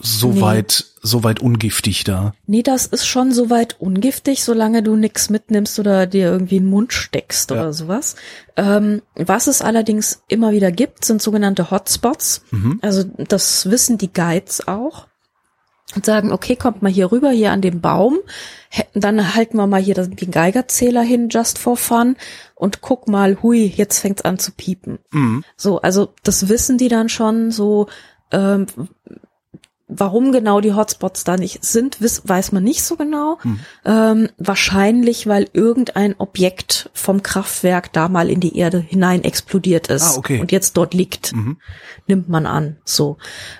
soweit 0.00 0.84
nee. 0.86 1.00
soweit 1.02 1.40
ungiftig 1.40 2.04
da? 2.04 2.34
Nee, 2.46 2.62
das 2.62 2.86
ist 2.86 3.06
schon 3.06 3.32
soweit 3.32 3.76
ungiftig, 3.80 4.42
solange 4.42 4.82
du 4.82 4.96
nix 4.96 5.30
mitnimmst 5.30 5.78
oder 5.78 6.06
dir 6.06 6.26
irgendwie 6.26 6.56
in 6.56 6.64
den 6.64 6.70
Mund 6.70 6.92
steckst 6.92 7.50
ja. 7.50 7.56
oder 7.56 7.72
sowas. 7.72 8.16
Ähm, 8.56 9.02
was 9.14 9.46
es 9.46 9.62
allerdings 9.62 10.22
immer 10.28 10.52
wieder 10.52 10.72
gibt, 10.72 11.04
sind 11.04 11.22
sogenannte 11.22 11.70
Hotspots. 11.70 12.42
Mhm. 12.50 12.78
Also 12.82 13.04
das 13.16 13.70
wissen 13.70 13.98
die 13.98 14.12
Guides 14.12 14.66
auch 14.66 15.06
und 15.94 16.04
sagen, 16.04 16.32
okay, 16.32 16.56
kommt 16.56 16.82
mal 16.82 16.90
hier 16.90 17.12
rüber, 17.12 17.30
hier 17.30 17.52
an 17.52 17.60
dem 17.60 17.80
Baum, 17.80 18.18
dann 18.94 19.34
halten 19.34 19.56
wir 19.56 19.66
mal 19.66 19.80
hier 19.80 19.94
den 19.94 20.30
Geigerzähler 20.30 21.02
hin, 21.02 21.28
just 21.28 21.58
for 21.58 21.76
fun, 21.76 22.16
und 22.56 22.80
guck 22.80 23.06
mal, 23.06 23.38
hui, 23.42 23.66
jetzt 23.66 24.00
fängt's 24.00 24.22
an 24.22 24.38
zu 24.38 24.52
piepen. 24.52 24.98
Mhm. 25.12 25.44
So, 25.56 25.80
also 25.80 26.12
das 26.22 26.48
wissen 26.48 26.78
die 26.78 26.88
dann 26.88 27.08
schon 27.08 27.50
so, 27.50 27.86
ähm, 28.32 28.66
Warum 29.86 30.32
genau 30.32 30.62
die 30.62 30.72
Hotspots 30.72 31.24
da 31.24 31.36
nicht 31.36 31.62
sind, 31.62 31.98
weiß 32.00 32.52
man 32.52 32.64
nicht 32.64 32.82
so 32.82 32.96
genau. 32.96 33.38
Hm. 33.42 33.60
Ähm, 33.84 34.28
wahrscheinlich, 34.38 35.26
weil 35.26 35.46
irgendein 35.52 36.14
Objekt 36.16 36.88
vom 36.94 37.22
Kraftwerk 37.22 37.92
da 37.92 38.08
mal 38.08 38.30
in 38.30 38.40
die 38.40 38.56
Erde 38.56 38.78
hinein 38.78 39.24
explodiert 39.24 39.88
ist 39.88 40.16
ah, 40.16 40.18
okay. 40.18 40.40
und 40.40 40.52
jetzt 40.52 40.78
dort 40.78 40.94
liegt. 40.94 41.34
Mhm. 41.34 41.58
Nimmt 42.06 42.30
man 42.30 42.46
an, 42.46 42.78
so. 42.84 43.18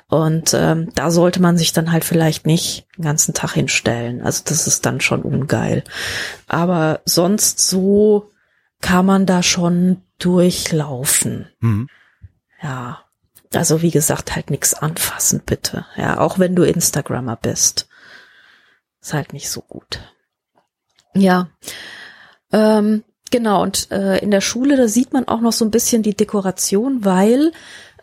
Und 0.09 0.55
ähm, 0.55 0.89
da 0.95 1.11
sollte 1.11 1.43
man 1.43 1.59
sich 1.59 1.75
dann 1.75 1.93
halt 1.93 2.05
vielleicht 2.05 2.47
nicht 2.47 2.87
den 2.97 3.05
ganzen 3.05 3.35
Tag 3.35 3.53
hinstellen. 3.53 4.23
Also 4.23 4.45
das 4.47 4.67
ist 4.67 4.87
dann 4.87 5.03
schon 5.03 5.23
ungeil. 5.23 5.85
Aber 6.49 7.03
sonst 7.05 7.61
so 7.61 8.31
kann 8.81 9.05
man 9.05 9.27
da 9.27 9.43
schon 9.43 9.99
durchlaufen. 10.19 11.49
Mhm. 11.61 11.89
Ja. 12.63 13.04
Also 13.57 13.83
wie 13.83 13.91
gesagt, 13.91 14.35
halt 14.35 14.51
nichts 14.51 14.75
anfassen, 14.75 15.43
bitte. 15.45 15.87
Ja, 15.97 16.19
auch 16.19 16.39
wenn 16.39 16.55
du 16.55 16.63
Instagrammer 16.63 17.37
bist. 17.37 17.89
Ist 19.01 19.15
halt 19.15 19.33
nicht 19.33 19.51
so 19.51 19.61
gut. 19.61 20.01
Ja. 21.15 21.49
Ähm, 22.53 23.05
genau, 23.31 23.63
und 23.63 23.91
äh, 23.91 24.19
in 24.19 24.31
der 24.31 24.41
Schule, 24.41 24.77
da 24.77 24.89
sieht 24.89 25.13
man 25.13 25.29
auch 25.29 25.41
noch 25.41 25.53
so 25.53 25.65
ein 25.65 25.71
bisschen 25.71 26.03
die 26.03 26.17
Dekoration, 26.17 27.05
weil 27.05 27.53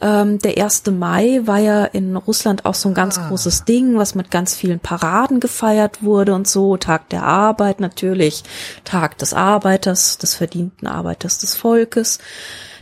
ähm, 0.02 0.39
der 0.39 0.64
1. 0.64 0.88
Mai 0.88 1.41
war 1.43 1.60
ja 1.60 1.86
in 1.86 2.16
Russland 2.16 2.66
auch 2.66 2.74
so 2.74 2.89
ein 2.89 2.95
ganz 2.95 3.20
ah. 3.20 3.28
großes 3.28 3.66
Ding, 3.66 3.97
was 3.97 4.16
mit 4.16 4.32
ganz 4.32 4.56
vielen 4.56 4.80
Paraden 4.80 5.39
gefeiert 5.39 6.04
wurde 6.04 6.34
und 6.34 6.47
so. 6.47 6.76
Tag 6.78 7.10
der 7.10 7.24
Arbeit 7.24 7.80
natürlich, 7.80 8.43
Tag 8.84 9.18
des 9.20 9.34
Arbeiters, 9.34 10.18
des 10.18 10.34
verdienten 10.34 10.88
Arbeiters 10.88 11.38
des 11.38 11.56
Volkes. 11.56 12.20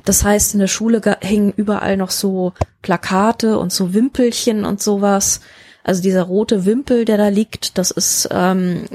Das 0.09 0.23
heißt, 0.23 0.55
in 0.55 0.59
der 0.59 0.65
Schule 0.65 1.03
hängen 1.21 1.53
überall 1.55 1.95
noch 1.95 2.09
so 2.09 2.53
Plakate 2.81 3.59
und 3.59 3.71
so 3.71 3.93
Wimpelchen 3.93 4.65
und 4.65 4.81
sowas. 4.81 5.39
Also 5.83 6.01
dieser 6.01 6.23
rote 6.23 6.65
Wimpel, 6.65 7.05
der 7.05 7.17
da 7.17 7.27
liegt, 7.27 7.77
das 7.77 7.91
ist 7.91 8.27
ähm, 8.31 8.85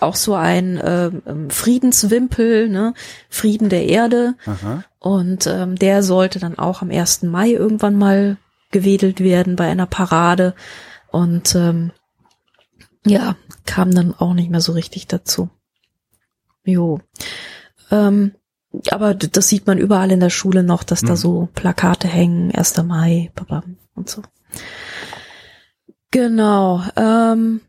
auch 0.00 0.16
so 0.16 0.34
ein 0.34 0.76
äh, 0.78 1.12
Friedenswimpel, 1.50 2.68
ne? 2.68 2.94
Frieden 3.28 3.68
der 3.68 3.86
Erde. 3.86 4.34
Aha. 4.44 4.82
Und 4.98 5.46
ähm, 5.46 5.76
der 5.76 6.02
sollte 6.02 6.40
dann 6.40 6.58
auch 6.58 6.82
am 6.82 6.90
1. 6.90 7.22
Mai 7.22 7.50
irgendwann 7.50 7.94
mal 7.94 8.36
gewedelt 8.72 9.20
werden 9.20 9.54
bei 9.54 9.68
einer 9.68 9.86
Parade. 9.86 10.56
Und 11.12 11.54
ähm, 11.54 11.92
ja, 13.06 13.36
kam 13.66 13.94
dann 13.94 14.12
auch 14.18 14.34
nicht 14.34 14.50
mehr 14.50 14.60
so 14.60 14.72
richtig 14.72 15.06
dazu. 15.06 15.48
Jo. 16.64 16.98
Ähm, 17.92 18.32
aber 18.90 19.14
das 19.14 19.48
sieht 19.48 19.66
man 19.66 19.78
überall 19.78 20.10
in 20.10 20.20
der 20.20 20.30
Schule 20.30 20.62
noch, 20.62 20.82
dass 20.82 21.02
mhm. 21.02 21.06
da 21.06 21.16
so 21.16 21.48
Plakate 21.54 22.08
hängen, 22.08 22.54
1. 22.54 22.76
Mai, 22.84 23.30
babam 23.34 23.76
und 23.94 24.08
so. 24.08 24.22
Genau. 26.10 26.82
Ähm, 26.96 27.60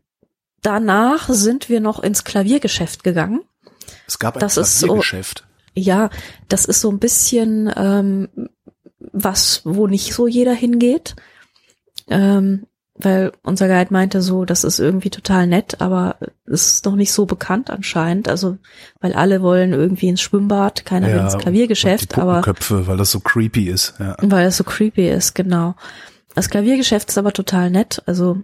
danach 0.62 1.28
sind 1.28 1.68
wir 1.68 1.80
noch 1.80 2.00
ins 2.00 2.24
Klaviergeschäft 2.24 3.04
gegangen. 3.04 3.42
Es 4.06 4.18
gab 4.18 4.36
ein 4.36 4.40
das 4.40 4.54
Klaviergeschäft. 4.54 5.44
So, 5.74 5.80
ja, 5.80 6.10
das 6.48 6.64
ist 6.64 6.80
so 6.80 6.90
ein 6.90 6.98
bisschen 6.98 7.72
ähm, 7.76 8.28
was, 8.98 9.62
wo 9.64 9.86
nicht 9.86 10.12
so 10.14 10.26
jeder 10.26 10.54
hingeht. 10.54 11.16
Ähm, 12.08 12.66
weil 12.98 13.32
unser 13.42 13.68
Guide 13.68 13.92
meinte 13.92 14.22
so, 14.22 14.44
das 14.44 14.64
ist 14.64 14.78
irgendwie 14.78 15.10
total 15.10 15.46
nett, 15.46 15.80
aber 15.80 16.16
es 16.46 16.66
ist 16.66 16.84
noch 16.86 16.96
nicht 16.96 17.12
so 17.12 17.26
bekannt 17.26 17.70
anscheinend. 17.70 18.28
Also, 18.28 18.56
weil 19.00 19.12
alle 19.12 19.42
wollen 19.42 19.72
irgendwie 19.72 20.08
ins 20.08 20.22
Schwimmbad, 20.22 20.86
keiner 20.86 21.08
ja, 21.08 21.14
will 21.14 21.22
ins 21.22 21.38
Klaviergeschäft, 21.38 22.18
aber. 22.18 22.40
Köpfe, 22.40 22.86
weil 22.86 22.96
das 22.96 23.10
so 23.10 23.20
creepy 23.20 23.68
ist, 23.68 23.94
ja. 23.98 24.16
Weil 24.22 24.46
es 24.46 24.56
so 24.56 24.64
creepy 24.64 25.08
ist, 25.08 25.34
genau. 25.34 25.74
Das 26.34 26.48
Klaviergeschäft 26.48 27.08
ist 27.08 27.18
aber 27.18 27.32
total 27.32 27.70
nett. 27.70 28.02
Also, 28.06 28.42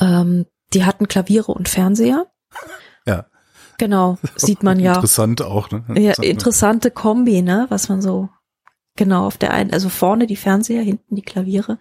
ähm, 0.00 0.46
die 0.72 0.84
hatten 0.84 1.08
Klaviere 1.08 1.52
und 1.52 1.68
Fernseher. 1.68 2.26
Ja. 3.06 3.26
Genau, 3.78 4.18
sieht 4.36 4.62
man 4.62 4.80
ja. 4.80 4.94
Interessant 4.94 5.42
auch, 5.42 5.70
ne? 5.70 5.84
Ja, 5.98 6.14
interessante 6.22 6.90
Kombi, 6.90 7.42
ne, 7.42 7.66
was 7.68 7.88
man 7.88 8.00
so, 8.00 8.30
genau, 8.96 9.26
auf 9.26 9.36
der 9.36 9.52
einen, 9.52 9.72
also 9.72 9.90
vorne 9.90 10.26
die 10.26 10.36
Fernseher, 10.36 10.82
hinten 10.82 11.16
die 11.16 11.22
Klaviere. 11.22 11.78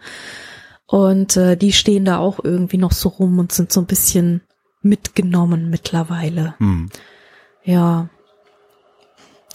Und 0.92 1.38
äh, 1.38 1.56
die 1.56 1.72
stehen 1.72 2.04
da 2.04 2.18
auch 2.18 2.44
irgendwie 2.44 2.78
noch 2.78 2.92
so 2.92 3.08
rum 3.08 3.40
und 3.40 3.54
sind 3.54 3.72
so 3.72 3.80
ein 3.80 3.86
bisschen 3.86 4.42
mitgenommen 4.82 5.70
mittlerweile. 5.70 6.56
Hm. 6.58 6.90
Ja. 7.64 8.10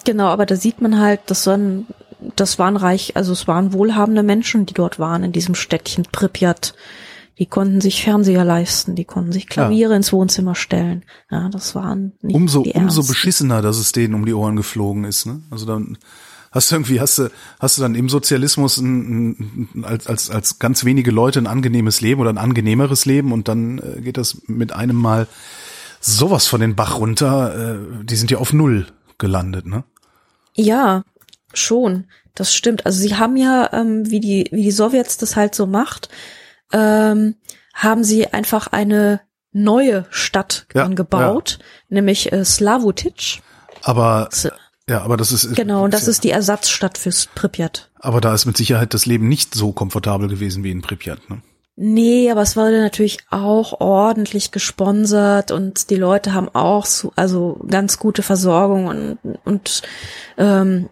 Genau, 0.07 0.29
aber 0.29 0.47
da 0.47 0.57
sieht 0.57 0.81
man 0.81 0.99
halt, 0.99 1.21
das 1.27 1.47
waren, 1.47 1.89
das 2.37 2.59
waren 2.59 2.79
reich, 2.79 3.17
also 3.17 3.35
es 3.35 3.47
waren 3.47 3.75
wohlhabende 3.75 4.23
Menschen, 4.23 4.65
die 4.65 4.73
dort 4.73 4.99
waren 4.99 5.25
in 5.25 5.33
diesem 5.33 5.55
Städtchen 5.55 6.07
Pripyat. 6.11 6.75
Die 7.39 7.45
konnten 7.45 7.83
sich 7.83 8.03
Fernseher 8.03 8.47
leisten, 8.47 8.95
die 8.95 9.05
konnten 9.05 9.33
sich 9.33 9.47
Klaviere 9.47 9.91
ja. 9.91 9.97
ins 9.99 10.15
Wohnzimmer 10.15 10.55
stellen. 10.55 11.05
Ja, 11.31 11.51
das 11.51 11.75
waren 11.75 12.15
nicht 12.23 12.35
umso 12.35 12.63
die 12.63 12.73
umso 12.73 13.03
beschissener, 13.03 13.61
dass 13.61 13.77
es 13.77 13.93
denen 13.93 14.15
um 14.15 14.25
die 14.25 14.33
Ohren 14.33 14.57
geflogen 14.57 15.05
ist. 15.05 15.27
Ne? 15.27 15.43
Also 15.51 15.67
dann 15.67 15.99
Hast 16.57 16.71
du 16.71 16.77
irgendwie, 16.77 17.03
hast 17.03 17.19
du, 17.19 17.29
hast 17.61 17.77
du 17.77 17.83
dann 17.83 17.95
im 17.95 18.09
Sozialismus 18.09 18.79
ein, 18.79 19.69
ein, 19.75 19.85
als, 19.85 20.07
als, 20.07 20.31
als 20.31 20.59
ganz 20.59 20.87
wenige 20.87 21.11
Leute 21.11 21.39
ein 21.39 21.47
angenehmes 21.47 22.01
Leben 22.01 22.19
oder 22.19 22.31
ein 22.31 22.39
angenehmeres 22.39 23.05
Leben 23.05 23.33
und 23.33 23.47
dann 23.47 23.79
äh, 23.79 24.01
geht 24.01 24.17
das 24.17 24.39
mit 24.47 24.73
einem 24.73 24.97
Mal 24.97 25.27
sowas 26.01 26.47
von 26.47 26.63
den 26.63 26.75
Bach 26.75 26.99
runter. 26.99 27.75
Äh, 27.75 28.05
die 28.05 28.17
sind 28.17 28.31
ja 28.31 28.39
auf 28.39 28.55
Null 28.55 28.87
gelandet, 29.19 29.67
ne? 29.67 29.85
Ja, 30.55 31.03
schon. 31.53 32.07
Das 32.35 32.55
stimmt. 32.55 32.87
Also 32.87 33.01
sie 33.01 33.17
haben 33.17 33.37
ja, 33.37 33.71
ähm, 33.75 34.11
wie 34.11 34.21
die, 34.21 34.49
wie 34.51 34.63
die 34.63 34.71
Sowjets 34.71 35.19
das 35.19 35.37
halt 35.37 35.55
so 35.55 35.67
macht, 35.67 36.09
ähm, 36.73 37.35
haben 37.75 38.03
sie 38.03 38.29
einfach 38.29 38.69
eine 38.69 39.21
neue 39.53 40.07
Stadt 40.09 40.67
ja, 40.75 40.89
gebaut, 40.89 41.59
ja. 41.61 41.67
nämlich 41.91 42.33
äh, 42.33 42.47
Slavutitsch. 42.47 43.41
Aber 43.83 44.31
ja, 44.89 45.03
aber 45.03 45.17
das 45.17 45.33
ist 45.33 45.55
genau 45.55 45.85
und 45.85 45.95
das 45.95 46.09
ist 46.09 46.25
die 46.25 46.31
Ersatzstadt 46.31 46.99
fürs 46.99 47.27
Pripyat. 47.35 47.91
Aber 47.99 48.21
da 48.21 48.35
ist 48.35 48.47
mit 48.47 48.57
Sicherheit 48.57 48.95
das 48.95 49.07
Leben 49.07 49.29
nicht 49.29 49.55
so 49.55 49.73
komfortabel 49.73 50.29
gewesen 50.29 50.63
wie 50.63 50.71
in 50.71 50.83
Pripyat. 50.83 51.29
Ne? 51.29 51.43
Nee, 51.79 52.31
aber 52.31 52.41
es 52.41 52.57
wurde 52.57 52.81
natürlich 52.81 53.19
auch 53.31 53.81
ordentlich 53.81 54.51
gesponsert 54.51 55.51
und 55.51 55.91
die 55.91 55.97
Leute 55.97 56.33
haben 56.33 56.49
auch 56.55 56.87
so, 56.87 57.13
also 57.17 57.61
ganz 57.69 57.99
gute 57.99 58.23
Versorgung 58.23 58.87
und 58.87 59.19
und 59.45 59.83
ähm, 60.39 60.89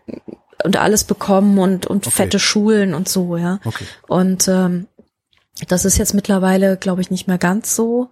und 0.62 0.76
alles 0.76 1.05
bekommen 1.05 1.59
und 1.59 1.86
und 1.86 2.07
okay. 2.07 2.16
fette 2.16 2.38
Schulen 2.38 2.92
und 2.92 3.09
so, 3.09 3.38
ja. 3.38 3.61
Okay. 3.64 3.84
Und 4.09 4.47
ähm, 4.49 4.86
das 5.68 5.86
ist 5.86 5.97
jetzt 5.97 6.14
mittlerweile, 6.14 6.76
glaube 6.76 7.01
ich, 7.01 7.11
nicht 7.11 7.28
mehr 7.28 7.38
ganz 7.38 7.74
so. 7.74 8.11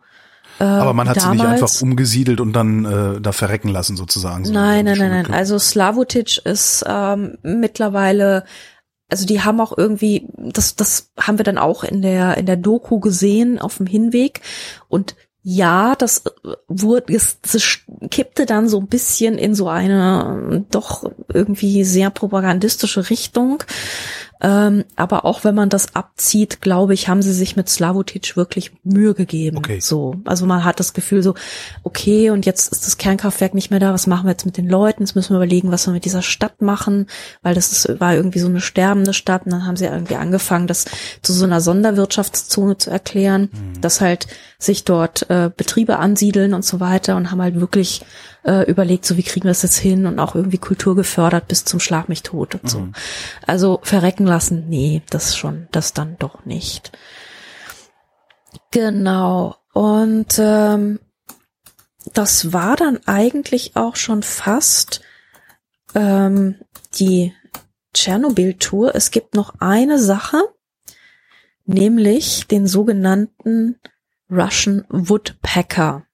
Äh, 0.58 0.64
Aber 0.64 0.92
man 0.92 1.08
hat 1.08 1.16
damals, 1.16 1.40
sie 1.40 1.46
nicht 1.46 1.52
einfach 1.52 1.82
umgesiedelt 1.82 2.40
und 2.40 2.52
dann 2.52 2.84
äh, 2.84 3.20
da 3.20 3.32
verrecken 3.32 3.68
lassen 3.68 3.96
sozusagen. 3.96 4.44
So 4.44 4.52
nein, 4.52 4.84
nein, 4.84 4.98
nein, 4.98 5.10
nein. 5.10 5.30
Also 5.32 5.58
Slavotic 5.58 6.44
ist 6.44 6.84
ähm, 6.86 7.38
mittlerweile 7.42 8.44
also 9.12 9.26
die 9.26 9.42
haben 9.42 9.60
auch 9.60 9.76
irgendwie, 9.76 10.26
das, 10.38 10.74
das 10.74 11.10
haben 11.20 11.36
wir 11.36 11.44
dann 11.44 11.58
auch 11.58 11.84
in 11.84 12.00
der, 12.00 12.38
in 12.38 12.46
der 12.46 12.56
Doku 12.56 12.98
gesehen 12.98 13.58
auf 13.58 13.76
dem 13.76 13.84
Hinweg. 13.84 14.40
Und 14.88 15.14
ja, 15.42 15.96
das 15.96 16.22
wurde, 16.66 17.12
es, 17.14 17.36
es 17.42 17.80
kippte 18.10 18.46
dann 18.46 18.68
so 18.68 18.78
ein 18.78 18.86
bisschen 18.86 19.36
in 19.36 19.54
so 19.54 19.68
eine 19.68 20.64
doch 20.70 21.04
irgendwie 21.32 21.84
sehr 21.84 22.10
propagandistische 22.10 23.10
Richtung. 23.10 23.62
Ähm, 24.44 24.84
aber 24.96 25.24
auch 25.24 25.44
wenn 25.44 25.54
man 25.54 25.68
das 25.68 25.94
abzieht, 25.94 26.60
glaube 26.60 26.94
ich, 26.94 27.08
haben 27.08 27.22
sie 27.22 27.32
sich 27.32 27.54
mit 27.54 27.68
Slavotic 27.68 28.36
wirklich 28.36 28.72
Mühe 28.82 29.14
gegeben. 29.14 29.58
Okay. 29.58 29.78
So, 29.80 30.16
also 30.24 30.46
man 30.46 30.64
hat 30.64 30.80
das 30.80 30.94
Gefühl 30.94 31.22
so, 31.22 31.34
okay, 31.84 32.30
und 32.30 32.44
jetzt 32.44 32.72
ist 32.72 32.84
das 32.86 32.98
Kernkraftwerk 32.98 33.54
nicht 33.54 33.70
mehr 33.70 33.78
da. 33.78 33.92
Was 33.92 34.08
machen 34.08 34.26
wir 34.26 34.32
jetzt 34.32 34.44
mit 34.44 34.56
den 34.56 34.68
Leuten? 34.68 35.04
Jetzt 35.04 35.14
müssen 35.14 35.30
wir 35.30 35.36
überlegen, 35.36 35.70
was 35.70 35.86
wir 35.86 35.92
mit 35.92 36.04
dieser 36.04 36.22
Stadt 36.22 36.60
machen, 36.60 37.06
weil 37.42 37.54
das 37.54 37.70
ist, 37.70 38.00
war 38.00 38.14
irgendwie 38.14 38.40
so 38.40 38.48
eine 38.48 38.60
sterbende 38.60 39.14
Stadt. 39.14 39.44
Und 39.44 39.52
dann 39.52 39.64
haben 39.64 39.76
sie 39.76 39.84
irgendwie 39.84 40.16
angefangen, 40.16 40.66
das 40.66 40.86
zu 41.22 41.32
so 41.32 41.44
einer 41.44 41.60
Sonderwirtschaftszone 41.60 42.78
zu 42.78 42.90
erklären, 42.90 43.48
mhm. 43.52 43.80
dass 43.80 44.00
halt 44.00 44.26
sich 44.62 44.84
dort 44.84 45.28
äh, 45.28 45.50
Betriebe 45.54 45.98
ansiedeln 45.98 46.54
und 46.54 46.64
so 46.64 46.78
weiter 46.78 47.16
und 47.16 47.30
haben 47.30 47.42
halt 47.42 47.58
wirklich 47.58 48.04
äh, 48.44 48.68
überlegt, 48.70 49.04
so 49.04 49.16
wie 49.16 49.22
kriegen 49.22 49.44
wir 49.44 49.50
das 49.50 49.62
jetzt 49.62 49.78
hin 49.78 50.06
und 50.06 50.18
auch 50.18 50.34
irgendwie 50.34 50.58
Kultur 50.58 50.94
gefördert 50.94 51.48
bis 51.48 51.64
zum 51.64 51.80
Schlag 51.80 52.08
mich 52.08 52.22
tot 52.22 52.54
und 52.54 52.70
so. 52.70 52.78
Mhm. 52.80 52.92
Also 53.46 53.80
verrecken 53.82 54.24
lassen, 54.24 54.68
nee, 54.68 55.02
das 55.10 55.36
schon, 55.36 55.68
das 55.72 55.94
dann 55.94 56.16
doch 56.18 56.44
nicht. 56.44 56.92
Genau. 58.70 59.56
Und 59.72 60.38
ähm, 60.38 61.00
das 62.14 62.52
war 62.52 62.76
dann 62.76 63.00
eigentlich 63.06 63.74
auch 63.74 63.96
schon 63.96 64.22
fast 64.22 65.00
ähm, 65.94 66.56
die 66.98 67.34
Tschernobyl-Tour. 67.94 68.94
Es 68.94 69.10
gibt 69.10 69.34
noch 69.34 69.54
eine 69.58 69.98
Sache, 69.98 70.40
nämlich 71.64 72.46
den 72.46 72.66
sogenannten 72.66 73.78
Russian 74.32 74.84
Woodpecker. 74.88 76.04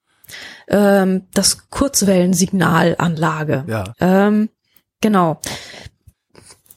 Ähm, 0.67 1.23
das 1.33 1.69
Kurzwellensignalanlage. 1.69 3.65
Ja. 3.67 3.93
Ähm, 3.99 4.49
genau. 5.01 5.39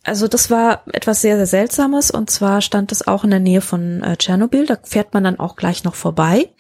Also 0.05 0.27
das 0.27 0.51
war 0.51 0.83
etwas 0.93 1.21
sehr, 1.21 1.37
sehr 1.37 1.47
Seltsames 1.47 2.11
und 2.11 2.31
zwar 2.31 2.61
stand 2.61 2.91
es 2.91 3.07
auch 3.07 3.25
in 3.25 3.31
der 3.31 3.41
Nähe 3.41 3.61
von 3.61 4.03
äh, 4.03 4.17
Tschernobyl, 4.17 4.67
da 4.67 4.77
fährt 4.83 5.15
man 5.15 5.23
dann 5.23 5.39
auch 5.39 5.55
gleich 5.55 5.85
noch 5.85 5.95
vorbei. 5.95 6.51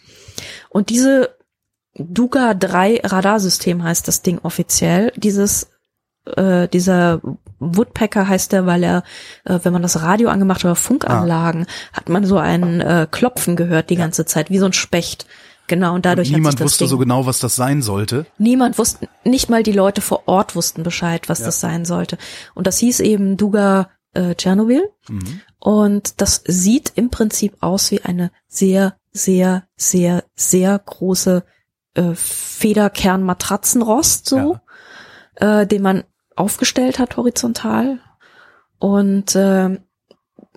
Und 0.68 0.90
diese 0.90 1.36
Duga 1.94 2.54
3 2.54 3.00
Radarsystem 3.02 3.82
heißt 3.82 4.06
das 4.06 4.22
Ding 4.22 4.38
offiziell. 4.42 5.12
Dieses 5.16 5.71
äh, 6.24 6.68
dieser 6.68 7.20
Woodpecker 7.58 8.28
heißt 8.28 8.52
er, 8.52 8.66
weil 8.66 8.82
er, 8.82 9.02
äh, 9.44 9.58
wenn 9.62 9.72
man 9.72 9.82
das 9.82 10.02
Radio 10.02 10.28
angemacht 10.28 10.64
oder 10.64 10.74
Funkanlagen, 10.74 11.66
ah. 11.66 11.96
hat 11.96 12.08
man 12.08 12.24
so 12.24 12.38
ein 12.38 12.80
äh, 12.80 13.06
Klopfen 13.10 13.56
gehört 13.56 13.90
die 13.90 13.96
ganze 13.96 14.26
Zeit, 14.26 14.50
wie 14.50 14.58
so 14.58 14.66
ein 14.66 14.72
Specht. 14.72 15.26
Genau, 15.68 15.94
und 15.94 16.04
dadurch 16.04 16.28
und 16.28 16.34
niemand 16.34 16.54
hat 16.54 16.58
sich 16.58 16.64
das 16.64 16.72
wusste 16.72 16.84
Ding, 16.84 16.90
so 16.90 16.98
genau, 16.98 17.26
was 17.26 17.38
das 17.38 17.56
sein 17.56 17.82
sollte. 17.82 18.26
Niemand 18.36 18.78
wusste, 18.78 19.08
nicht 19.24 19.48
mal 19.48 19.62
die 19.62 19.72
Leute 19.72 20.00
vor 20.00 20.24
Ort 20.26 20.56
wussten 20.56 20.82
Bescheid, 20.82 21.28
was 21.28 21.40
Ja. 21.40 21.46
das 21.46 21.60
sein 21.60 21.84
sollte. 21.84 22.18
Und 22.54 22.66
das 22.66 22.78
hieß 22.78 23.00
eben 23.00 23.36
Duga 23.36 23.88
äh, 24.14 24.34
Tschernobyl. 24.34 24.88
Mhm. 25.08 25.40
Und 25.58 26.20
das 26.20 26.42
sieht 26.46 26.92
im 26.96 27.10
Prinzip 27.10 27.56
aus 27.60 27.90
wie 27.90 28.02
eine 28.02 28.30
sehr, 28.48 28.96
sehr, 29.12 29.64
sehr, 29.76 30.24
sehr 30.34 30.78
große 30.78 31.44
äh, 31.94 32.14
Federkernmatratzenrost, 32.14 34.28
so, 34.28 34.58
äh, 35.36 35.66
den 35.66 35.82
man 35.82 36.04
aufgestellt 36.36 36.98
hat 36.98 37.16
horizontal. 37.16 38.00
Und 38.78 39.34
äh, 39.36 39.78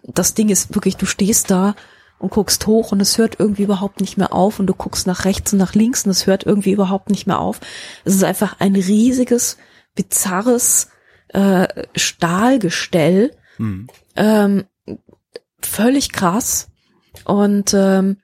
das 0.03 0.34
Ding 0.34 0.49
ist 0.49 0.73
wirklich, 0.76 0.97
du 0.97 1.05
stehst 1.05 1.51
da 1.51 1.76
und 2.17 2.32
guckst 2.32 2.65
hoch 2.67 2.91
und 2.91 3.01
es 3.01 3.17
hört 3.17 3.39
irgendwie 3.39 3.63
überhaupt 3.63 3.99
nicht 4.01 4.17
mehr 4.17 4.34
auf 4.34 4.59
und 4.59 4.67
du 4.67 4.73
guckst 4.73 5.05
nach 5.05 5.26
rechts 5.26 5.53
und 5.53 5.59
nach 5.59 5.73
links 5.73 6.05
und 6.05 6.11
es 6.11 6.26
hört 6.28 6.45
irgendwie 6.45 6.71
überhaupt 6.71 7.09
nicht 7.09 7.28
mehr 7.28 7.39
auf. 7.39 7.59
Es 8.03 8.15
ist 8.15 8.23
einfach 8.23 8.59
ein 8.59 8.76
riesiges, 8.76 9.57
bizarres 9.95 10.89
äh, 11.30 11.67
Stahlgestell, 11.95 13.32
Mhm. 13.57 13.88
ähm, 14.15 14.65
völlig 15.61 16.11
krass. 16.11 16.69
Und 17.23 17.73
ähm, 17.73 18.17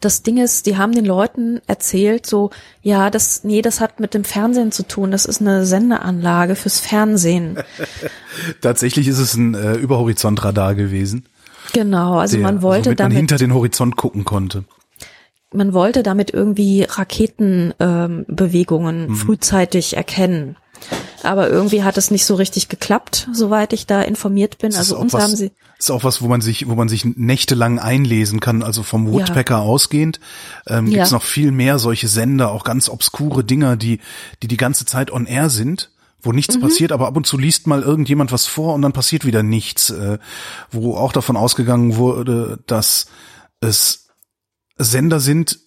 das 0.00 0.22
Ding 0.22 0.38
ist, 0.38 0.66
die 0.66 0.76
haben 0.76 0.92
den 0.92 1.04
Leuten 1.04 1.60
erzählt, 1.66 2.26
so, 2.26 2.50
ja, 2.82 3.10
das, 3.10 3.42
nee, 3.44 3.62
das 3.62 3.80
hat 3.80 4.00
mit 4.00 4.14
dem 4.14 4.24
Fernsehen 4.24 4.70
zu 4.72 4.86
tun, 4.86 5.10
das 5.10 5.24
ist 5.24 5.40
eine 5.40 5.66
Sendeanlage 5.66 6.54
fürs 6.54 6.78
Fernsehen. 6.78 7.58
Tatsächlich 8.60 9.08
ist 9.08 9.18
es 9.18 9.34
ein 9.34 9.54
äh, 9.54 9.74
Überhorizontradar 9.74 10.74
gewesen. 10.74 11.24
Genau, 11.72 12.18
also 12.18 12.36
der- 12.36 12.46
man 12.46 12.62
wollte 12.62 12.86
womit 12.90 12.98
man 13.00 13.10
damit, 13.10 13.16
hinter 13.18 13.36
den 13.38 13.54
Horizont 13.54 13.96
gucken 13.96 14.24
konnte. 14.24 14.64
man 15.52 15.72
wollte 15.72 16.02
damit 16.02 16.32
irgendwie 16.32 16.84
Raketenbewegungen 16.88 19.04
ähm, 19.04 19.10
Mhm. 19.10 19.14
frühzeitig 19.16 19.96
erkennen. 19.96 20.56
Aber 21.22 21.48
irgendwie 21.50 21.82
hat 21.82 21.98
es 21.98 22.10
nicht 22.10 22.24
so 22.24 22.34
richtig 22.34 22.68
geklappt, 22.68 23.28
soweit 23.32 23.72
ich 23.72 23.86
da 23.86 24.02
informiert 24.02 24.58
bin. 24.58 24.74
Also 24.74 24.96
uns 24.98 25.12
was, 25.12 25.22
haben 25.22 25.36
sie, 25.36 25.50
ist 25.78 25.90
auch 25.90 26.04
was, 26.04 26.22
wo 26.22 26.28
man 26.28 26.40
sich, 26.40 26.68
wo 26.68 26.74
man 26.74 26.88
sich 26.88 27.04
nächtelang 27.04 27.78
einlesen 27.78 28.40
kann. 28.40 28.62
Also 28.62 28.82
vom 28.82 29.10
Woodpecker 29.12 29.60
ausgehend 29.60 30.20
ähm, 30.66 30.86
Ja. 30.86 30.98
gibt's 30.98 31.10
noch 31.10 31.22
viel 31.24 31.50
mehr 31.50 31.78
solche 31.78 32.08
Sender, 32.08 32.50
auch 32.52 32.64
ganz 32.64 32.88
obskure 32.88 33.44
Dinger, 33.44 33.76
die 33.76 34.00
die 34.42 34.48
die 34.48 34.56
ganze 34.56 34.84
Zeit 34.86 35.10
on 35.10 35.26
air 35.26 35.50
sind, 35.50 35.90
wo 36.22 36.32
nichts 36.32 36.56
Mhm. 36.56 36.60
passiert, 36.62 36.92
aber 36.92 37.06
ab 37.08 37.16
und 37.16 37.26
zu 37.26 37.38
liest 37.38 37.66
mal 37.66 37.82
irgendjemand 37.82 38.32
was 38.32 38.46
vor 38.46 38.74
und 38.74 38.82
dann 38.82 38.92
passiert 38.92 39.24
wieder 39.24 39.42
nichts. 39.42 39.90
Äh, 39.90 40.18
wo 40.70 40.96
auch 40.96 41.12
davon 41.12 41.36
ausgegangen 41.36 41.96
wurde, 41.96 42.58
dass 42.66 43.06
es 43.60 44.06
Sender 44.78 45.20
sind, 45.20 45.58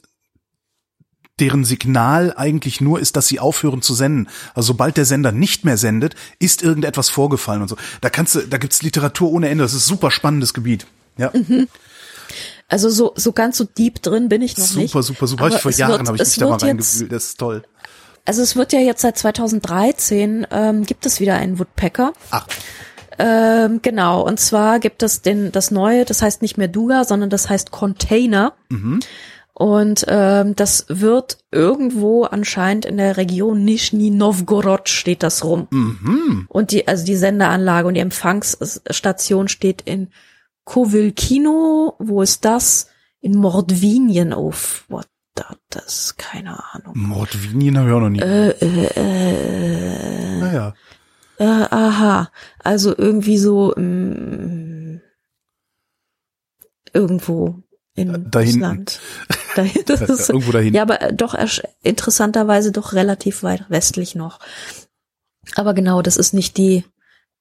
deren 1.42 1.66
Signal 1.66 2.34
eigentlich 2.38 2.80
nur 2.80 3.00
ist, 3.00 3.18
dass 3.18 3.28
sie 3.28 3.40
aufhören 3.40 3.82
zu 3.82 3.94
senden. 3.94 4.30
Also 4.54 4.68
sobald 4.68 4.96
der 4.96 5.06
Sender 5.06 5.32
nicht 5.34 5.66
mehr 5.66 5.78
sendet, 5.78 6.16
ist 6.40 6.62
irgendetwas 6.64 7.10
vorgefallen 7.10 7.62
und 7.62 7.68
so. 7.68 7.76
Da 8.00 8.10
kannst 8.10 8.36
du, 8.36 8.42
da 8.42 8.58
gibt's 8.58 8.82
Literatur 8.82 9.32
ohne 9.32 9.50
Ende. 9.50 9.64
Das 9.64 9.74
ist 9.74 9.86
ein 9.86 9.90
super 9.90 10.12
spannendes 10.12 10.54
Gebiet. 10.54 10.86
Ja, 11.18 11.34
also 12.70 12.90
so, 12.90 13.12
so 13.18 13.34
ganz 13.34 13.58
so 13.58 13.66
deep 13.66 14.02
drin 14.02 14.30
bin 14.30 14.42
ich 14.42 14.58
noch 14.58 14.66
super, 14.66 14.82
nicht. 14.82 14.92
super, 14.94 15.28
super. 15.28 15.44
Hab 15.44 15.48
Aber 15.48 15.56
ich 15.58 15.62
vor 15.62 15.72
Jahren 15.72 16.08
habe 16.08 16.16
ich 16.16 16.24
mich 16.24 16.38
da 16.38 16.48
mal 16.48 16.58
reingefühlt. 16.58 17.12
Das 17.12 17.26
ist 17.26 17.38
toll. 17.40 17.64
Also 18.24 18.42
es 18.42 18.56
wird 18.56 18.72
ja 18.72 18.80
jetzt 18.80 19.02
seit 19.02 19.18
2013 19.18 20.48
ähm, 20.52 20.86
gibt 20.86 21.06
es 21.06 21.20
wieder 21.20 21.36
einen 21.36 21.60
Woodpecker. 21.60 22.14
Ach, 22.30 22.48
Ähm, 23.20 23.82
genau, 23.82 24.22
und 24.22 24.40
zwar 24.40 24.80
gibt 24.80 25.04
es 25.04 25.22
den 25.22 25.52
das 25.52 25.70
neue, 25.70 26.06
das 26.06 26.22
heißt 26.22 26.42
nicht 26.42 26.58
mehr 26.58 26.70
Duga, 26.70 27.04
sondern 27.04 27.30
das 27.30 27.50
heißt 27.50 27.72
Container. 27.72 28.54
Und 29.54 30.06
ähm, 30.08 30.56
das 30.56 30.86
wird 30.88 31.40
irgendwo 31.52 32.24
anscheinend 32.24 32.86
in 32.86 32.98
der 32.98 33.18
Region 33.18 33.64
Nischni 33.64 34.10
Novgorod 34.10 34.90
steht 34.90 35.24
das 35.24 35.44
rum. 35.44 35.68
Und 36.50 36.72
die, 36.72 36.88
also 36.88 37.06
die 37.06 37.16
Sendeanlage 37.16 37.88
und 37.88 37.96
die 37.96 38.00
Empfangsstation 38.00 39.48
steht 39.50 39.82
in 39.82 40.10
Kovilkino, 40.64 41.96
wo 42.00 42.22
ist 42.22 42.46
das? 42.46 42.88
In 43.20 43.38
Mordvinien 43.38 44.34
auf. 44.34 44.86
What 44.88 45.08
that, 45.36 45.60
das, 45.70 46.16
keine 46.18 46.64
Ahnung. 46.74 46.94
Mordvinien 46.96 47.78
habe 47.78 47.90
ich 47.90 47.94
auch 47.94 48.00
noch 48.00 48.10
nie. 48.10 48.20
Äh, 48.20 48.50
äh, 48.50 48.86
äh, 48.96 50.40
naja. 50.40 50.74
äh, 51.38 51.44
aha, 51.46 52.32
also 52.60 52.98
irgendwie 52.98 53.38
so 53.38 53.74
mm, 53.76 55.02
irgendwo 56.94 57.62
in 57.96 58.30
Da. 58.32 58.40
Russland. 58.40 59.00
Da, 59.56 59.66
das 59.86 60.02
ist, 60.02 60.30
Irgendwo 60.30 60.52
dahin. 60.52 60.74
ja, 60.74 60.82
aber 60.82 61.02
äh, 61.02 61.14
doch 61.14 61.36
interessanterweise 61.84 62.72
doch 62.72 62.94
relativ 62.94 63.44
weit 63.44 63.66
westlich 63.70 64.16
noch. 64.16 64.40
Aber 65.56 65.74
genau, 65.74 66.02
das 66.02 66.18
ist 66.18 66.34
nicht 66.34 66.58
die, 66.58 66.86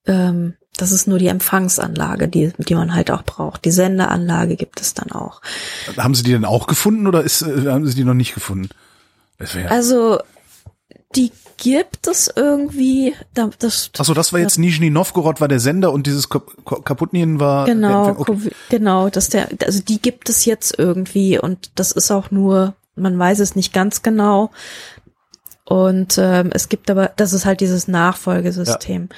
ähm, 0.07 0.55
das 0.77 0.93
ist 0.93 1.07
nur 1.07 1.19
die 1.19 1.29
Empfangsanlage, 1.29 2.29
die, 2.29 2.53
die 2.59 2.75
man 2.75 2.95
halt 2.95 3.11
auch 3.11 3.23
braucht. 3.23 3.65
Die 3.65 3.71
Sendeanlage 3.71 4.57
gibt 4.57 4.81
es 4.81 4.95
dann 4.95 5.13
auch. 5.13 5.43
Haben 5.97 6.15
Sie 6.15 6.23
die 6.23 6.33
denn 6.33 6.45
auch 6.45 6.67
gefunden 6.67 7.07
oder 7.07 7.23
ist, 7.23 7.43
äh, 7.43 7.67
haben 7.67 7.87
Sie 7.87 7.95
die 7.95 8.05
noch 8.05 8.15
nicht 8.15 8.35
gefunden? 8.35 8.71
Also 9.69 10.19
die 11.17 11.33
gibt 11.57 12.07
es 12.07 12.33
irgendwie. 12.35 13.15
Da, 13.35 13.51
das, 13.59 13.91
Achso, 13.99 14.15
das 14.15 14.33
war 14.33 14.41
jetzt 14.41 14.59
Nizhny 14.59 14.91
Novgorod 14.91 15.41
war 15.41 15.49
der 15.49 15.61
Sender 15.61 15.93
und 15.93 16.07
dieses 16.07 16.29
Kap 16.29 16.51
Kap- 16.65 16.85
Kaputnien 16.85 17.39
war 17.41 17.67
Genau, 17.67 18.09
okay. 18.11 18.51
Genau, 18.71 19.09
dass 19.11 19.29
der, 19.29 19.49
also 19.65 19.83
die 19.83 20.01
gibt 20.01 20.29
es 20.29 20.45
jetzt 20.45 20.79
irgendwie 20.79 21.39
und 21.39 21.71
das 21.75 21.93
ist 21.93 22.11
auch 22.11 22.31
nur, 22.31 22.75
man 22.95 23.19
weiß 23.19 23.41
es 23.41 23.57
nicht 23.57 23.73
ganz 23.73 24.03
genau. 24.03 24.51
Und 25.65 26.19
ähm, 26.19 26.51
es 26.53 26.69
gibt 26.69 26.91
aber, 26.91 27.13
das 27.17 27.33
ist 27.33 27.45
halt 27.47 27.61
dieses 27.61 27.87
Nachfolgesystem. 27.87 29.09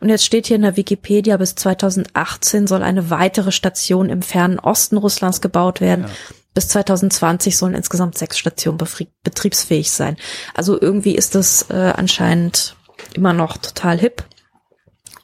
Und 0.00 0.08
jetzt 0.10 0.26
steht 0.26 0.46
hier 0.46 0.56
in 0.56 0.62
der 0.62 0.76
Wikipedia, 0.76 1.38
bis 1.38 1.54
2018 1.54 2.66
soll 2.66 2.82
eine 2.82 3.08
weitere 3.08 3.50
Station 3.50 4.10
im 4.10 4.20
fernen 4.20 4.58
Osten 4.58 4.98
Russlands 4.98 5.40
gebaut 5.40 5.80
werden. 5.80 6.04
Bis 6.54 6.68
2020 6.68 7.56
sollen 7.56 7.74
insgesamt 7.74 8.18
sechs 8.18 8.38
Stationen 8.38 8.78
betriebsfähig 9.22 9.90
sein. 9.90 10.16
Also 10.54 10.80
irgendwie 10.80 11.14
ist 11.14 11.34
das 11.34 11.66
äh, 11.70 11.92
anscheinend 11.96 12.76
immer 13.14 13.32
noch 13.32 13.56
total 13.56 13.98
hip. 13.98 14.24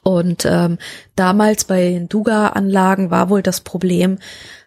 Und 0.03 0.45
ähm, 0.45 0.77
damals 1.15 1.65
bei 1.65 1.89
den 1.89 2.09
Duga-Anlagen 2.09 3.11
war 3.11 3.29
wohl 3.29 3.43
das 3.43 3.61
Problem, 3.61 4.17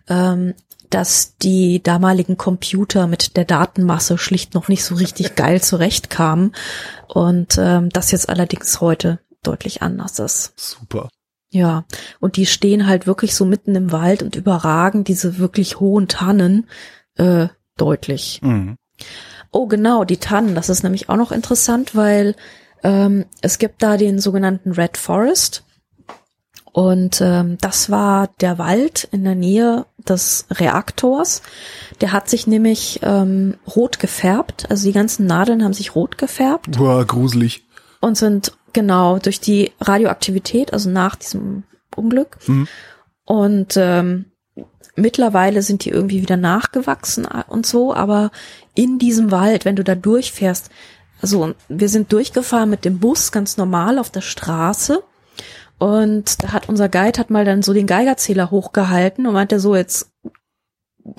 ähm, 0.09 0.55
dass 0.91 1.37
die 1.39 1.83
damaligen 1.83 2.37
Computer 2.37 3.07
mit 3.07 3.37
der 3.37 3.47
Datenmasse 3.47 4.19
schlicht 4.19 4.55
noch 4.55 4.69
nicht 4.69 4.85
so 4.85 4.95
richtig 4.95 5.35
geil 5.37 5.61
zurechtkamen. 5.61 6.55
Und 7.09 7.59
ähm, 7.59 7.89
das 7.89 8.11
jetzt 8.11 8.29
allerdings 8.29 8.81
heute 8.81 9.19
deutlich 9.43 9.83
anders 9.83 10.19
ist. 10.19 10.53
Super. 10.57 11.09
Ja, 11.53 11.85
und 12.19 12.37
die 12.37 12.47
stehen 12.47 12.87
halt 12.87 13.07
wirklich 13.07 13.35
so 13.35 13.45
mitten 13.45 13.75
im 13.75 13.93
Wald 13.93 14.23
und 14.23 14.37
überragen 14.37 15.05
diese 15.05 15.39
wirklich 15.39 15.81
hohen 15.81 16.09
Tannen 16.09 16.67
äh, 17.17 17.49
deutlich. 17.77 18.41
Mhm. 18.43 18.77
Oh, 19.51 19.67
genau, 19.67 20.05
die 20.05 20.17
Tannen, 20.17 20.55
das 20.55 20.71
ist 20.71 20.83
nämlich 20.83 21.11
auch 21.11 21.17
noch 21.17 21.31
interessant, 21.31 21.95
weil 21.95 22.35
ähm, 22.83 23.27
es 23.43 23.59
gibt 23.59 23.83
da 23.83 23.99
den 23.99 24.19
sogenannten 24.19 24.73
Red 24.73 24.97
Forest. 24.97 25.65
Und 26.73 27.21
ähm, 27.21 27.59
das 27.61 27.91
war 27.91 28.31
der 28.41 28.57
Wald 28.57 29.07
in 29.13 29.25
der 29.25 29.35
Nähe 29.35 29.85
des 29.99 30.47
Reaktors. 30.51 31.43
Der 32.01 32.13
hat 32.13 32.31
sich 32.31 32.47
nämlich 32.47 33.01
ähm, 33.03 33.59
rot 33.77 33.99
gefärbt. 33.99 34.71
Also 34.71 34.87
die 34.87 34.95
ganzen 34.95 35.27
Nadeln 35.27 35.63
haben 35.63 35.75
sich 35.75 35.95
rot 35.95 36.17
gefärbt 36.17 36.79
Boah, 36.79 37.05
gruselig. 37.05 37.67
und 38.01 38.17
sind 38.17 38.53
genau 38.73 39.19
durch 39.19 39.41
die 39.41 39.73
Radioaktivität, 39.81 40.73
also 40.73 40.91
nach 40.91 41.17
diesem 41.17 41.65
Unglück. 41.95 42.39
Mhm. 42.47 42.69
Und 43.25 43.77
ähm, 43.77 44.27
mittlerweile 44.97 45.63
sind 45.63 45.85
die 45.85 45.91
irgendwie 45.91 46.23
wieder 46.23 46.37
nachgewachsen 46.37 47.27
und 47.49 47.67
so, 47.67 47.95
aber 47.95 48.31
in 48.75 48.99
diesem 48.99 49.31
Wald, 49.31 49.65
wenn 49.65 49.77
du 49.77 49.85
da 49.85 49.95
durchfährst, 49.95 50.71
also 51.21 51.55
wir 51.69 51.89
sind 51.89 52.13
durchgefahren 52.13 52.69
mit 52.69 52.85
dem 52.85 52.99
Bus 52.99 53.33
ganz 53.33 53.57
normal 53.57 53.99
auf 53.99 54.11
der 54.11 54.23
Straße 54.23 55.03
und 55.79 56.43
da 56.43 56.53
hat 56.53 56.69
unser 56.69 56.89
Guide 56.89 57.19
hat 57.19 57.31
mal 57.31 57.45
dann 57.45 57.63
so 57.63 57.73
den 57.73 57.87
Geigerzähler 57.87 58.51
hochgehalten 58.51 59.27
und 59.27 59.35
meinte 59.35 59.61
so 59.61 59.77
jetzt 59.77 60.11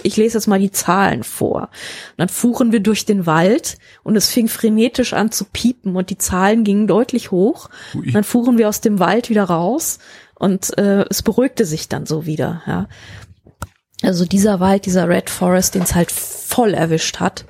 ich 0.01 0.17
lese 0.17 0.37
jetzt 0.37 0.47
mal 0.47 0.59
die 0.59 0.71
Zahlen 0.71 1.23
vor. 1.23 1.63
Und 1.63 2.17
dann 2.17 2.29
fuhren 2.29 2.71
wir 2.71 2.79
durch 2.79 3.05
den 3.05 3.25
Wald 3.25 3.77
und 4.03 4.15
es 4.15 4.29
fing 4.29 4.47
frenetisch 4.47 5.13
an 5.13 5.31
zu 5.31 5.45
piepen 5.45 5.95
und 5.95 6.09
die 6.09 6.17
Zahlen 6.17 6.63
gingen 6.63 6.87
deutlich 6.87 7.31
hoch. 7.31 7.69
Ui. 7.95 8.07
Und 8.07 8.13
dann 8.13 8.23
fuhren 8.23 8.57
wir 8.57 8.69
aus 8.69 8.81
dem 8.81 8.99
Wald 8.99 9.29
wieder 9.29 9.43
raus 9.43 9.99
und 10.35 10.77
äh, 10.77 11.05
es 11.09 11.21
beruhigte 11.21 11.65
sich 11.65 11.89
dann 11.89 12.05
so 12.05 12.25
wieder. 12.25 12.61
Ja. 12.65 12.87
Also 14.01 14.25
dieser 14.25 14.59
Wald, 14.59 14.85
dieser 14.85 15.07
Red 15.07 15.29
Forest, 15.29 15.75
den 15.75 15.83
es 15.83 15.95
halt 15.95 16.11
voll 16.11 16.73
erwischt 16.73 17.19
hat, 17.19 17.45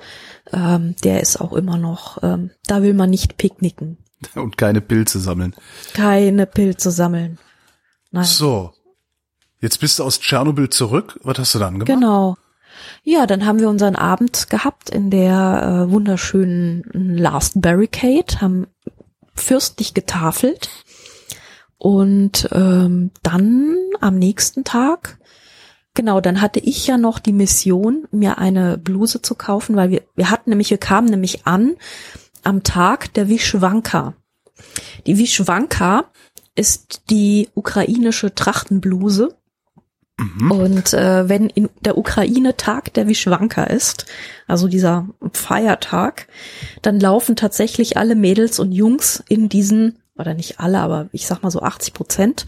ähm, 0.52 0.94
der 1.02 1.20
ist 1.20 1.40
auch 1.40 1.52
immer 1.52 1.76
noch, 1.76 2.22
ähm, 2.22 2.50
da 2.66 2.82
will 2.82 2.94
man 2.94 3.10
nicht 3.10 3.36
picknicken, 3.38 3.98
Und 4.34 4.56
keine 4.56 4.80
Pilze 4.80 5.18
sammeln. 5.18 5.54
keine 5.94 6.46
Pilze 6.46 6.90
sammeln. 6.90 7.38
Nein. 8.10 8.24
So. 8.24 8.72
Jetzt 9.64 9.80
bist 9.80 9.98
du 9.98 10.04
aus 10.04 10.20
Tschernobyl 10.20 10.68
zurück. 10.68 11.18
Was 11.22 11.38
hast 11.38 11.54
du 11.54 11.58
dann 11.58 11.78
gemacht? 11.78 11.86
Genau. 11.86 12.36
Ja, 13.02 13.26
dann 13.26 13.46
haben 13.46 13.60
wir 13.60 13.70
unseren 13.70 13.96
Abend 13.96 14.50
gehabt 14.50 14.90
in 14.90 15.08
der 15.08 15.86
äh, 15.86 15.90
wunderschönen 15.90 16.82
Last 16.92 17.62
Barricade, 17.62 18.42
haben 18.42 18.66
fürstlich 19.34 19.94
getafelt 19.94 20.68
und 21.78 22.46
ähm, 22.52 23.10
dann 23.22 23.74
am 24.02 24.18
nächsten 24.18 24.64
Tag, 24.64 25.18
genau, 25.94 26.20
dann 26.20 26.42
hatte 26.42 26.60
ich 26.60 26.86
ja 26.86 26.98
noch 26.98 27.18
die 27.18 27.32
Mission, 27.32 28.06
mir 28.10 28.36
eine 28.36 28.76
Bluse 28.76 29.22
zu 29.22 29.34
kaufen, 29.34 29.76
weil 29.76 29.88
wir, 29.88 30.02
wir 30.14 30.30
hatten 30.30 30.50
nämlich, 30.50 30.68
wir 30.68 30.76
kamen 30.76 31.08
nämlich 31.08 31.46
an 31.46 31.76
am 32.42 32.64
Tag 32.64 33.14
der 33.14 33.30
Vishwanka. 33.30 34.12
Die 35.06 35.16
Vishwanka 35.16 36.04
ist 36.54 37.04
die 37.08 37.48
ukrainische 37.54 38.34
Trachtenbluse. 38.34 39.34
Und 40.18 40.94
äh, 40.94 41.28
wenn 41.28 41.48
in 41.48 41.68
der 41.80 41.98
Ukraine 41.98 42.56
Tag 42.56 42.94
der 42.94 43.08
Vishwanka 43.08 43.64
ist, 43.64 44.06
also 44.46 44.68
dieser 44.68 45.08
Feiertag, 45.32 46.28
dann 46.82 47.00
laufen 47.00 47.34
tatsächlich 47.34 47.96
alle 47.96 48.14
Mädels 48.14 48.60
und 48.60 48.70
Jungs 48.70 49.24
in 49.28 49.48
diesen, 49.48 49.98
oder 50.16 50.34
nicht 50.34 50.60
alle, 50.60 50.78
aber 50.78 51.08
ich 51.10 51.26
sag 51.26 51.42
mal 51.42 51.50
so 51.50 51.62
80 51.62 51.94
Prozent, 51.94 52.46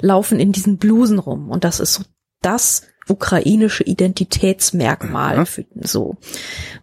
laufen 0.00 0.38
in 0.38 0.52
diesen 0.52 0.76
Blusen 0.76 1.18
rum. 1.18 1.50
Und 1.50 1.64
das 1.64 1.80
ist 1.80 1.94
so 1.94 2.04
das 2.42 2.82
ukrainische 3.08 3.84
Identitätsmerkmal 3.84 5.38
Mhm. 5.38 5.46
für 5.46 5.64
so. 5.80 6.16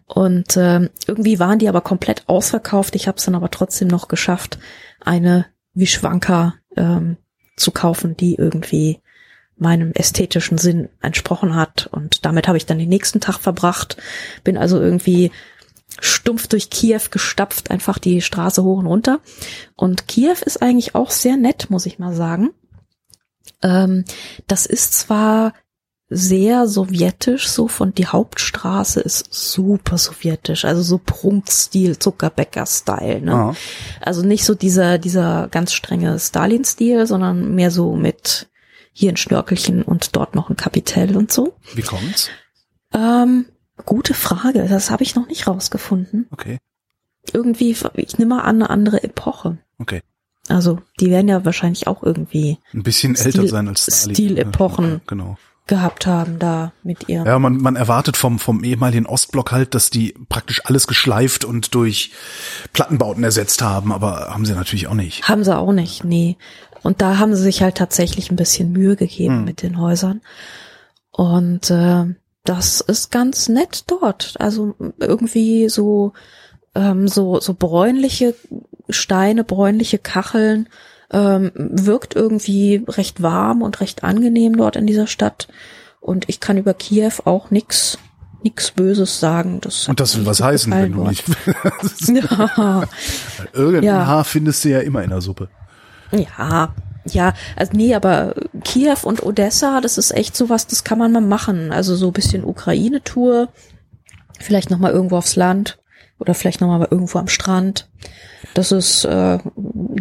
Und 0.06 0.56
ähm, 0.56 0.90
irgendwie 1.06 1.38
waren 1.38 1.60
die 1.60 1.68
aber 1.68 1.80
komplett 1.80 2.24
ausverkauft. 2.28 2.96
Ich 2.96 3.06
habe 3.06 3.18
es 3.18 3.24
dann 3.24 3.34
aber 3.36 3.50
trotzdem 3.50 3.88
noch 3.88 4.08
geschafft, 4.08 4.58
eine 5.00 5.46
Vishwanka 5.74 6.54
ähm, 6.76 7.18
zu 7.56 7.70
kaufen, 7.70 8.16
die 8.16 8.34
irgendwie 8.34 9.00
meinem 9.56 9.92
ästhetischen 9.92 10.58
Sinn 10.58 10.88
entsprochen 11.00 11.54
hat. 11.54 11.88
Und 11.92 12.24
damit 12.24 12.48
habe 12.48 12.56
ich 12.56 12.66
dann 12.66 12.78
den 12.78 12.88
nächsten 12.88 13.20
Tag 13.20 13.38
verbracht. 13.38 13.96
Bin 14.42 14.56
also 14.56 14.80
irgendwie 14.80 15.30
stumpf 16.00 16.48
durch 16.48 16.70
Kiew 16.70 17.02
gestapft, 17.10 17.70
einfach 17.70 17.98
die 17.98 18.20
Straße 18.20 18.62
hoch 18.64 18.78
und 18.78 18.86
runter. 18.86 19.20
Und 19.76 20.08
Kiew 20.08 20.36
ist 20.44 20.62
eigentlich 20.62 20.94
auch 20.94 21.10
sehr 21.10 21.36
nett, 21.36 21.70
muss 21.70 21.86
ich 21.86 21.98
mal 21.98 22.14
sagen. 22.14 22.50
Ähm, 23.62 24.04
das 24.46 24.66
ist 24.66 24.94
zwar 24.94 25.52
sehr 26.10 26.68
sowjetisch, 26.68 27.48
so 27.48 27.66
von 27.66 27.94
die 27.94 28.06
Hauptstraße 28.06 29.00
ist 29.00 29.32
super 29.32 29.96
sowjetisch, 29.96 30.64
also 30.64 30.82
so 30.82 30.98
Prunkstil, 30.98 31.98
Zuckerbäcker-Style, 31.98 33.20
ne? 33.22 33.34
Also 34.00 34.22
nicht 34.22 34.44
so 34.44 34.54
dieser, 34.54 34.98
dieser 34.98 35.48
ganz 35.48 35.72
strenge 35.72 36.18
Stalin-Stil, 36.18 37.06
sondern 37.06 37.54
mehr 37.54 37.70
so 37.70 37.96
mit 37.96 38.48
hier 38.96 39.12
ein 39.12 39.16
Schnörkelchen 39.18 39.82
und 39.82 40.16
dort 40.16 40.34
noch 40.34 40.48
ein 40.48 40.56
Kapitell 40.56 41.16
und 41.16 41.30
so. 41.32 41.54
Wie 41.74 41.82
kommt's? 41.82 42.30
Ähm, 42.94 43.46
gute 43.84 44.14
Frage, 44.14 44.66
das 44.68 44.90
habe 44.90 45.02
ich 45.02 45.14
noch 45.16 45.26
nicht 45.28 45.46
rausgefunden. 45.46 46.26
Okay. 46.30 46.58
Irgendwie, 47.32 47.76
ich 47.94 48.18
nehme 48.18 48.36
mal 48.36 48.42
an, 48.42 48.56
eine 48.62 48.70
andere 48.70 49.02
Epoche. 49.02 49.58
Okay. 49.78 50.00
Also, 50.48 50.78
die 51.00 51.10
werden 51.10 51.28
ja 51.28 51.44
wahrscheinlich 51.44 51.86
auch 51.86 52.02
irgendwie 52.02 52.58
Ein 52.72 52.82
bisschen 52.82 53.16
Stil- 53.16 53.26
älter 53.26 53.48
sein 53.48 53.66
als 53.68 53.84
Stalin. 53.86 54.14
Stilepochen. 54.14 54.90
Ja, 54.90 55.00
Genau. 55.06 55.38
gehabt 55.66 56.06
haben 56.06 56.38
da 56.38 56.72
mit 56.82 57.08
ihr. 57.08 57.24
Ja, 57.26 57.38
man, 57.38 57.56
man 57.56 57.74
erwartet 57.76 58.18
vom, 58.18 58.38
vom 58.38 58.62
ehemaligen 58.62 59.06
Ostblock 59.06 59.50
halt, 59.52 59.74
dass 59.74 59.88
die 59.88 60.14
praktisch 60.28 60.60
alles 60.66 60.86
geschleift 60.86 61.46
und 61.46 61.74
durch 61.74 62.12
Plattenbauten 62.74 63.24
ersetzt 63.24 63.62
haben, 63.62 63.90
aber 63.90 64.28
haben 64.34 64.44
sie 64.44 64.52
natürlich 64.52 64.86
auch 64.86 64.94
nicht. 64.94 65.26
Haben 65.26 65.42
sie 65.42 65.56
auch 65.56 65.72
nicht, 65.72 66.04
nee. 66.04 66.36
Und 66.84 67.02
da 67.02 67.18
haben 67.18 67.34
sie 67.34 67.42
sich 67.42 67.62
halt 67.62 67.74
tatsächlich 67.76 68.30
ein 68.30 68.36
bisschen 68.36 68.70
Mühe 68.70 68.94
gegeben 68.94 69.38
Hm. 69.38 69.44
mit 69.44 69.62
den 69.62 69.80
Häusern. 69.80 70.20
Und 71.10 71.70
äh, 71.70 72.04
das 72.44 72.80
ist 72.80 73.10
ganz 73.10 73.48
nett 73.48 73.84
dort. 73.88 74.34
Also 74.38 74.74
irgendwie 75.00 75.68
so 75.68 76.12
ähm, 76.74 77.08
so 77.08 77.40
so 77.40 77.54
bräunliche 77.54 78.34
Steine, 78.90 79.44
bräunliche 79.44 79.98
Kacheln 79.98 80.68
ähm, 81.10 81.52
wirkt 81.54 82.14
irgendwie 82.16 82.84
recht 82.88 83.22
warm 83.22 83.62
und 83.62 83.80
recht 83.80 84.04
angenehm 84.04 84.56
dort 84.56 84.76
in 84.76 84.86
dieser 84.86 85.06
Stadt. 85.06 85.48
Und 86.00 86.28
ich 86.28 86.38
kann 86.40 86.58
über 86.58 86.74
Kiew 86.74 87.12
auch 87.24 87.50
nix 87.50 87.98
nix 88.42 88.72
Böses 88.72 89.20
sagen. 89.20 89.60
Das 89.62 89.88
Und 89.88 90.00
das 90.00 90.16
will 90.18 90.26
was 90.26 90.42
heißen, 90.42 90.70
wenn 90.70 90.92
du 90.92 91.04
nicht. 91.04 91.24
Ja. 92.08 92.84
Irgendein 93.54 93.84
Ja. 93.84 94.06
Haar 94.06 94.24
findest 94.24 94.64
du 94.64 94.68
ja 94.68 94.80
immer 94.80 95.02
in 95.02 95.10
der 95.10 95.22
Suppe. 95.22 95.48
Ja, 96.18 96.74
ja, 97.06 97.34
also 97.56 97.72
nee, 97.74 97.94
aber 97.94 98.34
Kiew 98.64 98.96
und 99.02 99.22
Odessa, 99.22 99.80
das 99.80 99.98
ist 99.98 100.10
echt 100.14 100.34
sowas, 100.36 100.66
das 100.66 100.84
kann 100.84 100.98
man 100.98 101.12
mal 101.12 101.20
machen. 101.20 101.70
Also 101.72 101.96
so 101.96 102.06
ein 102.08 102.12
bisschen 102.12 102.44
Ukraine-Tour, 102.44 103.48
vielleicht 104.40 104.70
noch 104.70 104.78
mal 104.78 104.92
irgendwo 104.92 105.16
aufs 105.18 105.36
Land 105.36 105.78
oder 106.18 106.34
vielleicht 106.34 106.60
noch 106.60 106.68
mal 106.68 106.88
irgendwo 106.90 107.18
am 107.18 107.28
Strand. 107.28 107.88
Das 108.54 108.72
ist 108.72 109.04
äh, 109.04 109.38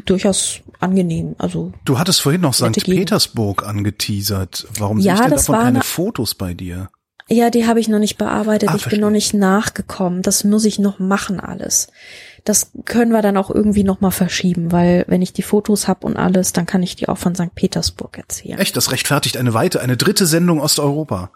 durchaus 0.05 0.61
angenehm. 0.80 1.36
Also 1.39 1.74
Du 1.86 1.97
hattest 1.99 2.22
vorhin 2.22 2.41
noch 2.41 2.53
St. 2.53 2.72
Petersburg 2.86 3.66
angeteasert. 3.68 4.68
Warum 4.78 4.99
Ja, 4.99 5.16
sehe 5.18 5.26
ich 5.26 5.30
denn 5.30 5.38
davon 5.38 5.55
keine 5.55 5.68
eine- 5.68 5.82
Fotos 5.84 6.36
bei 6.36 6.53
dir? 6.53 6.89
ja, 7.30 7.49
die 7.49 7.66
habe 7.66 7.80
ich 7.80 7.88
noch 7.88 7.99
nicht 7.99 8.18
bearbeitet. 8.18 8.70
Ah, 8.70 8.76
ich 8.76 8.82
verstehe. 8.84 8.99
bin 8.99 9.05
noch 9.07 9.11
nicht 9.11 9.34
nachgekommen. 9.34 10.22
Das 10.22 10.43
muss 10.43 10.66
ich 10.66 10.78
noch 10.78 10.99
machen 10.99 11.39
alles. 11.39 11.88
Das 12.43 12.71
können 12.85 13.11
wir 13.11 13.21
dann 13.21 13.37
auch 13.37 13.49
irgendwie 13.49 13.83
noch 13.83 14.01
mal 14.01 14.11
verschieben, 14.11 14.71
weil 14.71 15.05
wenn 15.07 15.21
ich 15.21 15.31
die 15.31 15.43
Fotos 15.43 15.87
hab 15.87 16.03
und 16.03 16.17
alles, 16.17 16.51
dann 16.51 16.65
kann 16.65 16.83
ich 16.83 16.95
die 16.95 17.07
auch 17.07 17.17
von 17.17 17.35
St. 17.35 17.55
Petersburg 17.55 18.17
erzählen. 18.17 18.59
Echt, 18.59 18.75
das 18.75 18.91
rechtfertigt 18.91 19.37
eine 19.37 19.53
weite, 19.53 19.79
eine 19.79 19.95
dritte 19.95 20.25
Sendung 20.25 20.59
Osteuropa. 20.59 21.31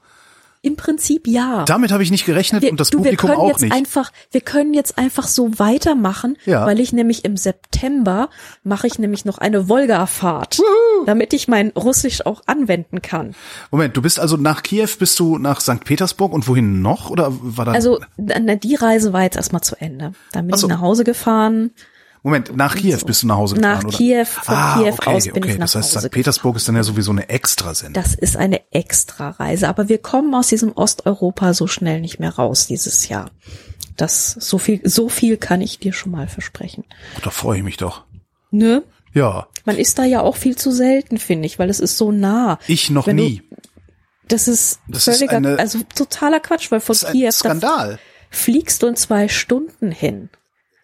Im 0.61 0.75
Prinzip 0.75 1.27
ja. 1.27 1.63
Damit 1.65 1.91
habe 1.91 2.03
ich 2.03 2.11
nicht 2.11 2.25
gerechnet 2.25 2.61
wir, 2.63 2.71
und 2.71 2.79
das 2.79 2.89
du, 2.89 2.97
wir 2.99 3.03
Publikum 3.03 3.29
können 3.29 3.41
auch 3.41 3.47
jetzt 3.49 3.61
nicht. 3.61 3.73
einfach, 3.73 4.11
wir 4.31 4.41
können 4.41 4.73
jetzt 4.73 4.97
einfach 4.97 5.27
so 5.27 5.59
weitermachen, 5.59 6.37
Ja. 6.45 6.65
weil 6.65 6.79
ich 6.79 6.93
nämlich 6.93 7.25
im 7.25 7.37
September 7.37 8.29
mache 8.63 8.87
ich 8.87 8.99
nämlich 8.99 9.23
noch 9.25 9.37
eine 9.37 9.69
Wolga-Fahrt, 9.69 10.59
damit 11.05 11.33
ich 11.33 11.47
mein 11.47 11.69
Russisch 11.69 12.25
auch 12.25 12.41
anwenden 12.47 13.01
kann. 13.01 13.35
Moment, 13.71 13.95
du 13.95 14.01
bist 14.01 14.19
also 14.19 14.37
nach 14.37 14.63
Kiew, 14.63 14.89
bist 14.99 15.19
du 15.19 15.37
nach 15.37 15.61
St. 15.61 15.83
Petersburg 15.85 16.33
und 16.33 16.47
wohin 16.47 16.81
noch? 16.81 17.09
Oder 17.09 17.29
war 17.31 17.65
da? 17.65 17.71
Also 17.73 17.99
die 18.17 18.75
Reise 18.75 19.13
war 19.13 19.23
jetzt 19.23 19.37
erstmal 19.37 19.61
zu 19.61 19.79
Ende. 19.79 20.13
Dann 20.31 20.47
bin 20.47 20.57
so. 20.57 20.67
ich 20.67 20.73
nach 20.73 20.81
Hause 20.81 21.03
gefahren. 21.03 21.71
Moment, 22.23 22.55
nach 22.55 22.75
Kiew 22.75 22.97
bist 23.05 23.23
du 23.23 23.27
nach 23.27 23.37
Hause 23.37 23.55
gefahren, 23.55 23.77
Nach 23.77 23.83
oder? 23.85 23.97
Kiew, 23.97 24.25
von 24.25 24.55
ah, 24.55 24.77
Kiew 24.79 24.93
okay, 24.93 25.09
aus 25.15 25.23
bin 25.25 25.37
okay. 25.37 25.51
ich 25.51 25.57
nach 25.57 25.65
das 25.71 25.75
heißt, 25.75 25.99
St. 26.01 26.11
Petersburg 26.11 26.55
ist 26.57 26.67
dann 26.67 26.75
ja 26.75 26.83
sowieso 26.83 27.11
eine 27.11 27.29
Extrasendung. 27.29 27.93
Das 28.01 28.13
ist 28.15 28.35
eine 28.37 28.61
Extra-Reise, 28.73 29.67
aber 29.69 29.87
wir 29.89 29.97
kommen 29.99 30.33
aus 30.33 30.47
diesem 30.47 30.71
Osteuropa 30.73 31.53
so 31.53 31.67
schnell 31.67 32.01
nicht 32.01 32.19
mehr 32.19 32.35
raus 32.35 32.67
dieses 32.67 33.07
Jahr. 33.07 33.31
Das 33.95 34.31
so 34.31 34.57
viel, 34.57 34.81
so 34.83 35.09
viel 35.09 35.37
kann 35.37 35.61
ich 35.61 35.79
dir 35.79 35.93
schon 35.93 36.11
mal 36.11 36.27
versprechen. 36.27 36.83
Oh, 37.17 37.21
da 37.23 37.29
freue 37.29 37.59
ich 37.59 37.63
mich 37.63 37.77
doch. 37.77 38.03
Ne? 38.51 38.83
Ja. 39.13 39.47
Man 39.65 39.77
ist 39.77 39.97
da 39.97 40.03
ja 40.03 40.21
auch 40.21 40.35
viel 40.35 40.55
zu 40.55 40.71
selten, 40.71 41.17
finde 41.17 41.45
ich, 41.47 41.57
weil 41.59 41.69
es 41.69 41.79
ist 41.79 41.97
so 41.97 42.11
nah. 42.11 42.59
Ich 42.67 42.89
noch 42.89 43.07
Wenn 43.07 43.17
du- 43.17 43.23
nie. 43.23 43.41
Das 44.27 44.47
ist 44.47 44.79
Das 44.87 45.07
ist 45.07 45.17
völliger, 45.17 45.37
eine- 45.37 45.57
also 45.57 45.79
totaler 45.95 46.39
Quatsch, 46.39 46.69
weil 46.71 46.79
von 46.81 46.93
ist 46.93 47.07
Kiew 47.11 47.25
da 47.27 47.31
Skandal. 47.31 47.99
fliegst 48.29 48.83
du 48.83 48.87
in 48.87 48.95
zwei 48.95 49.27
Stunden 49.29 49.91
hin. 49.91 50.29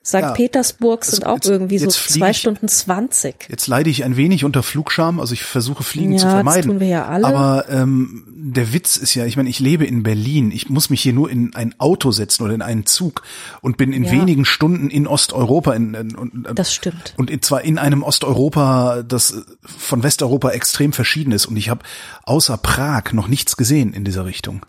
St. 0.05 0.13
Ja. 0.15 0.31
Petersburg 0.31 1.05
sind 1.05 1.19
Jetzt- 1.19 1.25
auch 1.27 1.35
jetzt- 1.35 1.47
irgendwie 1.47 1.77
so 1.79 1.87
zwei 1.87 2.31
ich- 2.31 2.37
Stunden 2.39 2.67
zwanzig. 2.67 3.47
Jetzt 3.49 3.67
leide 3.67 3.89
ich 3.89 4.03
ein 4.03 4.17
wenig 4.17 4.43
unter 4.43 4.61
Flugscham, 4.61 5.19
also 5.21 5.33
ich 5.33 5.43
versuche 5.43 5.83
Fliegen 5.83 6.11
Ja, 6.13 6.17
zu 6.19 6.25
das 6.25 6.33
vermeiden. 6.33 6.71
tun 6.71 6.79
wir 6.81 6.87
ja 6.87 7.05
alle. 7.07 7.25
Aber 7.25 7.69
ähm, 7.69 8.25
der 8.35 8.73
Witz 8.73 8.97
ist 8.97 9.15
ja, 9.15 9.25
ich 9.25 9.37
meine, 9.37 9.49
ich 9.49 9.59
lebe 9.61 9.85
in 9.85 10.03
Berlin. 10.03 10.51
Ich 10.51 10.69
muss 10.69 10.89
mich 10.89 11.01
hier 11.01 11.13
nur 11.13 11.29
in 11.29 11.55
ein 11.55 11.73
Auto 11.79 12.11
setzen 12.11 12.43
oder 12.43 12.53
in 12.53 12.61
einen 12.61 12.85
Zug 12.85 13.21
und 13.61 13.77
bin 13.77 13.93
in 13.93 14.03
Ja. 14.03 14.11
wenigen 14.11 14.43
Stunden 14.43 14.89
in 14.89 15.07
Osteuropa 15.07 15.73
in, 15.73 15.93
in, 15.93 16.15
und, 16.15 16.47
Das 16.53 16.73
stimmt. 16.73 17.13
und 17.15 17.29
in, 17.29 17.41
zwar 17.41 17.61
in 17.61 17.77
einem 17.77 18.03
Osteuropa, 18.03 19.03
das 19.07 19.45
von 19.65 20.03
Westeuropa 20.03 20.49
extrem 20.49 20.91
verschieden 20.91 21.31
ist. 21.31 21.45
Und 21.45 21.55
ich 21.55 21.69
habe 21.69 21.81
außer 22.23 22.57
Prag 22.57 23.13
noch 23.13 23.29
nichts 23.29 23.55
gesehen 23.55 23.93
in 23.93 24.03
dieser 24.03 24.25
Richtung. 24.25 24.65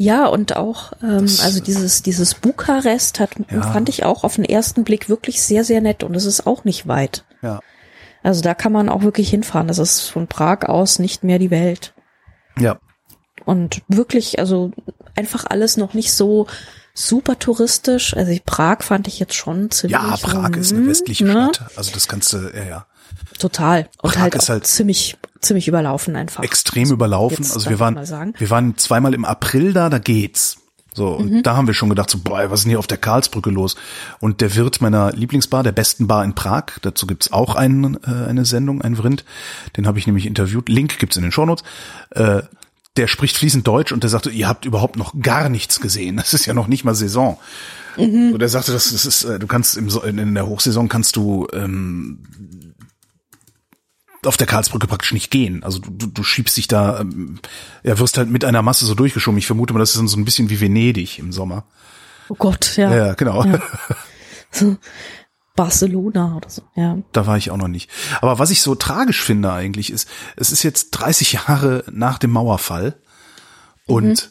Ja, 0.00 0.26
und 0.26 0.56
auch, 0.56 0.92
ähm, 1.02 1.26
also 1.42 1.60
dieses, 1.60 2.02
dieses 2.02 2.34
Bukarest 2.34 3.18
hat, 3.18 3.30
Ja. 3.50 3.62
fand 3.62 3.88
ich 3.88 4.04
auch 4.04 4.22
auf 4.22 4.36
den 4.36 4.44
ersten 4.44 4.84
Blick 4.84 5.08
wirklich 5.08 5.42
sehr, 5.42 5.64
sehr 5.64 5.80
nett 5.80 6.04
und 6.04 6.14
es 6.14 6.24
ist 6.24 6.46
auch 6.46 6.62
nicht 6.64 6.86
weit. 6.86 7.24
Ja. 7.42 7.60
Also 8.22 8.40
da 8.40 8.54
kann 8.54 8.72
man 8.72 8.88
auch 8.88 9.02
wirklich 9.02 9.28
hinfahren. 9.28 9.66
Das 9.66 9.78
ist 9.78 10.02
von 10.02 10.28
Prag 10.28 10.68
aus 10.68 11.00
nicht 11.00 11.24
mehr 11.24 11.40
die 11.40 11.50
Welt. 11.50 11.94
Ja. 12.58 12.78
Und 13.44 13.82
wirklich, 13.88 14.38
also 14.38 14.70
einfach 15.16 15.46
alles 15.48 15.76
noch 15.76 15.94
nicht 15.94 16.12
so 16.12 16.46
super 16.94 17.38
touristisch. 17.38 18.16
Also 18.16 18.36
Prag 18.44 18.82
fand 18.82 19.08
ich 19.08 19.18
jetzt 19.18 19.34
schon 19.34 19.70
ziemlich. 19.70 20.00
Ja, 20.00 20.16
Prag 20.20 20.56
ist 20.56 20.72
eine 20.72 20.82
mm, 20.82 20.88
westliche 20.88 21.24
ne? 21.24 21.50
Stadt. 21.52 21.70
Also 21.76 21.92
das 21.92 22.06
kannst 22.06 22.32
du, 22.32 22.38
ja, 22.54 22.64
ja. 22.64 22.86
Total. 23.38 23.88
Und 24.02 24.12
Prag 24.12 24.20
halt, 24.22 24.34
ist 24.34 24.48
halt 24.48 24.66
ziemlich, 24.66 25.16
ziemlich 25.40 25.68
überlaufen 25.68 26.16
einfach. 26.16 26.42
extrem 26.42 26.90
überlaufen. 26.90 27.38
jetzt 27.44 27.54
Also 27.54 27.70
wir 27.70 27.78
waren, 27.80 27.96
wir 28.36 28.50
waren 28.50 28.76
zweimal 28.76 29.14
im 29.14 29.24
April 29.24 29.72
da, 29.72 29.90
da 29.90 29.98
geht's. 29.98 30.56
So, 30.94 31.10
und 31.10 31.30
Mhm. 31.30 31.42
da 31.44 31.54
haben 31.54 31.68
wir 31.68 31.74
schon 31.74 31.90
gedacht, 31.90 32.10
so, 32.10 32.18
boah, 32.18 32.50
was 32.50 32.60
ist 32.60 32.64
denn 32.64 32.70
hier 32.70 32.78
auf 32.80 32.88
der 32.88 32.98
Karlsbrücke 32.98 33.50
los? 33.50 33.76
Und 34.18 34.40
der 34.40 34.56
Wirt 34.56 34.80
meiner 34.80 35.12
Lieblingsbar, 35.12 35.62
der 35.62 35.70
besten 35.70 36.08
Bar 36.08 36.24
in 36.24 36.34
Prag, 36.34 36.64
dazu 36.82 37.06
gibt's 37.06 37.30
auch 37.32 37.54
einen, 37.54 37.98
äh, 38.02 38.28
eine 38.28 38.44
Sendung, 38.44 38.82
ein 38.82 38.96
Vrind, 38.96 39.24
den 39.76 39.86
habe 39.86 40.00
ich 40.00 40.06
nämlich 40.08 40.26
interviewt, 40.26 40.68
Link 40.68 40.98
gibt's 40.98 41.16
in 41.16 41.22
den 41.22 41.30
Shownotes, 41.30 41.62
äh, 42.10 42.42
der 42.96 43.06
spricht 43.06 43.36
fließend 43.36 43.64
Deutsch 43.64 43.92
und 43.92 44.02
der 44.02 44.10
sagte, 44.10 44.30
ihr 44.30 44.48
habt 44.48 44.64
überhaupt 44.64 44.96
noch 44.96 45.14
gar 45.20 45.48
nichts 45.48 45.80
gesehen. 45.80 46.16
Das 46.16 46.34
ist 46.34 46.46
ja 46.46 46.54
noch 46.54 46.66
nicht 46.66 46.84
mal 46.84 46.96
Saison. 46.96 47.38
Mhm. 47.96 48.32
Und 48.32 48.42
er 48.42 48.48
sagte, 48.48 48.72
das, 48.72 48.90
das 48.90 49.06
ist, 49.06 49.22
äh, 49.22 49.38
du 49.38 49.46
kannst 49.46 49.76
im, 49.76 49.88
in 50.18 50.34
der 50.34 50.48
Hochsaison 50.48 50.88
kannst 50.88 51.14
du 51.14 51.46
ähm, 51.52 52.18
auf 54.24 54.36
der 54.36 54.46
Karlsbrücke 54.46 54.86
praktisch 54.86 55.12
nicht 55.12 55.30
gehen. 55.30 55.62
Also 55.62 55.78
du, 55.78 56.06
du, 56.06 56.22
schiebst 56.22 56.56
dich 56.56 56.68
da, 56.68 57.00
ähm, 57.00 57.38
ja, 57.82 57.98
wirst 57.98 58.18
halt 58.18 58.28
mit 58.28 58.44
einer 58.44 58.62
Masse 58.62 58.84
so 58.84 58.94
durchgeschoben. 58.94 59.38
Ich 59.38 59.46
vermute 59.46 59.72
mal, 59.72 59.80
das 59.80 59.90
ist 59.90 59.98
dann 59.98 60.08
so 60.08 60.18
ein 60.18 60.24
bisschen 60.24 60.50
wie 60.50 60.60
Venedig 60.60 61.18
im 61.18 61.32
Sommer. 61.32 61.64
Oh 62.28 62.34
Gott, 62.34 62.76
ja. 62.76 62.94
Ja, 62.94 63.14
genau. 63.14 63.44
Ja. 63.44 63.60
Barcelona 65.56 66.36
oder 66.36 66.48
so, 66.48 66.62
ja. 66.76 66.98
Da 67.12 67.26
war 67.26 67.36
ich 67.36 67.50
auch 67.50 67.56
noch 67.56 67.68
nicht. 67.68 67.90
Aber 68.20 68.38
was 68.38 68.50
ich 68.50 68.62
so 68.62 68.76
tragisch 68.76 69.22
finde 69.22 69.52
eigentlich 69.52 69.90
ist, 69.92 70.08
es 70.36 70.52
ist 70.52 70.62
jetzt 70.62 70.90
30 70.90 71.32
Jahre 71.32 71.84
nach 71.90 72.18
dem 72.18 72.30
Mauerfall 72.30 73.00
und 73.86 74.30